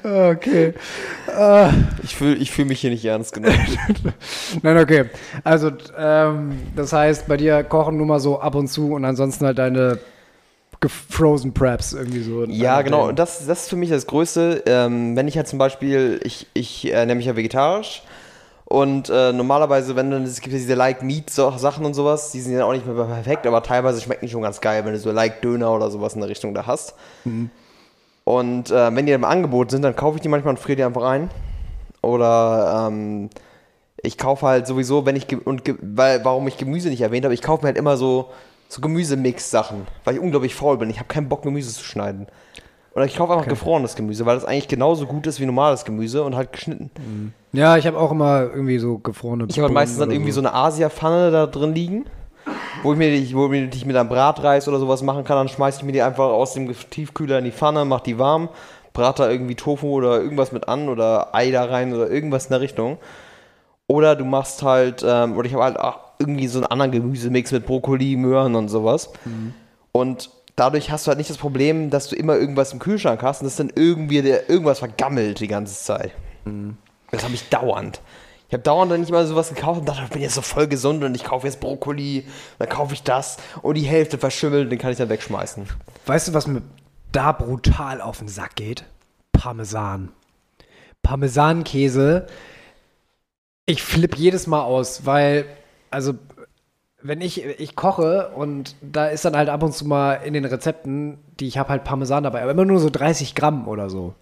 [0.04, 0.74] Okay.
[2.04, 3.58] Ich fühle ich fühl mich hier nicht ernst genommen.
[4.62, 5.06] Nein, okay.
[5.44, 9.46] Also, ähm, das heißt, bei dir kochen nur mal so ab und zu und ansonsten
[9.46, 10.00] halt deine
[10.88, 12.46] Frozen Preps irgendwie so.
[12.46, 13.10] Ja, genau.
[13.10, 14.64] Und das, das ist für mich das Größte.
[14.66, 18.04] Ähm, wenn ich halt zum Beispiel, ich, ich ernähre mich ja vegetarisch.
[18.70, 22.66] Und äh, normalerweise, wenn dann, es gibt ja diese Like-Meat-Sachen und sowas, die sind ja
[22.66, 25.74] auch nicht mehr perfekt, aber teilweise schmecken die schon ganz geil, wenn du so Like-Döner
[25.74, 26.94] oder sowas in der Richtung da hast.
[28.26, 30.84] Und äh, wenn die im Angebot sind, dann kaufe ich die manchmal und friere die
[30.84, 31.32] einfach ein.
[32.04, 33.32] Oder ähm,
[34.04, 37.42] ich kaufe halt sowieso, wenn ich, und weil, warum ich Gemüse nicht erwähnt habe, ich
[37.42, 38.30] kaufe mir halt immer so,
[38.68, 40.92] so Gemüsemix-Sachen, weil ich unglaublich faul bin.
[40.92, 42.28] Ich habe keinen Bock, Gemüse zu schneiden.
[42.96, 46.24] Oder ich kaufe einfach gefrorenes Gemüse, weil das eigentlich genauso gut ist wie normales Gemüse
[46.24, 47.34] und halt geschnitten.
[47.52, 49.46] Ja, ich habe auch immer irgendwie so gefrorene.
[49.48, 52.06] Ich habe halt meistens dann irgendwie so eine Asia-Pfanne da drin liegen,
[52.84, 55.38] wo ich mir die, wo mir die ich mit einem Bratreis oder sowas machen kann.
[55.38, 58.50] Dann schmeiße ich mir die einfach aus dem Tiefkühler in die Pfanne, mach die warm,
[58.94, 62.52] brate da irgendwie Tofu oder irgendwas mit an oder Ei da rein oder irgendwas in
[62.52, 62.98] der Richtung.
[63.88, 67.52] Oder du machst halt, ähm, oder ich habe halt auch irgendwie so einen anderen Gemüsemix
[67.52, 69.12] mit Brokkoli, Möhren und sowas.
[69.92, 70.30] Und
[70.60, 73.46] dadurch hast du halt nicht das Problem, dass du immer irgendwas im Kühlschrank hast und
[73.46, 76.12] das dann irgendwie der, irgendwas vergammelt die ganze Zeit.
[77.12, 78.02] Das habe ich dauernd.
[78.48, 80.68] Ich habe dauernd dann nicht mal sowas gekauft und dachte, ich bin jetzt so voll
[80.68, 82.26] gesund und ich kaufe jetzt Brokkoli,
[82.58, 85.68] dann kaufe ich das und die Hälfte verschimmelt, den kann ich dann wegschmeißen.
[86.08, 86.64] Weißt du, was mir
[87.12, 88.86] da brutal auf den Sack geht?
[89.32, 90.10] Parmesan.
[91.04, 92.28] Parmesankäse.
[93.66, 95.46] Ich flippe jedes Mal aus, weil,
[95.92, 96.16] also,
[97.02, 100.46] wenn ich, ich koche und da ist dann halt ab und zu mal in den
[100.46, 104.14] Rezepten, die ich habe, halt Parmesan dabei, aber immer nur so 30 Gramm oder so.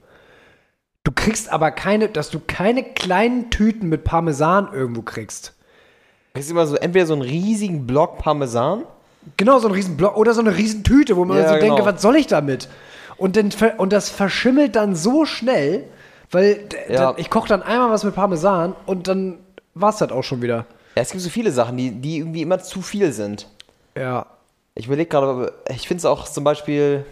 [1.03, 5.55] Du kriegst aber keine, dass du keine kleinen Tüten mit Parmesan irgendwo kriegst.
[6.33, 8.83] Das ist immer so, entweder so einen riesigen Block Parmesan.
[9.37, 11.75] Genau, so ein riesen Block oder so eine riesen Tüte, wo man Ja, so genau.
[11.75, 12.69] denke, was soll ich damit?
[13.17, 15.85] Und, dann, ver- und das verschimmelt dann so schnell,
[16.29, 16.59] weil
[16.89, 17.13] Ja.
[17.17, 19.39] ich koche dann einmal was mit Parmesan und dann
[19.73, 20.65] war es das auch schon wieder.
[20.97, 23.47] Ja, es gibt so viele Sachen, die, die irgendwie immer zu viel sind.
[23.95, 24.25] Ja.
[24.73, 27.05] Ich überlege gerade, ich finde es auch zum Beispiel,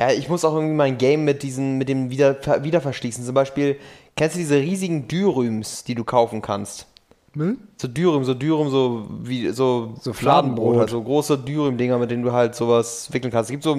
[0.00, 3.22] ja, ich muss auch irgendwie mein Game mit diesen, mit dem wieder, Wiederverschließen.
[3.22, 3.76] Zum Beispiel,
[4.16, 6.86] kennst du diese riesigen Dürüms, die du kaufen kannst?
[7.34, 7.58] Hm?
[7.76, 10.80] So Dürüm, so Dürüm, so wie so, So Fladenbrot, Fladenbrot.
[10.80, 13.50] also große Dürüm-Dinger, mit denen du halt sowas wickeln kannst.
[13.50, 13.76] Es gibt so,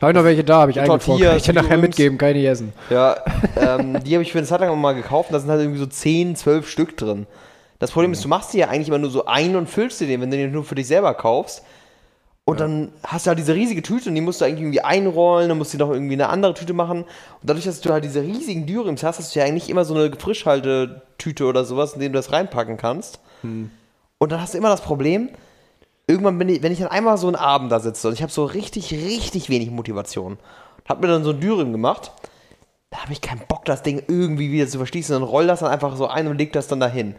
[0.00, 1.22] Habe ich noch welche da, habe ich eingefroren.
[1.22, 2.72] Kann ich dir nachher mitgeben, nicht essen.
[2.90, 3.14] ja,
[3.56, 5.78] ähm, die habe ich für eine Zeit lang mal gekauft und da sind halt irgendwie
[5.78, 7.28] so 10, 12 Stück drin.
[7.78, 10.06] Das Problem ist, du machst die ja eigentlich immer nur so ein und füllst dir
[10.06, 11.62] den, wenn du den nur für dich selber kaufst.
[12.48, 15.48] Und dann hast du halt diese riesige Tüte und die musst du eigentlich irgendwie einrollen,
[15.48, 17.02] dann musst du noch irgendwie eine andere Tüte machen.
[17.02, 17.08] Und
[17.42, 20.14] dadurch, dass du halt diese riesigen Dürüms hast, hast du ja eigentlich immer so eine
[20.16, 23.18] Frischhaltetüte oder sowas, in dem du das reinpacken kannst.
[24.18, 25.30] Und dann hast du immer das Problem,
[26.06, 28.32] irgendwann bin ich, wenn ich dann einmal so einen Abend da sitze und ich habe
[28.32, 30.38] so richtig, richtig wenig Motivation,
[30.88, 32.12] hab mir dann so ein Dürüm gemacht,
[32.90, 35.70] da habe ich keinen Bock, das Ding irgendwie wieder zu verschließen, dann roll das dann
[35.70, 37.16] einfach so ein und leg das dann dahin.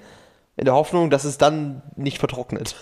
[0.58, 2.76] In der Hoffnung, dass es dann nicht vertrocknet.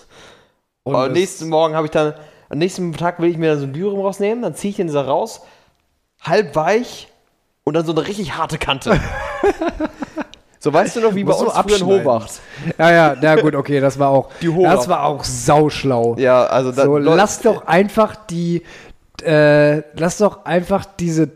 [0.82, 2.14] Und Aber das- nächsten Morgen habe ich dann,
[2.48, 4.88] am nächsten Tag will ich mir dann so ein Dürüm rausnehmen, dann ziehe ich den
[4.88, 5.42] so raus,
[6.22, 7.08] halb weich
[7.64, 8.98] und dann so eine richtig harte Kante.
[10.58, 11.86] so weißt du noch, wie bei uns früher in.
[11.86, 12.40] Hohwacht.
[12.78, 14.74] Ja, ja, na gut, okay, das war auch, Die Hora.
[14.74, 16.16] das war auch sauschlau.
[16.18, 18.62] Ja, also da, so, lass doch einfach die,
[19.22, 21.30] äh, lass doch einfach diese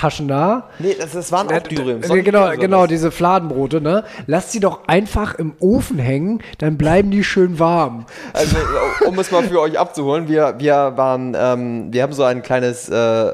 [0.00, 0.64] Teigtaschen da.
[0.78, 2.02] Nee, das, das waren auch Dürüm.
[2.02, 4.04] Äh, genau, genau, diese Fladenbrote, ne?
[4.26, 8.06] Lass die doch einfach im Ofen hängen, dann bleiben die schön warm.
[8.32, 8.56] Also,
[9.06, 12.88] um es mal für euch abzuholen, wir, wir waren, ähm, wir haben so ein kleines,
[12.88, 13.30] äh,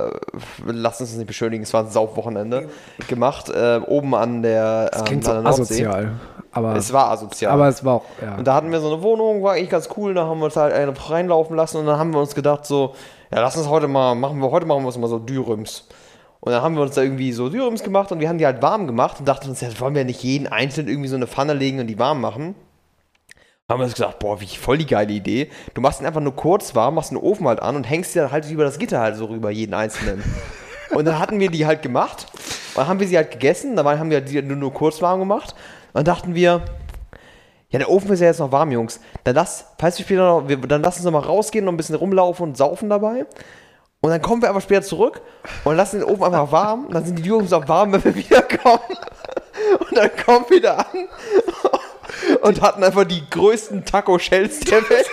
[0.66, 2.68] lasst uns nicht beschönigen, es war ein Saufwochenende
[3.08, 6.12] gemacht, äh, oben an der, ähm, Klingt an der asozial.
[6.52, 7.52] Aber, Es war asozial.
[7.52, 8.36] aber es war auch, ja.
[8.36, 10.56] Und da hatten wir so eine Wohnung, war eigentlich ganz cool, da haben wir uns
[10.56, 10.74] halt
[11.10, 12.94] reinlaufen lassen und dann haben wir uns gedacht so,
[13.30, 15.86] ja, lass uns heute mal, machen wir, heute machen wir uns mal so Dürüms.
[16.46, 18.62] Und dann haben wir uns da irgendwie so Dürüms gemacht und wir haben die halt
[18.62, 21.54] warm gemacht und dachten uns, ja, wollen wir nicht jeden einzeln irgendwie so eine Pfanne
[21.54, 22.54] legen und die warm machen?
[23.68, 25.50] Haben wir uns gesagt, boah, wie voll die geile Idee.
[25.74, 28.20] Du machst ihn einfach nur kurz warm, machst den Ofen halt an und hängst die
[28.20, 30.22] dann halt über das Gitter halt so rüber, jeden einzelnen.
[30.90, 32.26] und dann hatten wir die halt gemacht
[32.74, 35.18] und dann haben wir sie halt gegessen, dabei haben wir die nur, nur kurz warm
[35.18, 35.56] gemacht.
[35.94, 36.62] Und dann dachten wir,
[37.70, 39.00] ja, der Ofen ist ja jetzt noch warm, Jungs.
[39.24, 41.76] Dann lass, falls wir später noch, wir, dann lass uns noch mal rausgehen und ein
[41.76, 43.26] bisschen rumlaufen und saufen dabei.
[44.00, 45.20] Und dann kommen wir einfach später zurück
[45.64, 46.86] und lassen den Ofen einfach warm.
[46.86, 48.96] Und dann sind die Jungs auch warm, wenn wir wiederkommen.
[49.80, 51.08] Und dann kommen wir wieder an
[52.42, 55.06] und hatten einfach die größten Taco-Shells der Welt.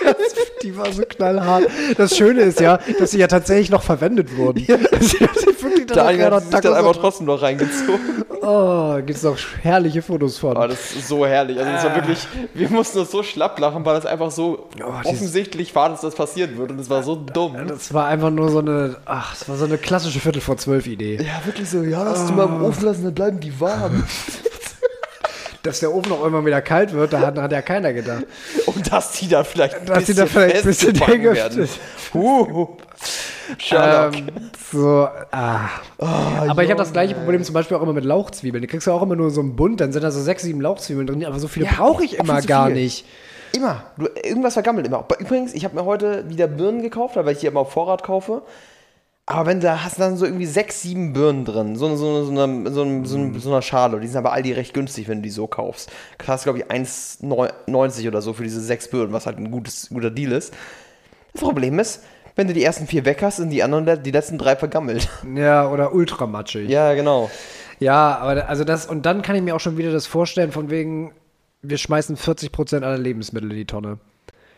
[0.62, 1.64] Die war so knallhart.
[1.96, 4.64] Das Schöne ist ja, dass sie ja tatsächlich noch verwendet wurden.
[4.68, 8.24] Also, dass sie wirklich Da danach hat sich dann einfach trotzdem noch reingezogen.
[8.42, 10.56] Oh, gibt's noch herrliche Fotos von.
[10.56, 11.58] Oh, das ist so herrlich.
[11.58, 14.92] Also, das war wirklich, wir mussten uns so schlapp lachen, weil das einfach so Oh,
[15.08, 16.70] offensichtlich war, dass das passieren wird.
[16.70, 17.56] Und es war so dumm.
[17.68, 20.86] Das war einfach nur so eine, ach, das war so eine klassische Viertel vor zwölf
[20.86, 21.16] Idee.
[21.16, 24.04] Ja, wirklich so, ja, lass die mal im Ofen lassen, dann bleiben die warm.
[25.64, 28.24] Dass der Ofen auch irgendwann wieder kalt wird, da hat, hat ja keiner gedacht.
[28.66, 31.68] Und dass die da vielleicht ein Dass die da vielleicht ein bisschen Dinge- werden.
[32.12, 32.68] Huh.
[33.58, 34.16] Sherlock.
[34.16, 34.26] Ähm,
[34.72, 35.68] so, ah.
[35.98, 38.62] Aber ich habe das gleiche Problem zum Beispiel auch immer mit Lauchzwiebeln.
[38.62, 40.60] Die kriegst du auch immer nur so einen Bund, dann sind da so sechs, sieben
[40.60, 42.76] Lauchzwiebeln drin, aber so viele Ja, brauche ich immer gar viel.
[42.76, 43.04] nicht.
[43.54, 43.84] Immer.
[43.96, 45.04] Du, irgendwas vergammelt immer.
[45.18, 48.42] Übrigens, ich habe mir heute wieder Birnen gekauft, weil ich die immer auf Vorrat kaufe.
[49.26, 52.30] Aber wenn da hast du dann so irgendwie sechs, sieben Birnen drin, so, so, so,
[52.30, 54.00] eine, so, eine, so, eine, so einer Schale.
[54.00, 55.90] Die sind aber all die recht günstig, wenn du die so kaufst.
[56.18, 59.88] Du hast, glaube ich, 1,90 oder so für diese sechs Birnen, was halt ein gutes,
[59.88, 60.52] guter Deal ist.
[61.32, 62.02] Das Problem ist,
[62.36, 65.08] wenn du die ersten vier weg hast, sind die anderen, die letzten drei vergammelt.
[65.34, 66.68] Ja, oder ultramatschig.
[66.68, 67.30] Ja, genau.
[67.80, 70.70] Ja, aber also das, und dann kann ich mir auch schon wieder das vorstellen, von
[70.70, 71.12] wegen,
[71.62, 73.98] wir schmeißen 40% aller Lebensmittel in die Tonne.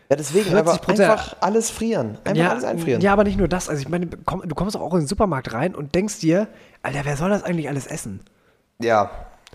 [0.09, 0.57] Ja, deswegen 40%.
[0.57, 2.17] einfach, einfach alles frieren.
[2.23, 3.01] Einfach ja, alles einfrieren.
[3.01, 3.67] ja, aber nicht nur das.
[3.69, 6.47] Also ich meine, komm, du kommst auch in den Supermarkt rein und denkst dir,
[6.81, 8.21] Alter, wer soll das eigentlich alles essen?
[8.79, 9.09] ja.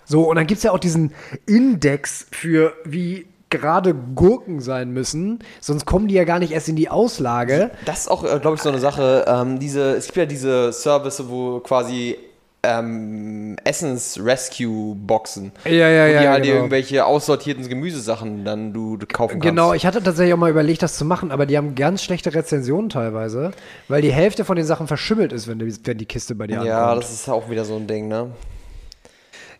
[0.05, 1.13] So, und dann gibt es ja auch diesen
[1.45, 6.75] Index für wie gerade Gurken sein müssen, sonst kommen die ja gar nicht erst in
[6.75, 7.71] die Auslage.
[7.85, 9.23] Das ist auch, glaube ich, so eine Sache.
[9.27, 12.17] Ähm, diese, es gibt ja diese Service, wo quasi
[12.65, 15.51] ähm, Essens-Rescue-Boxen.
[15.65, 16.55] Ja, ja, wo ja, Die halt genau.
[16.55, 19.43] irgendwelche aussortierten Gemüsesachen dann du, du kaufen kannst.
[19.45, 22.33] Genau, ich hatte tatsächlich auch mal überlegt, das zu machen, aber die haben ganz schlechte
[22.33, 23.51] Rezensionen teilweise,
[23.89, 26.63] weil die Hälfte von den Sachen verschimmelt ist, wenn die, wenn die Kiste bei dir
[26.63, 27.03] Ja, ankommt.
[27.03, 28.31] das ist auch wieder so ein Ding, ne?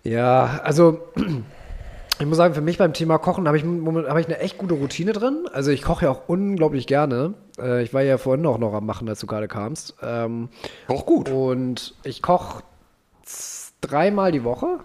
[0.04, 1.00] Ja, also
[2.20, 4.76] ich muss sagen, für mich beim Thema Kochen habe ich, habe ich eine echt gute
[4.76, 5.46] Routine drin.
[5.52, 7.34] Also ich koche ja auch unglaublich gerne.
[7.60, 9.96] Äh, ich war ja vorhin auch noch am Machen, als du gerade kamst.
[10.02, 10.50] Ähm,
[10.88, 11.30] Auch gut.
[11.30, 12.64] und ich koche
[13.82, 14.80] dreimal die Woche.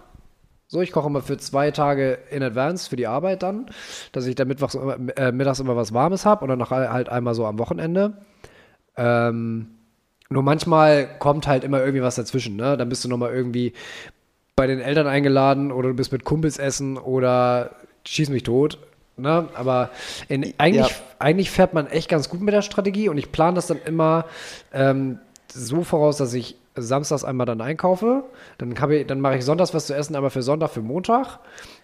[0.67, 3.71] So, ich koche immer für zwei Tage in Advance für die Arbeit dann,
[4.11, 7.33] dass ich dann mittwochs, äh, mittags immer was Warmes habe und dann noch halt einmal
[7.33, 8.13] so am Wochenende.
[8.95, 9.67] Ähm,
[10.29, 12.77] nur manchmal kommt halt immer irgendwie was dazwischen, ne?
[12.77, 13.73] Dann bist du nochmal irgendwie
[14.55, 17.71] bei den Eltern eingeladen oder du bist mit Kumpels essen oder
[18.05, 18.77] schieß mich tot.
[19.17, 19.49] ne?
[19.55, 19.89] Aber
[20.27, 20.95] in, eigentlich, Ja.
[21.17, 24.25] eigentlich fährt man echt ganz gut mit der Strategie und ich plane das dann immer
[24.71, 25.17] ähm,
[25.51, 28.23] so voraus, dass ich samstags einmal dann einkaufe.
[28.57, 31.39] Dann, ich, dann mache ich sonntags was zu essen, aber für Sonntag, für Montag.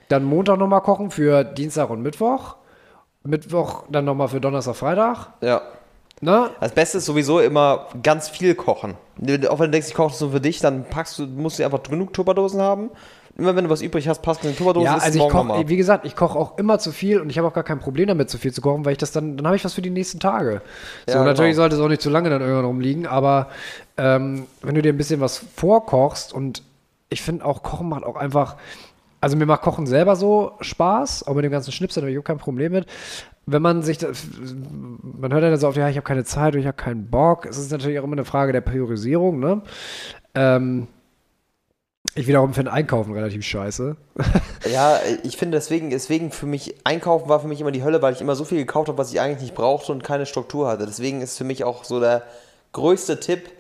[0.10, 2.56] Dann Montag nochmal kochen für Dienstag und Mittwoch.
[3.24, 5.30] Mittwoch dann nochmal für Donnerstag, Freitag.
[5.42, 5.62] Ja.
[6.22, 6.50] Ne?
[6.60, 8.96] Das Beste ist sowieso immer ganz viel kochen.
[9.50, 11.66] Auch wenn du denkst, ich koche das nur für dich, dann packst du, musst du
[11.66, 12.90] einfach genug Tupperdosen haben.
[13.38, 15.76] Immer wenn du was übrig hast, passt in die Tupperdose, Ja, also ich koche, wie
[15.76, 18.30] gesagt, ich koche auch immer zu viel und ich habe auch gar kein Problem damit,
[18.30, 20.22] zu viel zu kochen, weil ich das dann, dann habe ich was für die nächsten
[20.22, 20.62] Tage.
[21.06, 21.64] So, Ja, natürlich genau.
[21.64, 23.50] sollte es auch nicht zu lange dann irgendwann rumliegen, aber
[23.98, 26.64] ähm, wenn du dir ein bisschen was vorkochst und
[27.10, 28.56] ich finde auch, Kochen macht auch einfach,
[29.20, 32.20] also mir macht Kochen selber so Spaß, auch mit dem ganzen Schnipsel, da habe ich
[32.20, 32.86] auch kein Problem mit.
[33.48, 34.26] Wenn man sich, das,
[35.02, 37.46] man hört ja so oft, ja, ich habe keine Zeit oder ich habe keinen Bock.
[37.46, 39.62] Es ist natürlich auch immer eine Frage der Priorisierung, ne?
[40.34, 40.88] Ähm,
[42.14, 43.96] ich wiederum finde Einkaufen relativ scheiße.
[44.72, 48.14] Ja, ich finde deswegen, deswegen für mich, Einkaufen war für mich immer die Hölle, weil
[48.14, 50.88] ich immer so viel gekauft habe, was ich eigentlich nicht brauchte und keine Struktur hatte.
[50.88, 52.24] Deswegen ist für mich auch so der
[52.72, 53.52] größte Tipp,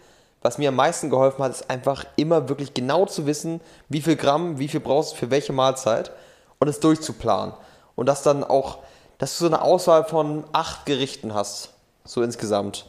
[0.42, 4.16] was mir am meisten geholfen hat, ist einfach immer wirklich genau zu wissen, wie viel
[4.16, 6.12] Gramm, wie viel brauchst du für welche Mahlzeit
[6.60, 7.54] und es durchzuplanen.
[7.96, 8.80] Und das dann auch,
[9.18, 11.70] dass du so eine Auswahl von acht Gerichten hast,
[12.04, 12.88] so insgesamt.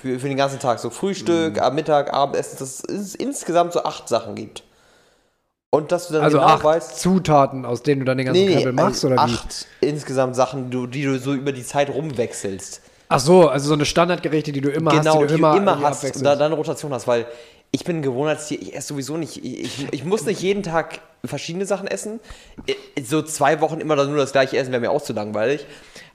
[0.00, 0.80] Für, für den ganzen Tag.
[0.80, 4.64] So Frühstück, am Mittag, Abendessen, dass es insgesamt so acht Sachen gibt.
[5.74, 8.44] Und dass du dann Also genau acht weißt, Zutaten, aus denen du dann den ganzen
[8.44, 9.34] Nee, Krempel machst, also oder wie?
[9.34, 12.80] acht insgesamt Sachen, die du, die du so über die Zeit rumwechselst.
[13.08, 15.84] Ach so, also so eine Standardgerichte, die du immer genau, hast, die du immer, irgendwie
[15.84, 17.26] hast und da, dann eine Rotation hast, weil
[17.70, 21.66] ich bin ein Gewohnheitstier, ich esse sowieso nicht, ich, ich, muss nicht jeden Tag verschiedene
[21.66, 22.20] Sachen essen.
[23.02, 25.66] So zwei Wochen immer nur das gleiche essen, wäre mir auch zu langweilig.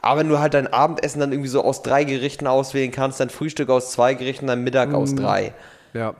[0.01, 3.29] Aber wenn du halt dein Abendessen dann irgendwie so aus drei Gerichten auswählen kannst, dein
[3.29, 4.95] Frühstück aus zwei Gerichten, dein Mittag Mhm.
[4.95, 5.53] aus drei,
[5.93, 6.13] ja.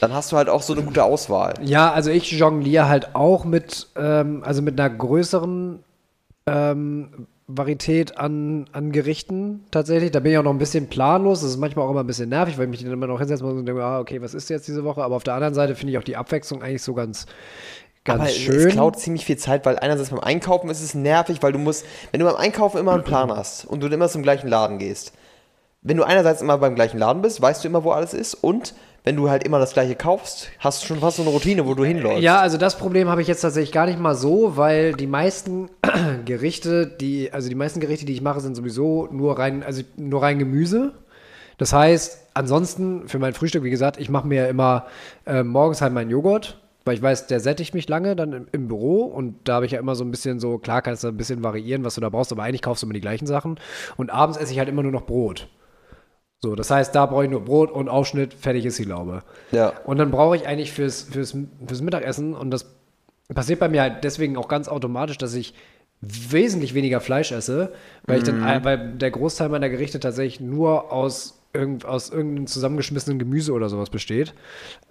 [0.00, 1.54] dann hast du halt auch so eine gute Auswahl.
[1.62, 5.82] ja, also ich jongliere halt auch mit, ähm, also mit einer größeren
[6.46, 10.10] ähm, Varietät an, an Gerichten tatsächlich.
[10.10, 11.42] Da bin ich auch noch ein bisschen planlos.
[11.42, 13.46] Das ist manchmal auch immer ein bisschen nervig, weil ich mich dann immer noch hinsetzen
[13.46, 15.02] muss und denke, ah, okay, was ist jetzt diese Woche?
[15.02, 17.26] Aber auf der anderen Seite finde ich auch die Abwechslung eigentlich so ganz,
[18.04, 18.66] ganz Aber schön.
[18.68, 21.84] es klaut ziemlich viel Zeit, weil einerseits beim Einkaufen ist es nervig, weil du musst,
[22.10, 25.12] wenn du beim Einkaufen immer einen Plan hast und du immer zum gleichen Laden gehst,
[25.82, 28.74] wenn du einerseits immer beim gleichen Laden bist, weißt du immer, wo alles ist und
[29.06, 31.74] wenn du halt immer das gleiche kaufst, hast du schon fast so eine Routine, wo
[31.74, 32.24] du hinläufst.
[32.24, 35.70] Ja, also das Problem habe ich jetzt tatsächlich gar nicht mal so, weil die meisten
[36.24, 40.22] Gerichte, die, also die meisten Gerichte, die ich mache, sind sowieso nur rein, also nur
[40.22, 40.92] rein Gemüse.
[41.56, 44.86] Das heißt, ansonsten für mein Frühstück, wie gesagt, ich mache mir ja immer
[45.24, 48.66] äh, morgens halt meinen Joghurt, weil ich weiß, der sättigt mich lange dann im, im
[48.66, 51.16] Büro und da habe ich ja immer so ein bisschen so, klar kannst du ein
[51.16, 53.60] bisschen variieren, was du da brauchst, aber eigentlich kaufst du immer die gleichen Sachen.
[53.96, 55.48] Und abends esse ich halt immer nur noch Brot.
[56.46, 59.22] So, das heißt, da brauche ich nur Brot und Aufschnitt, fertig ist die Laube.
[59.50, 59.72] Ja.
[59.84, 61.36] Und dann brauche ich eigentlich fürs, fürs,
[61.66, 62.66] fürs Mittagessen, und das
[63.34, 65.54] passiert bei mir halt deswegen auch ganz automatisch, dass ich
[66.00, 67.72] wesentlich weniger Fleisch esse,
[68.06, 73.18] weil ich dann, weil der Großteil meiner Gerichte tatsächlich nur aus, irgend, aus irgendeinem zusammengeschmissenen
[73.18, 74.32] Gemüse oder sowas besteht.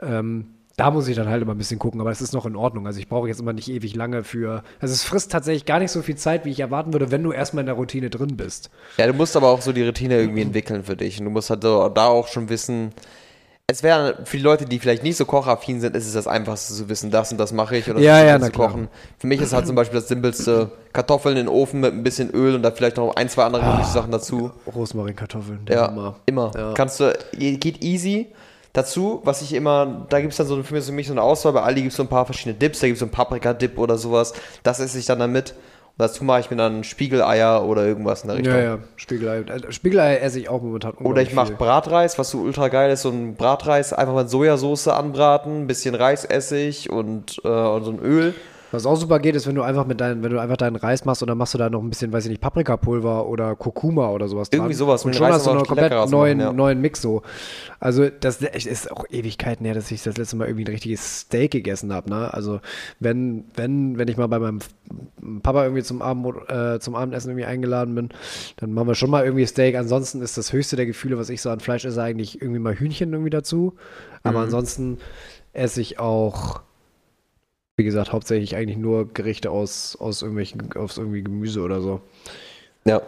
[0.01, 2.55] Ähm, da muss ich dann halt immer ein bisschen gucken, aber es ist noch in
[2.55, 2.85] Ordnung.
[2.85, 4.61] Also ich brauche jetzt immer nicht ewig lange für.
[4.81, 7.31] Also es frisst tatsächlich gar nicht so viel Zeit, wie ich erwarten würde, wenn du
[7.31, 8.69] erstmal in der Routine drin bist.
[8.97, 11.17] Ja, du musst aber auch so die Routine irgendwie entwickeln für dich.
[11.19, 12.91] Und du musst halt so, da auch schon wissen,
[13.67, 16.73] es wäre für die Leute, die vielleicht nicht so kochaffin sind, ist es das Einfachste
[16.73, 18.67] zu wissen, das und das mache ich oder Ja, das ja, zu na klar.
[18.67, 18.87] kochen.
[19.17, 22.29] Für mich ist halt zum Beispiel das simpelste Kartoffeln in den Ofen mit ein bisschen
[22.29, 24.51] Öl und da vielleicht noch ein, zwei andere Gemüsesachen dazu.
[24.75, 26.15] Rosmarinkartoffeln, Ja, Hammer.
[26.27, 26.51] immer.
[26.55, 26.73] Ja.
[26.75, 28.27] Kannst du, geht easy.
[28.75, 31.21] Dazu, was ich immer, da gibt es dann so für mich, für mich so eine
[31.21, 33.11] Auswahl, bei Aldi gibt es so ein paar verschiedene Dips, da gibt es so einen
[33.13, 34.33] Paprika-Dip oder sowas.
[34.63, 35.51] Das esse ich dann damit.
[35.51, 38.53] Und dazu mache ich mir dann Spiegeleier oder irgendwas in der Richtung.
[38.53, 39.37] Ja, ja, Spiegelei.
[39.39, 41.53] Äh, Spiegelei esse ich auch momentan Oder ich mache.
[41.53, 45.95] Bratreis, was so ultra geil ist, so ein Bratreis einfach mit Sojasauce anbraten, ein bisschen
[45.95, 48.33] Reisessig und, äh, und so ein Öl.
[48.75, 51.05] Was auch super geht, ist, wenn du einfach mit deinen, wenn du einfach deinen Reis
[51.05, 54.09] machst und dann machst du da noch ein bisschen, weiß ich nicht, Paprikapulver oder Kurkuma
[54.09, 56.53] oder sowas Irgendwie sowas, Und schon Reis hast du noch auch komplett neuen, machen, ja.
[56.53, 57.21] neuen Mix so.
[57.79, 61.51] Also das ist auch Ewigkeiten her, dass ich das letzte Mal irgendwie ein richtiges Steak
[61.51, 62.09] gegessen habe.
[62.09, 62.33] Ne?
[62.33, 62.59] Also
[62.99, 64.59] wenn, wenn, wenn ich mal bei meinem
[65.41, 68.09] Papa irgendwie zum, Abend, äh, zum Abendessen irgendwie eingeladen bin,
[68.57, 69.75] dann machen wir schon mal irgendwie Steak.
[69.75, 72.75] Ansonsten ist das höchste der Gefühle, was ich so an Fleisch esse, eigentlich irgendwie mal
[72.75, 73.73] Hühnchen irgendwie dazu.
[74.23, 74.45] Aber Mhm.
[74.45, 74.97] ansonsten
[75.53, 76.61] esse ich auch
[77.77, 82.01] wie gesagt, hauptsächlich eigentlich nur Gerichte aus, aus irgendwelchen, aus irgendwie Gemüse oder so.
[82.85, 83.01] Ja.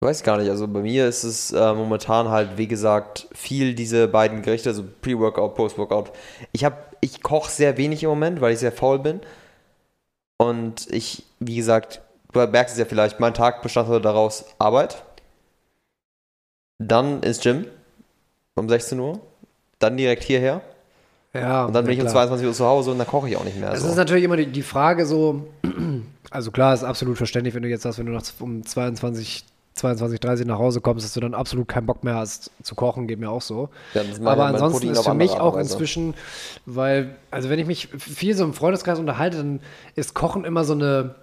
[0.00, 4.06] Weiß gar nicht, also bei mir ist es äh, momentan halt, wie gesagt, viel diese
[4.08, 6.12] beiden Gerichte, also Pre-Workout, Post-Workout.
[6.52, 9.20] Ich habe, ich koche sehr wenig im Moment, weil ich sehr faul bin.
[10.36, 12.02] Und ich, wie gesagt,
[12.32, 15.02] du merkst es ja vielleicht, mein Tag bestand heute daraus Arbeit,
[16.78, 17.66] dann ins Gym
[18.54, 19.20] um 16 Uhr,
[19.78, 20.60] dann direkt hierher
[21.40, 22.26] Ja, und dann bin ich um klar.
[22.26, 23.72] 22 Uhr zu Hause und dann koche ich auch nicht mehr.
[23.72, 23.88] Es so.
[23.88, 25.46] ist natürlich immer die, die Frage so,
[26.30, 29.44] Also klar, ist absolut verständlich, wenn du jetzt sagst, wenn du noch um 22,
[29.74, 33.06] 22, 30 nach Hause kommst, dass du dann absolut keinen Bock mehr hast zu kochen,
[33.06, 33.68] geht mir auch so.
[33.94, 35.72] Ja, Aber ansonsten ist für mich auch Weise.
[35.72, 36.14] inzwischen,
[36.64, 39.60] weil, also wenn ich mich viel so im Freundeskreis unterhalte, dann
[39.94, 41.14] ist Kochen immer so eine,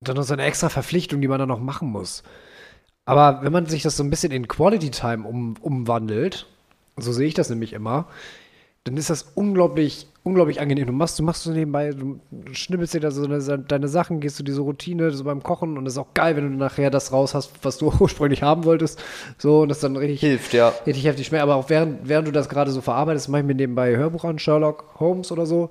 [0.00, 2.22] dann noch so eine extra Verpflichtung, die man dann noch machen muss.
[3.04, 6.46] Aber wenn man sich das so ein bisschen in Quality Time um, umwandelt,
[6.96, 8.06] so sehe ich das nämlich immer,
[8.84, 10.86] dann ist das unglaublich, unglaublich angenehm.
[10.86, 12.20] Du machst, du machst so nebenbei, du
[12.52, 15.86] schnippelst dir da so deine, deine Sachen, gehst du diese Routine so beim Kochen und
[15.86, 19.00] es ist auch geil, wenn du nachher das raus hast, was du ursprünglich haben wolltest.
[19.38, 20.72] So, und das dann richtig, Hilft, ja.
[20.84, 21.44] richtig heftig schmeckt.
[21.44, 24.40] Aber auch während, während du das gerade so verarbeitest, mach ich mir nebenbei Hörbuch an,
[24.40, 25.70] Sherlock Holmes oder so.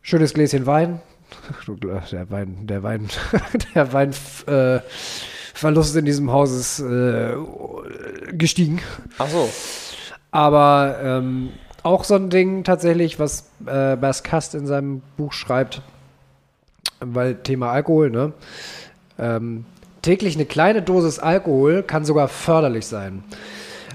[0.00, 1.00] Schönes Gläschen Wein.
[1.66, 3.08] Du, Der Wein, der Wein,
[3.74, 4.14] der Wein,
[4.46, 4.80] äh,
[5.52, 7.34] Verlust in diesem Haus ist äh,
[8.32, 8.80] gestiegen.
[9.18, 9.50] Ach so.
[10.30, 11.50] Aber ähm,
[11.82, 15.82] auch so ein Ding tatsächlich, was äh, Bas Kast in seinem Buch schreibt,
[17.00, 18.32] weil Thema Alkohol, ne?
[19.18, 19.64] Ähm,
[20.02, 23.24] täglich eine kleine Dosis Alkohol kann sogar förderlich sein.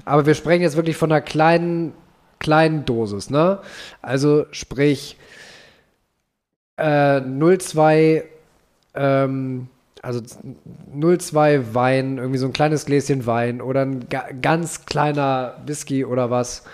[0.04, 1.92] Aber wir sprechen jetzt wirklich von einer kleinen,
[2.38, 3.60] kleinen Dosis, ne?
[4.02, 5.16] Also sprich
[6.76, 8.22] äh, 0,2
[8.94, 9.68] ähm,
[10.04, 10.20] also
[10.94, 16.30] 0,2 Wein, irgendwie so ein kleines Gläschen Wein oder ein ga ganz kleiner Whisky oder
[16.30, 16.64] was,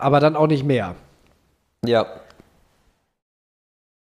[0.00, 0.94] aber dann auch nicht mehr.
[1.84, 2.06] Ja,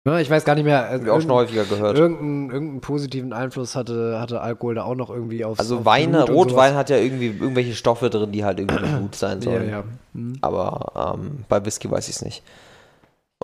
[0.07, 0.89] Ne, ich weiß gar nicht mehr.
[0.89, 1.99] hab ich auch schon häufiger gehört.
[1.99, 6.13] Irgendeinen, irgendeinen positiven Einfluss hatte, hatte Alkohol da auch noch irgendwie auf Also auf Wein,
[6.13, 9.43] Blut und Rotwein hat ja irgendwie irgendwelche Stoffe drin, die halt irgendwie nicht gut sein
[9.43, 9.55] sowas.
[9.55, 9.71] Ja, sollen.
[9.73, 9.85] ja.
[10.15, 10.39] Hm.
[10.43, 12.45] Aber ähm, bei Whisky weiß ich es nicht.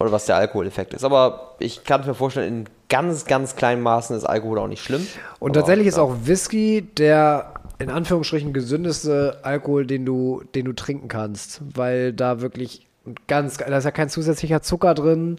[0.01, 1.02] Oder was der Alkoholeffekt ist.
[1.02, 5.05] Aber ich kann mir vorstellen, in ganz, ganz kleinen Maßen ist Alkohol auch nicht schlimm.
[5.40, 6.05] Und Aber, tatsächlich ist ja.
[6.05, 7.51] auch Whisky der
[7.82, 12.86] in Anführungsstrichen gesündeste Alkohol, den du, den du trinken kannst, weil da wirklich
[13.26, 15.38] ganz, da ist ja kein zusätzlicher Zucker drin.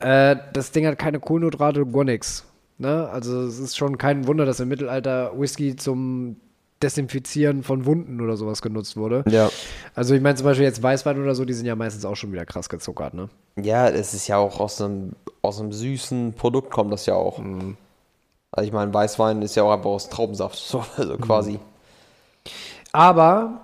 [0.00, 2.44] Äh, das Ding hat keine Kohlenhydrate, gar nichts.
[2.78, 3.08] Ne?
[3.08, 6.36] Also es ist schon kein Wunder, dass im Mittelalter Whisky zum
[6.82, 9.24] Desinfizieren von Wunden oder sowas genutzt wurde.
[9.28, 9.48] Ja.
[9.94, 12.32] Also ich meine zum Beispiel jetzt Weißwein oder so, die sind ja meistens auch schon
[12.32, 13.30] wieder krass gezuckert, ne?
[13.58, 17.38] Ja, es ist ja auch aus einem, aus einem süßen Produkt kommt das ja auch.
[17.38, 17.78] Mhm.
[18.50, 21.58] Also ich meine, Weißwein ist ja auch einfach aus Traubensaft, so, also quasi.
[22.96, 23.60] Aber,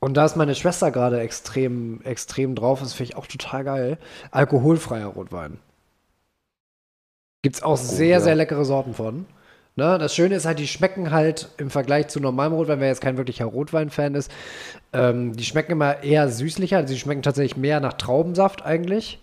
[0.00, 3.98] und da ist meine Schwester gerade extrem, extrem drauf, das finde ich auch total geil,
[4.30, 5.58] alkoholfreier Rotwein.
[7.40, 8.20] Gibt es auch sehr, ja.
[8.20, 9.24] sehr leckere Sorten von.
[9.76, 9.96] Ne?
[9.96, 13.16] Das Schöne ist halt, die schmecken halt im Vergleich zu normalem Rotwein, wer jetzt kein
[13.16, 14.30] wirklicher Rotwein-Fan ist,
[14.92, 19.22] ähm, die schmecken immer eher süßlicher, also die schmecken tatsächlich mehr nach Traubensaft eigentlich.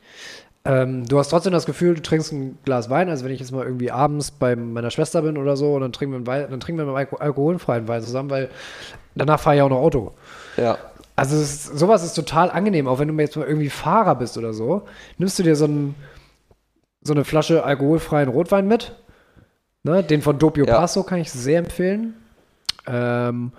[0.66, 3.52] Ähm, du hast trotzdem das Gefühl, du trinkst ein Glas Wein, also wenn ich jetzt
[3.52, 6.48] mal irgendwie abends bei meiner Schwester bin oder so und dann trinken wir, einen Wein,
[6.50, 8.50] dann trinken wir einen Alko alkoholfreien Wein zusammen, weil
[9.16, 10.14] danach fahre ich auch noch Auto.
[10.56, 10.78] Ja.
[11.18, 14.54] Also ist, sowas ist total angenehm, auch wenn du jetzt mal irgendwie Fahrer bist oder
[14.54, 14.84] so.
[15.18, 15.96] Nimmst du dir so, ein,
[17.02, 18.96] so eine Flasche alkoholfreien Rotwein mit.
[19.84, 20.78] Ne, den von Doppio Ja.
[20.78, 22.14] Passo kann ich sehr empfehlen.
[22.88, 23.52] Ähm,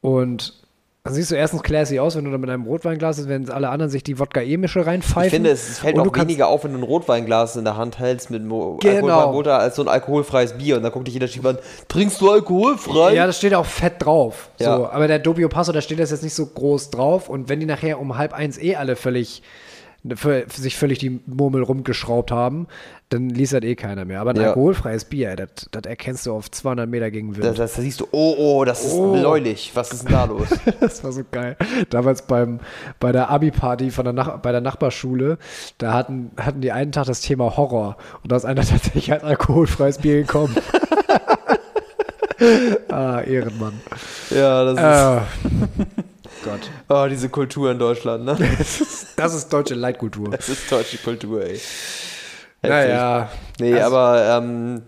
[0.00, 0.65] und
[1.06, 3.68] dann siehst du erstens classy aus, wenn du da mit einem Rotweinglas ist, wenn alle
[3.68, 5.26] anderen sich die Wodka-E-Mische reinpfeifen.
[5.26, 8.30] Ich finde, es fällt auch weniger auf, wenn du ein Rotweinglas in der Hand hältst
[8.30, 9.30] mit Mo Genau.
[9.30, 10.76] Rotwein als so ein alkoholfreies Bier.
[10.76, 13.14] Und dann guckt dich jeder schief an, trinkst du alkoholfrei?
[13.14, 14.50] Ja, das steht auch fett drauf.
[14.58, 14.76] Ja.
[14.76, 17.28] So, aber der Doppio Passo, da steht das jetzt nicht so groß drauf.
[17.28, 19.42] Und wenn die nachher um halb eins eh alle völlig
[20.14, 22.66] für, für sich völlig die Murmel rumgeschraubt haben,
[23.08, 24.20] dann liest das eh keiner mehr.
[24.20, 24.48] Aber ein Ja.
[24.48, 27.44] alkoholfreies Bier, das das erkennst du auf 200 Meter gegen Wind.
[27.44, 29.12] da, da siehst du, oh, oh, das ist Oh.
[29.12, 29.72] bläulich.
[29.74, 30.48] Was ist denn da los?
[30.80, 31.56] Das war so geil.
[31.90, 32.60] Damals beim,
[33.00, 35.38] bei der Abi-Party von der Nach bei der Nachbarschule,
[35.78, 37.96] da hatten, hatten die einen Tag das Thema Horror.
[38.22, 40.54] Und da ist einer tatsächlich als alkoholfreies Bier gekommen.
[42.88, 43.80] ah, Ehrenmann.
[44.30, 45.20] ja, das ist Äh,
[46.46, 46.70] Gott.
[46.88, 48.36] oh, diese Kultur in Deutschland, ne?
[49.16, 50.30] Das ist deutsche Leitkultur.
[50.30, 51.54] Das ist deutsche Kultur, ey.
[51.54, 52.70] Heftig.
[52.70, 53.30] Naja.
[53.60, 54.82] Nee, Also- aber ähm,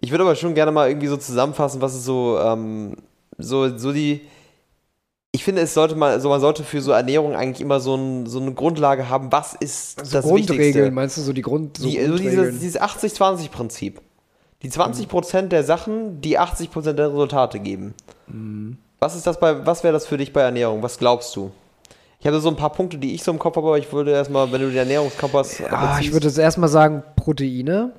[0.00, 2.96] ich würde aber schon gerne mal irgendwie so zusammenfassen, was ist so, ähm,
[3.38, 4.22] so, so die.
[5.32, 8.26] Ich finde, es sollte mal, also man sollte für so Ernährung eigentlich immer so, ein,
[8.26, 10.90] so eine Grundlage haben, was ist So das Grundregeln, Wichtigste.
[10.90, 12.60] meinst du so die Grund so Die, so dieses, Grundregeln?
[12.60, 14.00] dieses 80-20-Prinzip.
[14.62, 17.94] Die 20% der Sachen, die 80% der Resultate geben.
[18.26, 18.78] Mhm.
[19.00, 20.82] Was ist das bei, was wäre das für dich bei Ernährung?
[20.82, 21.50] Was glaubst du?
[22.20, 24.10] Ich habe so ein paar Punkte, die ich so im Kopf habe, aber ich würde
[24.10, 27.92] erstmal, wenn du den Ernährungskompass ah, ich beziehst- würde jetzt erstmal sagen Proteine.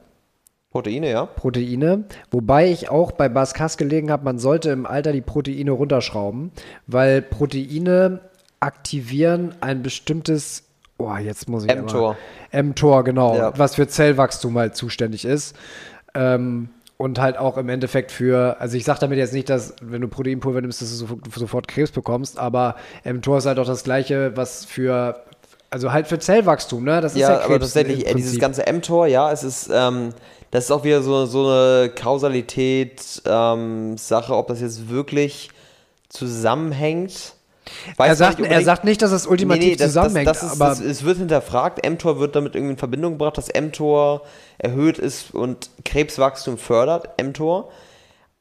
[0.72, 1.26] Proteine, ja?
[1.26, 2.04] Proteine.
[2.30, 6.52] Wobei ich auch bei Baskas gelegen habe, man sollte im Alter die Proteine runterschrauben,
[6.86, 8.20] weil Proteine
[8.60, 10.64] aktivieren ein bestimmtes,
[10.98, 12.18] oh, jetzt muss ich mTOR.
[12.52, 13.58] mTOR, genau, Ja.
[13.58, 15.56] was für Zellwachstum halt zuständig ist.
[16.14, 16.70] Ähm,
[17.00, 20.10] und halt auch im Endeffekt für, also ich sage damit jetzt nicht, dass wenn du
[20.10, 24.36] Proteinpulver nimmst, dass du sofort, sofort Krebs bekommst, aber mTOR ist halt auch das gleiche,
[24.36, 25.24] was für,
[25.70, 27.00] also halt für Zellwachstum, ne?
[27.00, 29.70] Das ist ja, Ja, Krebs aber tatsächlich, im äh, dieses ganze mTOR, ja, es ist,
[29.74, 30.10] ähm,
[30.52, 35.52] das ist auch wieder so, so eine Kausalität-Sache, ob das jetzt wirklich
[36.10, 37.36] zusammenhängt.
[37.98, 40.62] Er sagt, er sagt nicht, dass es ultimativ Nee, nee, das, zusammenhängt, das, das ist,
[40.62, 44.24] aber das, es wird hinterfragt, mTOR wird damit irgendwie in Verbindung gebracht, dass mTOR
[44.58, 47.72] erhöht ist und Krebswachstum fördert, mTOR.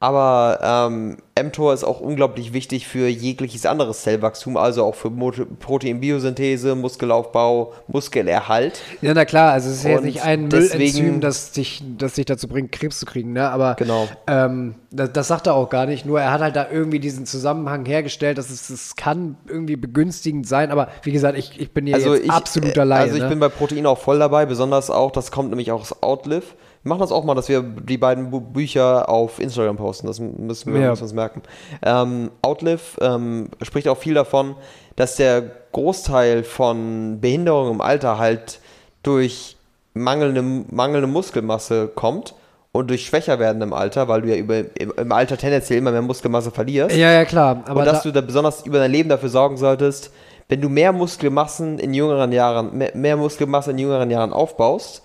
[0.01, 5.33] Aber ähm, mTOR ist auch unglaublich wichtig für jegliches anderes Zellwachstum, also auch für Mo
[5.59, 8.81] Proteinbiosynthese, Muskelaufbau, Muskelerhalt.
[9.03, 11.83] Ja, na klar, also es ist ja jetzt Und nicht ein deswegen- Müllenzym, das dich,
[11.99, 13.51] das dich dazu bringt, Krebs zu kriegen, ne?
[13.51, 14.07] Aber Genau.
[14.29, 16.07] ähm, das, das sagt er auch gar nicht.
[16.07, 20.47] Nur er hat halt da irgendwie diesen Zusammenhang hergestellt, dass es, es kann irgendwie begünstigend
[20.47, 20.71] sein.
[20.71, 23.01] Aber wie gesagt, ich, ich bin hier Also jetzt ich, absoluter äh, Laie.
[23.03, 23.29] Also ich ne?
[23.31, 26.45] bin bei Protein auch voll dabei, besonders auch, das kommt nämlich auch aus Outlive.
[26.83, 30.07] Wir machen das auch mal, dass wir die beiden Bu Bücher auf Instagram posten.
[30.07, 30.91] Das müssen wir Ja.
[30.91, 31.43] uns merken.
[31.83, 34.55] Ähm, Outlive ähm, spricht auch viel davon,
[34.97, 35.43] dass der
[35.73, 38.61] Großteil von Behinderungen im Alter halt
[39.03, 39.57] durch
[39.95, 42.35] mangelnde, mangelnde Muskelmasse kommt
[42.73, 45.91] und durch schwächer werden im Alter, weil du ja über, im, im Alter tendenziell immer
[45.91, 47.63] mehr Muskelmasse verlierst ja, ja, klar.
[47.67, 50.11] Aber und dass da, du da besonders über dein Leben dafür sorgen solltest,
[50.49, 55.03] wenn du mehr Muskelmassen in jüngeren Jahren, mehr, mehr Muskelmasse in jüngeren Jahren aufbaust,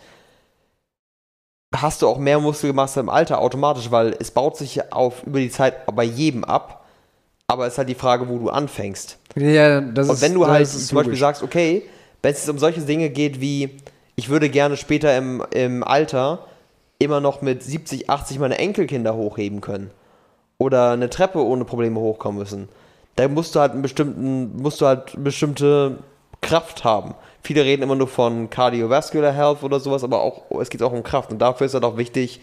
[1.76, 5.50] hast du auch mehr Muskelmasse im Alter automatisch, weil es baut sich auf über die
[5.50, 6.86] Zeit bei jedem ab.
[7.48, 9.18] Aber es ist halt die Frage, wo du anfängst.
[9.36, 11.20] ja, das Und wenn du halt ist zum Beispiel logisch.
[11.20, 11.84] sagst, okay,
[12.22, 13.78] wenn es um solche Dinge geht wie,
[14.16, 16.40] ich würde gerne später im, im Alter
[17.00, 19.91] immer noch mit 70, 80 meine Enkelkinder hochheben können
[20.58, 22.70] oder eine Treppe ohne Probleme hochkommen müssen,
[23.18, 25.98] da musst du halt einen bestimmten, musst du halt eine bestimmte
[26.41, 27.14] Kraft haben.
[27.44, 31.03] Viele reden immer nur von Cardiovascular Health oder sowas, aber auch, es geht auch um
[31.03, 31.32] Kraft.
[31.32, 32.40] Und dafür ist halt auch wichtig,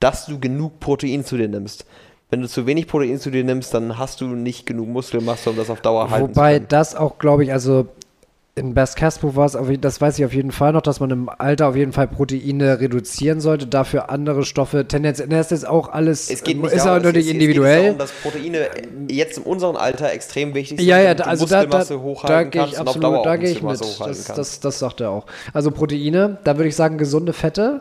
[0.00, 1.86] dass du genug Protein zu dir nimmst.
[2.28, 5.56] Wenn du zu wenig Protein zu dir nimmst, dann hast du nicht genug Muskelmasse, um
[5.56, 6.66] das auf Dauer halten zu Wobei können.
[6.68, 7.86] das auch, glaube ich, also
[8.56, 11.28] in Best Caspo war es, das weiß ich auf jeden Fall noch, dass man im
[11.28, 16.30] Alter auf jeden Fall Proteine reduzieren sollte, dafür andere Stoffe, tendenziell, das ist auch alles,
[16.30, 17.72] Es geht nicht ist darum, auch natürlich individuell.
[17.72, 18.68] Es geht darum, dass Proteine
[19.08, 22.42] jetzt in unserem Alter extrem wichtig sind, ja, ja, damit da, also da, da, da
[22.42, 23.80] ich kannst und auf absolut, Dauer da gehe ich mit.
[23.80, 25.26] Das, das, das sagt er auch.
[25.52, 27.80] Also Proteine, da würde ich sagen gesunde Fette.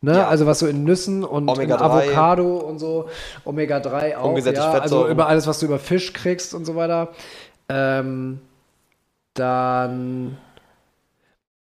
[0.00, 0.12] Ne?
[0.12, 0.28] Ja.
[0.28, 1.80] Also was so in Nüssen und in Omega-3.
[1.80, 3.08] Avocado und so,
[3.44, 7.08] Omega-3 auch, ja, also über alles, was du über Fisch kriegst und so weiter.
[7.68, 8.38] Ähm,
[9.38, 10.36] dann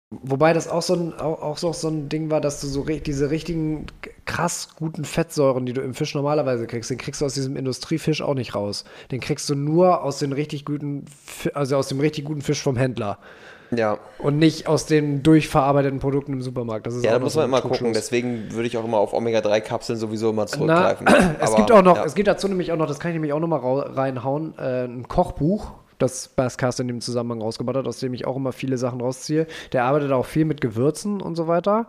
[0.09, 2.83] Wobei das auch so ein, auch, auch so, so ein Ding war, dass du so
[2.85, 3.87] diese richtigen
[4.23, 8.21] krass guten Fettsäuren, die du im Fisch normalerweise kriegst, den kriegst du aus diesem Industriefisch
[8.21, 8.85] auch nicht raus.
[9.11, 11.03] Den kriegst du nur aus den richtig guten,
[11.53, 13.17] also aus dem richtig guten Fisch vom Händler.
[13.71, 16.87] Ja, Und nicht aus den durchverarbeiteten Produkten im Supermarkt.
[16.87, 17.91] Das ist ja da muss so man ein immer gucken.
[17.91, 21.05] Deswegen würde ich auch immer auf Omega-3-Kapseln sowieso immer Na, zurückgreifen.
[21.41, 22.05] es Aber, gibt auch noch, ja.
[22.05, 24.57] es gibt dazu nämlich auch noch, das kann ich nämlich auch noch mal rau- reinhauen,
[24.57, 28.51] äh, ein Kochbuch, das Basscast in dem Zusammenhang rausgebracht hat, aus dem ich auch immer
[28.51, 29.47] viele Sachen rausziehe.
[29.73, 31.87] Der arbeitet auch viel mit Gewürzen und so weiter.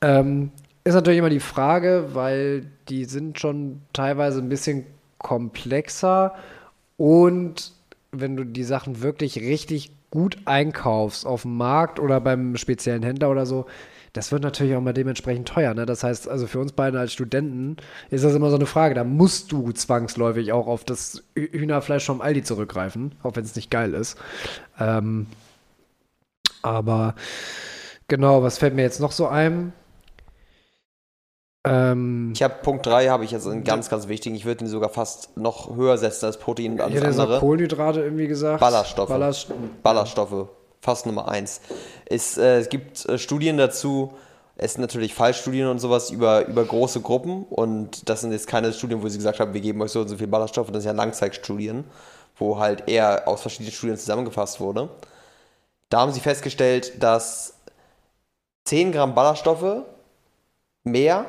[0.00, 0.50] Ähm,
[0.84, 4.86] ist natürlich immer die Frage, weil die sind schon teilweise ein bisschen
[5.18, 6.34] komplexer
[6.96, 7.72] und
[8.12, 13.30] wenn du die Sachen wirklich richtig gut einkaufst auf dem Markt oder beim speziellen Händler
[13.30, 13.66] oder so,
[14.16, 15.74] das wird natürlich auch mal dementsprechend teuer.
[15.74, 15.86] Ne?
[15.86, 17.76] Das heißt, also für uns beide als Studenten
[18.10, 18.94] ist das immer so eine Frage.
[18.94, 23.54] Da musst du zwangsläufig auch auf das Hü- Hühnerfleisch vom Aldi zurückgreifen, auch wenn es
[23.56, 24.16] nicht geil ist.
[24.80, 25.26] Ähm,
[26.62, 27.14] aber
[28.08, 29.72] genau, was fällt mir jetzt noch so ein?
[31.64, 34.34] Ähm, Ich habe Punkt 3, habe ich jetzt einen ganz, ganz wichtigen.
[34.36, 37.16] Ich würde ihn sogar fast noch höher setzen als Protein und ich alles hätte jetzt
[37.16, 37.40] noch andere.
[37.40, 38.60] Kohlenhydrate irgendwie gesagt.
[38.60, 39.08] Ballaststoffe.
[39.08, 39.52] Ballast
[39.82, 40.48] Ballaststoffe,
[40.86, 41.60] fast Nummer eins.
[42.04, 44.12] Es, äh, gibt äh, Studien dazu,
[44.56, 48.72] es sind natürlich Fallstudien und sowas über, über große Gruppen und das sind jetzt keine
[48.72, 50.92] Studien, wo sie gesagt haben, wir geben euch so und so viel Ballaststoffe, das sind
[50.92, 51.84] ja Langzeitstudien,
[52.38, 54.88] wo halt eher aus verschiedenen Studien zusammengefasst wurde.
[55.90, 57.54] Da haben sie festgestellt, dass
[58.64, 59.82] 10 Gramm Ballaststoffe
[60.84, 61.26] mehr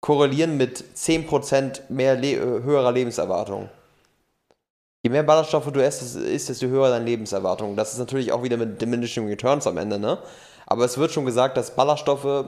[0.00, 3.68] korrelieren mit 10% mehr Le äh, höherer Lebenserwartung.
[5.04, 7.74] Je mehr Ballaststoffe du isst, desto höher deine Lebenserwartung.
[7.74, 10.18] Das ist natürlich auch wieder mit diminishing returns am Ende, ne?
[10.66, 12.44] Aber es wird schon gesagt, dass Ballaststoffe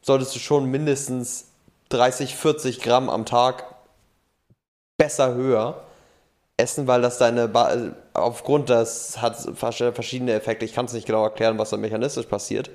[0.00, 1.48] solltest du schon mindestens
[1.90, 3.64] 30, 40 Gramm am Tag
[4.96, 5.82] besser höher
[6.56, 7.76] essen, weil das deine ba
[8.14, 10.64] aufgrund das hat verschiedene Effekte.
[10.64, 12.70] Ich kann es nicht genau erklären, was da mechanistisch passiert.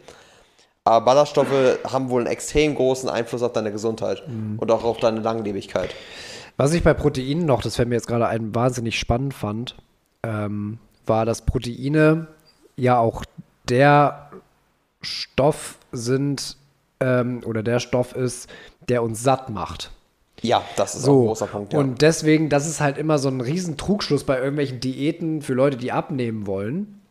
[0.84, 4.22] Aber Ballaststoffe haben wohl einen extrem großen Einfluss auf deine Gesundheit
[4.58, 5.96] und auch auf deine Langlebigkeit.
[6.58, 9.76] Was ich bei Proteinen noch, das fällt mir jetzt gerade ein, wahnsinnig spannend fand,
[10.24, 12.28] ähm, war, dass Proteine
[12.76, 13.24] ja auch
[13.70, 14.32] der
[15.02, 16.58] Stoff sind
[17.00, 18.50] ähm, oder der Stoff ist,
[18.90, 19.92] der uns satt macht.
[20.42, 21.74] Ja, das ist auch ein großer Punkt.
[21.74, 21.80] Ja.
[21.80, 25.78] Und deswegen, das ist halt immer so ein riesen Trugschluss bei irgendwelchen Diäten für Leute,
[25.78, 27.02] die abnehmen wollen.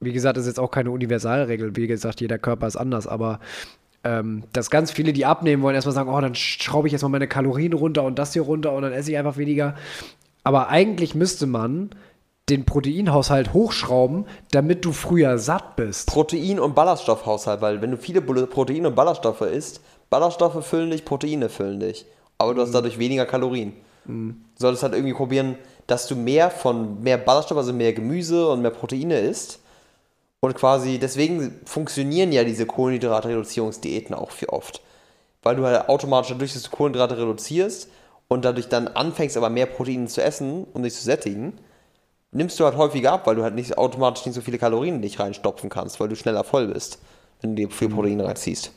[0.00, 1.76] Wie gesagt, das ist jetzt auch keine Universalregel.
[1.76, 3.40] Wie gesagt, jeder Körper ist anders, aber
[4.04, 7.28] ähm, dass ganz viele, die abnehmen wollen, erstmal sagen, oh, dann schraube ich erstmal meine
[7.28, 9.74] Kalorien runter und das hier runter und dann esse ich einfach weniger.
[10.44, 11.90] Aber eigentlich müsste man
[12.48, 16.08] den Proteinhaushalt hochschrauben, damit du früher satt bist.
[16.08, 19.80] Protein- und Ballaststoffhaushalt, weil wenn du viele Proteine und Ballaststoffe isst,
[20.10, 22.04] Ballaststoffe füllen dich, Proteine füllen dich.
[22.38, 23.72] Aber du hast dadurch weniger Kalorien.
[24.04, 24.42] Mhm.
[24.56, 25.56] Du solltest halt irgendwie probieren,
[25.86, 29.60] dass du mehr von mehr Ballaststoff, also mehr Gemüse und mehr Proteine isst.
[30.44, 34.82] Und quasi, deswegen funktionieren ja diese Kohlenhydratreduzierungsdiäten auch viel oft.
[35.42, 37.88] Weil du halt automatisch dadurch, dass du Kohlenhydrate reduzierst
[38.26, 41.52] und dadurch dann anfängst, aber mehr Proteine zu essen, um dich zu sättigen,
[42.32, 45.02] nimmst du halt häufiger ab, weil du halt nicht automatisch nicht so viele Kalorien in
[45.02, 46.98] dich reinstopfen kannst, weil du schneller voll bist,
[47.40, 47.94] wenn du dir viel mhm.
[47.94, 48.72] Proteine reinziehst.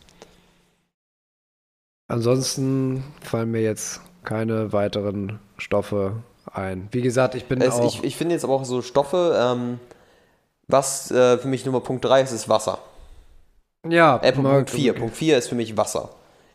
[2.07, 6.17] Ansonsten fallen mir jetzt keine weiteren Stoffe
[6.51, 6.89] ein.
[6.91, 7.87] Wie gesagt, ich bin es, auch...
[7.87, 9.79] Ich, ich finde jetzt aber auch so Stoffe, ähm,
[10.67, 12.79] was äh, für mich Nummer Punkt 3 ist, ist Wasser.
[13.87, 14.93] Ja, äh, Punkt 4.
[14.93, 16.09] Punkt 4 ist für mich Wasser.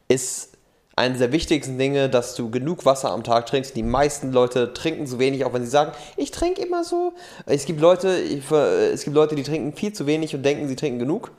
[0.08, 0.50] Ist
[0.96, 3.74] eines der wichtigsten Dinge, dass du genug Wasser am Tag trinkst.
[3.76, 7.14] Die meisten Leute trinken zu wenig, auch wenn sie sagen, ich trinke immer so.
[7.46, 10.76] Es gibt Leute, ich, es gibt Leute, die trinken viel zu wenig und denken, sie
[10.76, 11.30] trinken genug.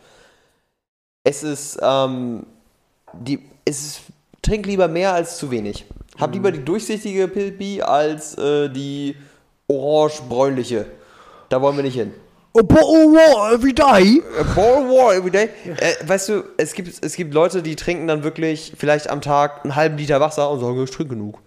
[1.23, 2.45] Es ist, ähm,
[3.13, 4.01] die, es ist,
[4.41, 5.85] trink lieber mehr als zu wenig.
[6.19, 6.33] Hab mhm.
[6.35, 9.15] lieber die durchsichtige Pilpi als äh, die
[9.67, 10.87] orange-bräunliche.
[11.49, 12.13] Da wollen wir nicht hin.
[12.53, 14.21] A bottle of water every day.
[14.39, 15.49] A bottle of water every day.
[15.65, 19.63] Äh, weißt du, es gibt, es gibt Leute, die trinken dann wirklich vielleicht am Tag
[19.63, 21.39] einen halben Liter Wasser und sagen, ich trinke genug.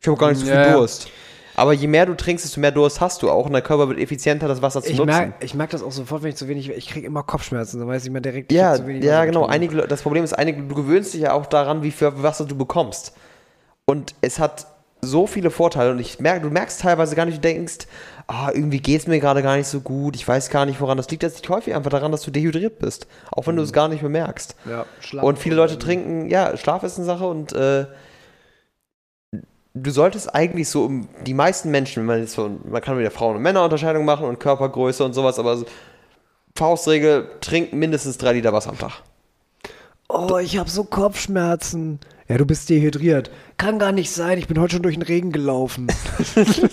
[0.00, 0.72] Ich habe gar nicht so viel ja.
[0.72, 1.08] Durst.
[1.54, 3.98] Aber je mehr du trinkst, desto mehr Durst hast du auch und dein Körper wird
[3.98, 5.10] effizienter, das Wasser zu ich nutzen.
[5.10, 7.88] Merk, ich merke das auch sofort, wenn ich zu wenig, ich kriege immer Kopfschmerzen, dann
[7.88, 9.44] weiß ich immer direkt, ja, zu wenig Ja, genau.
[9.44, 12.56] Einige, das Problem ist, einige, du gewöhnst dich ja auch daran, wie viel Wasser du
[12.56, 13.12] bekommst.
[13.84, 14.66] Und es hat
[15.04, 17.86] so viele Vorteile und ich merke, du merkst teilweise gar nicht, du denkst,
[18.28, 20.96] ah, irgendwie geht es mir gerade gar nicht so gut, ich weiß gar nicht, woran
[20.96, 21.24] das liegt.
[21.24, 23.58] Das liegt häufig einfach daran, dass du dehydriert bist, auch wenn mhm.
[23.58, 24.54] du es gar nicht bemerkst.
[24.64, 27.86] Ja, Schlaf und viele Leute trinken, ja, Schlaf ist eine Sache und äh,
[29.74, 33.10] du solltest eigentlich so, um die meisten Menschen, wenn man jetzt so, man kann wieder
[33.10, 35.66] Frauen- und Männerunterscheidung machen und Körpergröße und sowas, aber so,
[36.54, 39.02] Faustregel, trink mindestens drei Liter Wasser am Tag.
[40.08, 41.98] Oh, ich habe so Kopfschmerzen.
[42.32, 43.30] Ja, du bist dehydriert.
[43.58, 45.88] Kann gar nicht sein, ich bin heute schon durch den Regen gelaufen.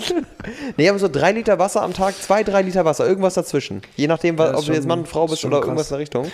[0.77, 3.81] nee, aber so drei Liter Wasser am Tag, zwei, drei Liter Wasser, irgendwas dazwischen.
[3.97, 5.65] Je nachdem, ja, ob du jetzt Mann und Frau bist oder krass.
[5.65, 6.31] irgendwas in der Richtung.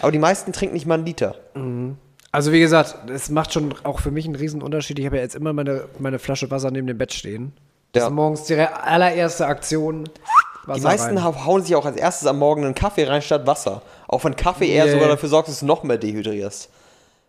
[0.00, 1.34] Aber die meisten trinken nicht mal einen Liter.
[1.52, 1.98] Mhm.
[2.30, 4.98] Also wie gesagt, es macht schon auch für mich einen riesen Unterschied.
[4.98, 7.52] Ich habe ja jetzt immer meine, meine Flasche Wasser neben dem Bett stehen.
[7.92, 8.06] Das ja.
[8.06, 10.08] ist morgens die allererste Aktion.
[10.64, 11.44] Wasser die meisten rein.
[11.44, 13.82] hauen sich auch als erstes am Morgen einen Kaffee rein statt Wasser.
[14.08, 14.94] Auch wenn Kaffee eher yeah.
[14.94, 16.70] sogar dafür sorgt, dass du noch mehr dehydrierst.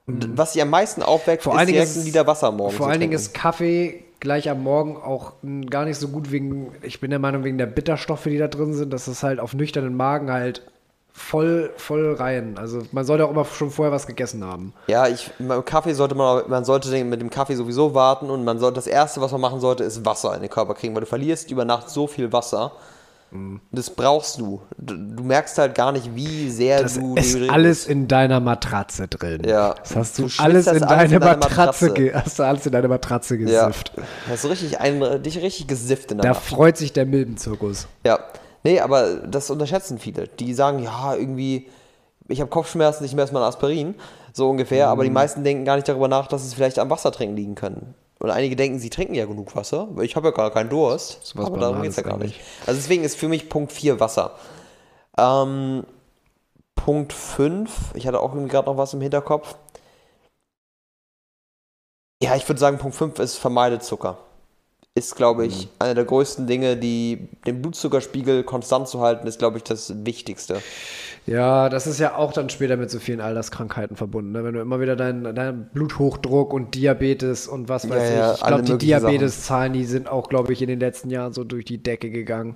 [0.06, 0.34] Mhm.
[0.36, 2.76] Was sich am meisten aufweckt, vor ist direkt ein Liter Wasser am Morgen.
[2.76, 5.34] Vor allen Dingen ist Kaffee gleich am Morgen auch
[5.70, 8.74] gar nicht so gut wegen, ich bin der Meinung, wegen der Bitterstoffe, die da drin
[8.74, 10.64] sind, dass es halt auf nüchternen Magen halt
[11.14, 12.58] voll, voll rein.
[12.58, 14.74] Also man sollte auch immer schon vorher was gegessen haben.
[14.88, 15.30] Ja, ich,
[15.66, 19.22] Kaffee sollte man, man sollte mit dem Kaffee sowieso warten und man sollte, das erste,
[19.22, 21.90] was man machen sollte, ist Wasser in den Körper kriegen, weil du verlierst über Nacht
[21.90, 22.72] so viel Wasser.
[23.72, 24.62] Das brauchst du.
[24.78, 24.96] du.
[24.96, 25.24] du.
[25.24, 27.16] merkst halt gar nicht, wie sehr das du.
[27.16, 29.42] ist alles in deiner Matratze drin.
[29.46, 29.74] Ja.
[29.74, 32.14] Das hast du, du alles, in, alles deine in deine Matratze, Matratze.
[32.14, 33.94] hast du alles in deine Matratze gesifft.
[33.96, 34.04] Ja.
[34.30, 36.46] Hast du richtig einen, dich richtig gesifft in der Da Nacht.
[36.46, 37.88] freut sich der Milbenzirkus.
[38.06, 38.20] Ja.
[38.64, 40.28] Nee, aber das unterschätzen viele.
[40.28, 41.70] Die sagen, ja, irgendwie,
[42.28, 43.96] ich habe Kopfschmerzen, ich messe mal Aspirin,
[44.32, 44.92] so ungefähr, mhm.
[44.92, 45.16] aber die mhm.
[45.16, 47.94] meisten denken gar nicht darüber nach, dass es vielleicht am Wassertrinken liegen können.
[48.24, 51.34] Und einige denken, sie trinken ja genug Wasser, weil ich habe ja gar keinen Durst.
[51.36, 52.40] Aber darum geht es ja gar nicht.
[52.66, 54.38] Also deswegen ist für mich Punkt 4 Wasser.
[55.18, 55.84] Ähm,
[56.74, 59.56] Punkt 5, ich hatte auch gerade noch was im Hinterkopf.
[62.24, 64.18] Ja, ich würde sagen, Punkt 5 ist vermeide Zucker.
[64.96, 65.70] Ist, glaube ich, mhm.
[65.80, 70.62] einer der größten Dinge, die den Blutzuckerspiegel konstant zu halten, ist, glaube ich, das Wichtigste.
[71.26, 74.34] Ja, das ist ja auch dann später mit so vielen Alterskrankheiten verbunden.
[74.34, 74.44] Ne?
[74.44, 78.40] Wenn du immer wieder deinen dein Bluthochdruck und Diabetes und was weiß ja, ich.
[78.42, 81.66] ich glaube, die Diabeteszahlen, die sind auch, glaube ich, in den letzten Jahren so durch
[81.66, 82.56] die Decke gegangen.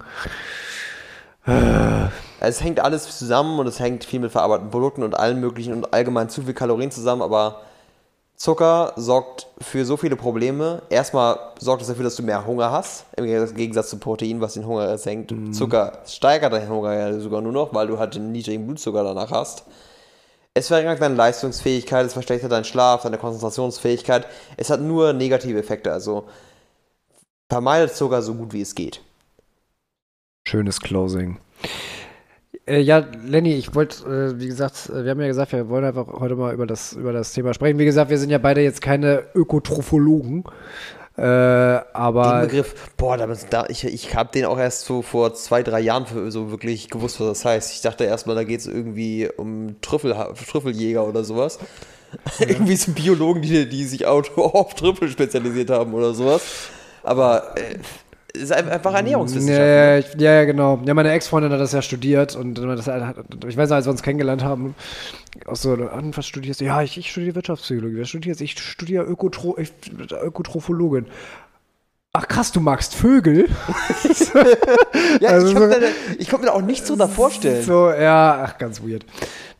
[2.41, 5.93] Es hängt alles zusammen und es hängt viel mit verarbeiteten Produkten und allen möglichen und
[5.93, 7.61] allgemein zu viel Kalorien zusammen, aber
[8.37, 10.83] Zucker sorgt für so viele Probleme.
[10.89, 14.67] Erstmal sorgt es dafür, dass du mehr Hunger hast, im Gegensatz zu Protein, was den
[14.67, 15.31] Hunger senkt.
[15.31, 15.53] Mhm.
[15.53, 19.31] Zucker steigert deinen Hunger ja sogar nur noch, weil du halt den niedrigen Blutzucker danach
[19.31, 19.63] hast.
[20.53, 24.27] Es verringert deine Leistungsfähigkeit, es verschlechtert deinen Schlaf, deine Konzentrationsfähigkeit.
[24.55, 26.25] Es hat nur negative Effekte, also
[27.51, 29.01] vermeidet Zucker so gut wie es geht.
[30.47, 31.39] Schönes Closing.
[32.67, 35.85] Äh, ja, Lenny, ich wollte, äh, wie gesagt, äh, wir haben ja gesagt, wir wollen
[35.85, 37.79] einfach heute mal über das, über das Thema sprechen.
[37.79, 40.43] Wie gesagt, wir sind ja beide jetzt keine Ökotrophologen.
[41.17, 45.33] Äh, aber Den Begriff, boah, da, da, ich, ich habe den auch erst so vor
[45.33, 47.73] zwei, drei Jahren so wirklich gewusst, was das heißt.
[47.73, 50.13] Ich dachte erstmal, da geht es irgendwie um Trüffel,
[50.47, 51.59] Trüffeljäger oder sowas.
[52.39, 56.41] irgendwie so Biologen, die, die sich auch auf Trüffel spezialisiert haben oder sowas.
[57.03, 57.77] Aber äh,
[58.41, 59.59] ist einfach Ernährungswissenschaft.
[59.59, 59.75] Ja, ne?
[59.75, 60.79] ja, ich- ja, genau.
[60.85, 64.01] Ja, meine Ex-Freundin hat das ja studiert und das, ich weiß noch, als wir uns
[64.03, 64.75] kennengelernt haben,
[65.45, 66.65] auch so, was studierst du?
[66.65, 68.01] Ja, ich, ich studiere Wirtschaftspsychologie.
[68.01, 68.43] Was studierst du?
[68.45, 69.71] Ich studiere Ökotro ich,
[70.23, 71.05] Ökotrophologin.
[72.13, 73.47] Ach krass, du magst Vögel?
[75.21, 75.77] Ja, Also ich, so- hab da,
[76.17, 77.63] ich konnte mir da auch nichts so da vorstellen.
[77.63, 79.05] So, ja, ach, ganz weird.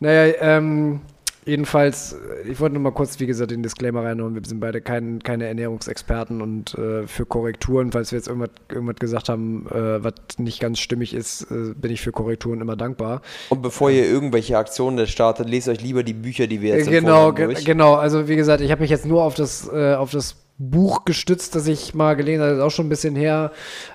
[0.00, 1.00] Naja, ähm,
[1.48, 4.34] jedenfalls, äh, ich wollte nur mal kurz, wie gesagt, den Disclaimer reinhauen.
[4.34, 8.96] Wir sind beide kein, keine Ernährungsexperten und äh, für Korrekturen, falls wir jetzt irgendwas, irgendwas
[8.96, 13.22] gesagt haben, äh, was nicht ganz stimmig ist, äh, bin ich für Korrekturen immer dankbar.
[13.48, 17.28] Und bevor ihr irgendwelche Aktionen startet, lest euch lieber die Bücher, die wir jetzt genau,
[17.28, 17.64] haben, ge durch.
[17.64, 17.94] genau.
[17.94, 21.54] Also wie gesagt, ich habe mich jetzt nur auf das, äh, auf das Buch gestützt,
[21.54, 23.52] das ich mal gelesen habe, das ist auch schon ein bisschen her.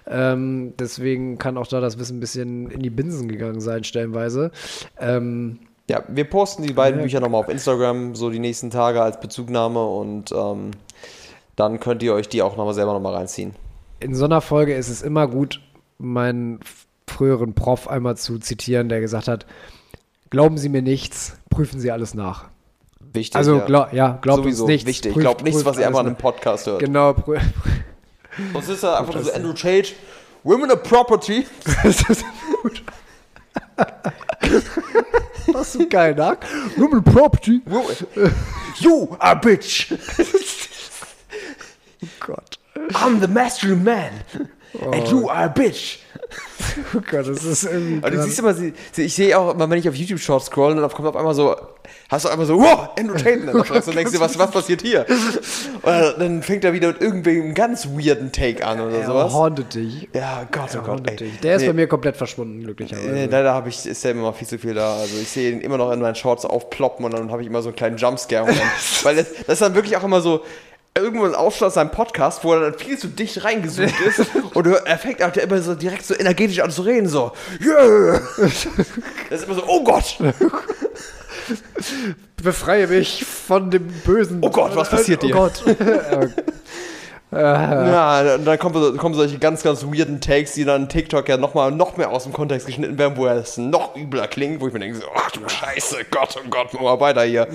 [0.07, 4.51] Ähm, deswegen kann auch da das Wissen ein bisschen in die Binsen gegangen sein, stellenweise.
[4.97, 5.59] Ähm,
[5.89, 7.03] Ja, wir posten die beiden Ja.
[7.03, 10.71] Bücher nochmal auf Instagram, so die nächsten Tage als Bezugnahme und ähm,
[11.55, 13.53] dann könnt ihr euch die auch nochmal selber nochmal reinziehen.
[13.99, 15.59] in so einer Folge ist es immer gut,
[15.97, 16.59] meinen
[17.07, 19.45] früheren Prof einmal zu zitieren, der gesagt hat,
[20.29, 22.45] glauben Sie mir nichts, prüfen Sie alles nach.
[23.13, 23.35] Wichtig.
[23.35, 23.65] Also, ja.
[23.65, 24.87] glaub, ja, glaubt Sowieso uns nichts.
[24.87, 25.13] wichtig.
[25.13, 26.79] prüft- Glaubt nichts, was ihr einfach in einem Podcast hört.
[26.79, 27.13] Genau,
[28.53, 29.89] Sonst ist da einfach nur so Andrew Tate,
[30.43, 31.45] Women of Property.
[31.83, 32.25] das ist
[32.63, 32.83] gut.
[35.53, 36.37] Hast du geil nach?
[36.77, 37.61] Women Property.
[38.79, 39.87] You are a bitch.
[42.05, 42.57] Oh Gott.
[42.95, 44.11] I'm the masculine man.
[44.91, 45.99] And you are a bitch.
[46.95, 47.97] Oh Gott, das ist irgendwie.
[47.97, 50.47] Aber du siehst immer, sie, sie, ich sehe auch immer, wenn ich auf YouTube Shorts
[50.47, 51.55] scroll, dann kommt auf einmal so,
[52.09, 52.89] hast du einmal so, wow,
[53.65, 55.05] Fresse und denkst dir, was, was passiert hier?
[55.81, 59.33] Und dann fängt er wieder mit irgendwelchem ganz weirden Take an oder er sowas.
[59.33, 60.07] hauntet dich.
[60.13, 61.15] Ja, Gott, oh Gott, ey.
[61.15, 61.39] dich.
[61.41, 63.07] Der ist Nee, bei mir komplett verschwunden, glücklicherweise.
[63.09, 64.95] Nee, leider habe ich, ist der immer viel zu viel da.
[64.95, 67.61] Also ich sehe ihn immer noch in meinen Shorts aufploppen und dann habe ich immer
[67.61, 68.45] so einen kleinen Jumpscare.
[68.47, 68.55] Dann,
[69.03, 70.41] weil das, das ist dann wirklich auch immer so
[70.95, 74.67] irgendwo ein Aufschluss aus seinem Podcast, wo er dann viel zu dicht reingezoomt ist und
[74.67, 77.31] er fängt auch immer so direkt so energetisch an zu reden, so
[77.63, 78.21] yeah.
[79.29, 80.17] Das ist immer so, oh Gott,
[82.41, 84.39] Befreie mich von dem Bösen.
[84.41, 85.33] Oh Gott, was passiert oh dir?
[85.33, 85.63] Gott.
[87.35, 91.55] Ja, und dann kommen, kommen solche ganz, ganz weirden Takes, die dann TikTok ja noch
[91.55, 94.73] mal noch mehr aus dem Kontext geschnitten werden, wo es noch übler klingt, wo ich
[94.73, 97.47] mir denke, so, ach du Scheiße, Gott, oh Gott, mach mal weiter hier.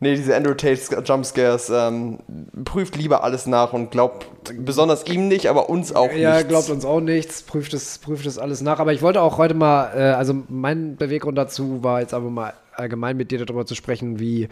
[0.00, 2.18] Nee, diese Andrew Tate Jumpscares, ähm,
[2.64, 4.26] prüft lieber alles nach und glaubt
[4.64, 6.48] besonders ihm nicht, aber uns auch Ja, nichts.
[6.48, 8.80] glaubt uns auch nichts, prüft es, prüft es alles nach.
[8.80, 12.52] Aber ich wollte auch heute mal, äh, also mein Beweggrund dazu war jetzt einfach mal
[12.74, 14.48] allgemein mit dir darüber zu sprechen, wie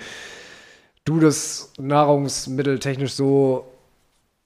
[1.04, 3.66] du das nahrungsmitteltechnisch so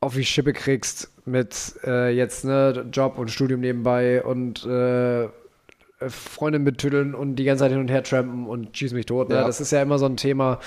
[0.01, 5.29] auf die Schippe kriegst mit äh, jetzt ne, Job und Studium nebenbei und äh,
[6.09, 9.29] Freundin betüddeln und die ganze Zeit hin und her trampen und schieß mich tot.
[9.29, 9.37] Ne?
[9.37, 9.47] Ja.
[9.47, 10.59] Das ist ja immer so ein Thema,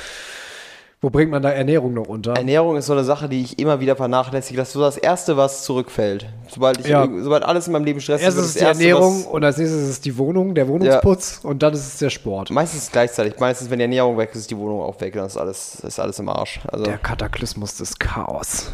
[1.02, 2.34] wo bringt man da Ernährung noch unter?
[2.34, 4.58] Ernährung ist so eine Sache, die ich immer wieder vernachlässige.
[4.58, 6.26] Das ist so das Erste, was zurückfällt.
[6.50, 7.08] Sobald, ich, Ja.
[7.22, 9.58] sobald alles in meinem Leben stressig Erst ist es das die Erste, Ernährung und als
[9.58, 12.50] nächstes ist es die Wohnung, der Wohnungsputz und dann ist es der Sport.
[12.50, 13.40] Meistens gleichzeitig.
[13.40, 15.14] Meistens, wenn die Ernährung weg ist, ist die Wohnung auch weg.
[15.14, 16.60] Dann ist alles, ist alles im Arsch.
[16.68, 18.72] Also, Der Kataklysmus des Chaos,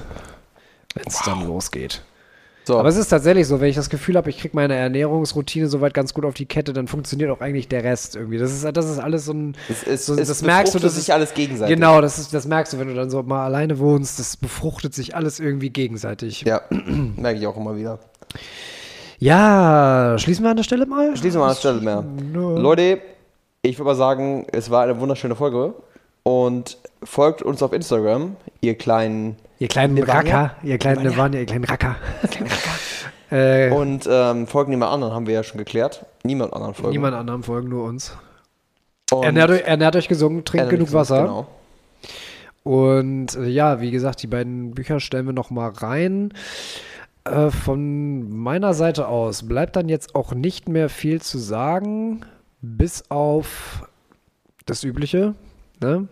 [0.95, 2.01] wenn es dann losgeht.
[2.67, 2.79] So.
[2.79, 5.93] Aber es ist tatsächlich so, wenn ich das Gefühl habe, ich kriege meine Ernährungsroutine soweit
[5.93, 8.37] ganz gut auf die Kette, dann funktioniert auch eigentlich der Rest irgendwie.
[8.37, 9.55] Das ist, das ist alles so ein.
[9.69, 11.75] es, es, so, es das merkst du, befruchtet das sich alles gegenseitig.
[11.75, 14.19] Genau, das, ist, das merkst du, wenn du dann so mal alleine wohnst.
[14.19, 16.41] Das befruchtet sich alles irgendwie gegenseitig.
[16.41, 17.99] Ja, merke ich auch immer wieder.
[19.19, 21.15] Ja, schließen wir an der Stelle mal?
[21.15, 22.03] Schließen wir an der Stelle mehr.
[22.33, 22.99] Leute,
[23.61, 25.73] ich würde mal sagen, es war eine wunderschöne Folge.
[26.23, 29.37] Und folgt uns auf Instagram, ihr kleinen.
[29.59, 30.01] Ihr kleinen?
[30.03, 31.95] Racker, ihr kleinen Nevania, ihr kleinen Racker.
[33.31, 36.05] äh, Und ähm, folgen niemand anderen, haben wir ja schon geklärt.
[36.23, 36.91] Niemand anderen folgen.
[36.91, 38.15] niemand anderem folgen, nur uns.
[39.11, 41.21] Ernährt, euch- ernährt euch gesund, trinkt genug Wasser.
[41.23, 41.47] Genau.
[42.63, 46.33] Und äh, ja, wie gesagt, die beiden Bücher stellen wir noch mal rein.
[47.23, 52.21] Äh, von meiner Seite aus bleibt dann jetzt auch nicht mehr viel zu sagen,
[52.61, 53.87] bis auf
[54.65, 55.35] das Übliche.
[55.79, 56.07] Ne?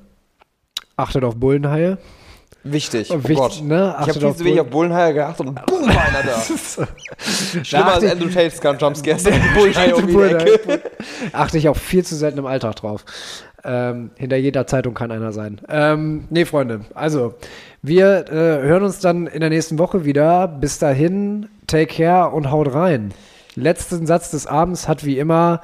[0.96, 1.98] Achtet auf Bullenhaie.
[2.64, 3.12] Wichtig.
[3.12, 3.62] Oh Wichtig, Gott.
[3.64, 3.96] ne?
[4.00, 6.42] Ich habe viel auf zu wenig auf Bullenheier geachtet und boom, war einer da.
[7.64, 9.24] Schlimmer als achte- Andrew Tate's Gun Jumpscares.
[9.54, 10.16] Bullenheier um die.
[10.18, 10.82] Ecke.
[11.34, 13.04] Achte ich auch viel zu selten im Alltag drauf.
[13.66, 15.60] Ähm, hinter jeder Zeitung kann einer sein.
[15.70, 17.34] Ähm, nee, Freunde, also
[17.82, 20.48] wir äh, hören uns dann in der nächsten Woche wieder.
[20.48, 23.14] Bis dahin, take care und haut rein.
[23.56, 25.62] Letzten Satz des Abends hat wie immer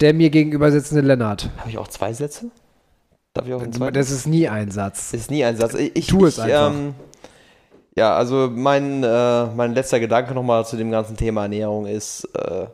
[0.00, 1.50] der mir gegenüber sitzende Lennart.
[1.58, 2.46] Habe ich auch zwei Sätze?
[3.34, 3.94] Darf ich auch einen zweiten?
[3.94, 5.12] Das ist nie ein Satz.
[5.12, 5.74] ist nie ein Satz.
[5.74, 6.72] Ich, Tu es ich, einfach.
[6.72, 6.94] Ähm,
[7.96, 12.66] ja, also mein, äh, mein letzter Gedanke nochmal zu dem ganzen Thema Ernährung ist, äh,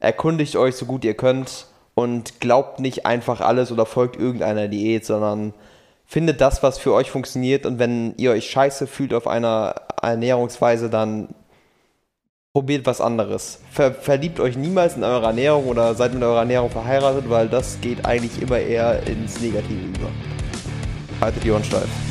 [0.00, 5.06] erkundigt euch so gut ihr könnt und glaubt nicht einfach alles oder folgt irgendeiner Diät,
[5.06, 5.54] sondern
[6.06, 10.90] findet das, was für euch funktioniert und wenn ihr euch scheiße fühlt auf einer Ernährungsweise,
[10.90, 11.28] dann
[12.52, 13.60] probiert was anderes.
[13.70, 17.80] Ver verliebt euch niemals in eure Ernährung oder seid mit eurer Ernährung verheiratet, weil das
[17.80, 20.10] geht eigentlich immer eher ins Negative über.
[21.20, 22.09] Haltet die Ohren steif.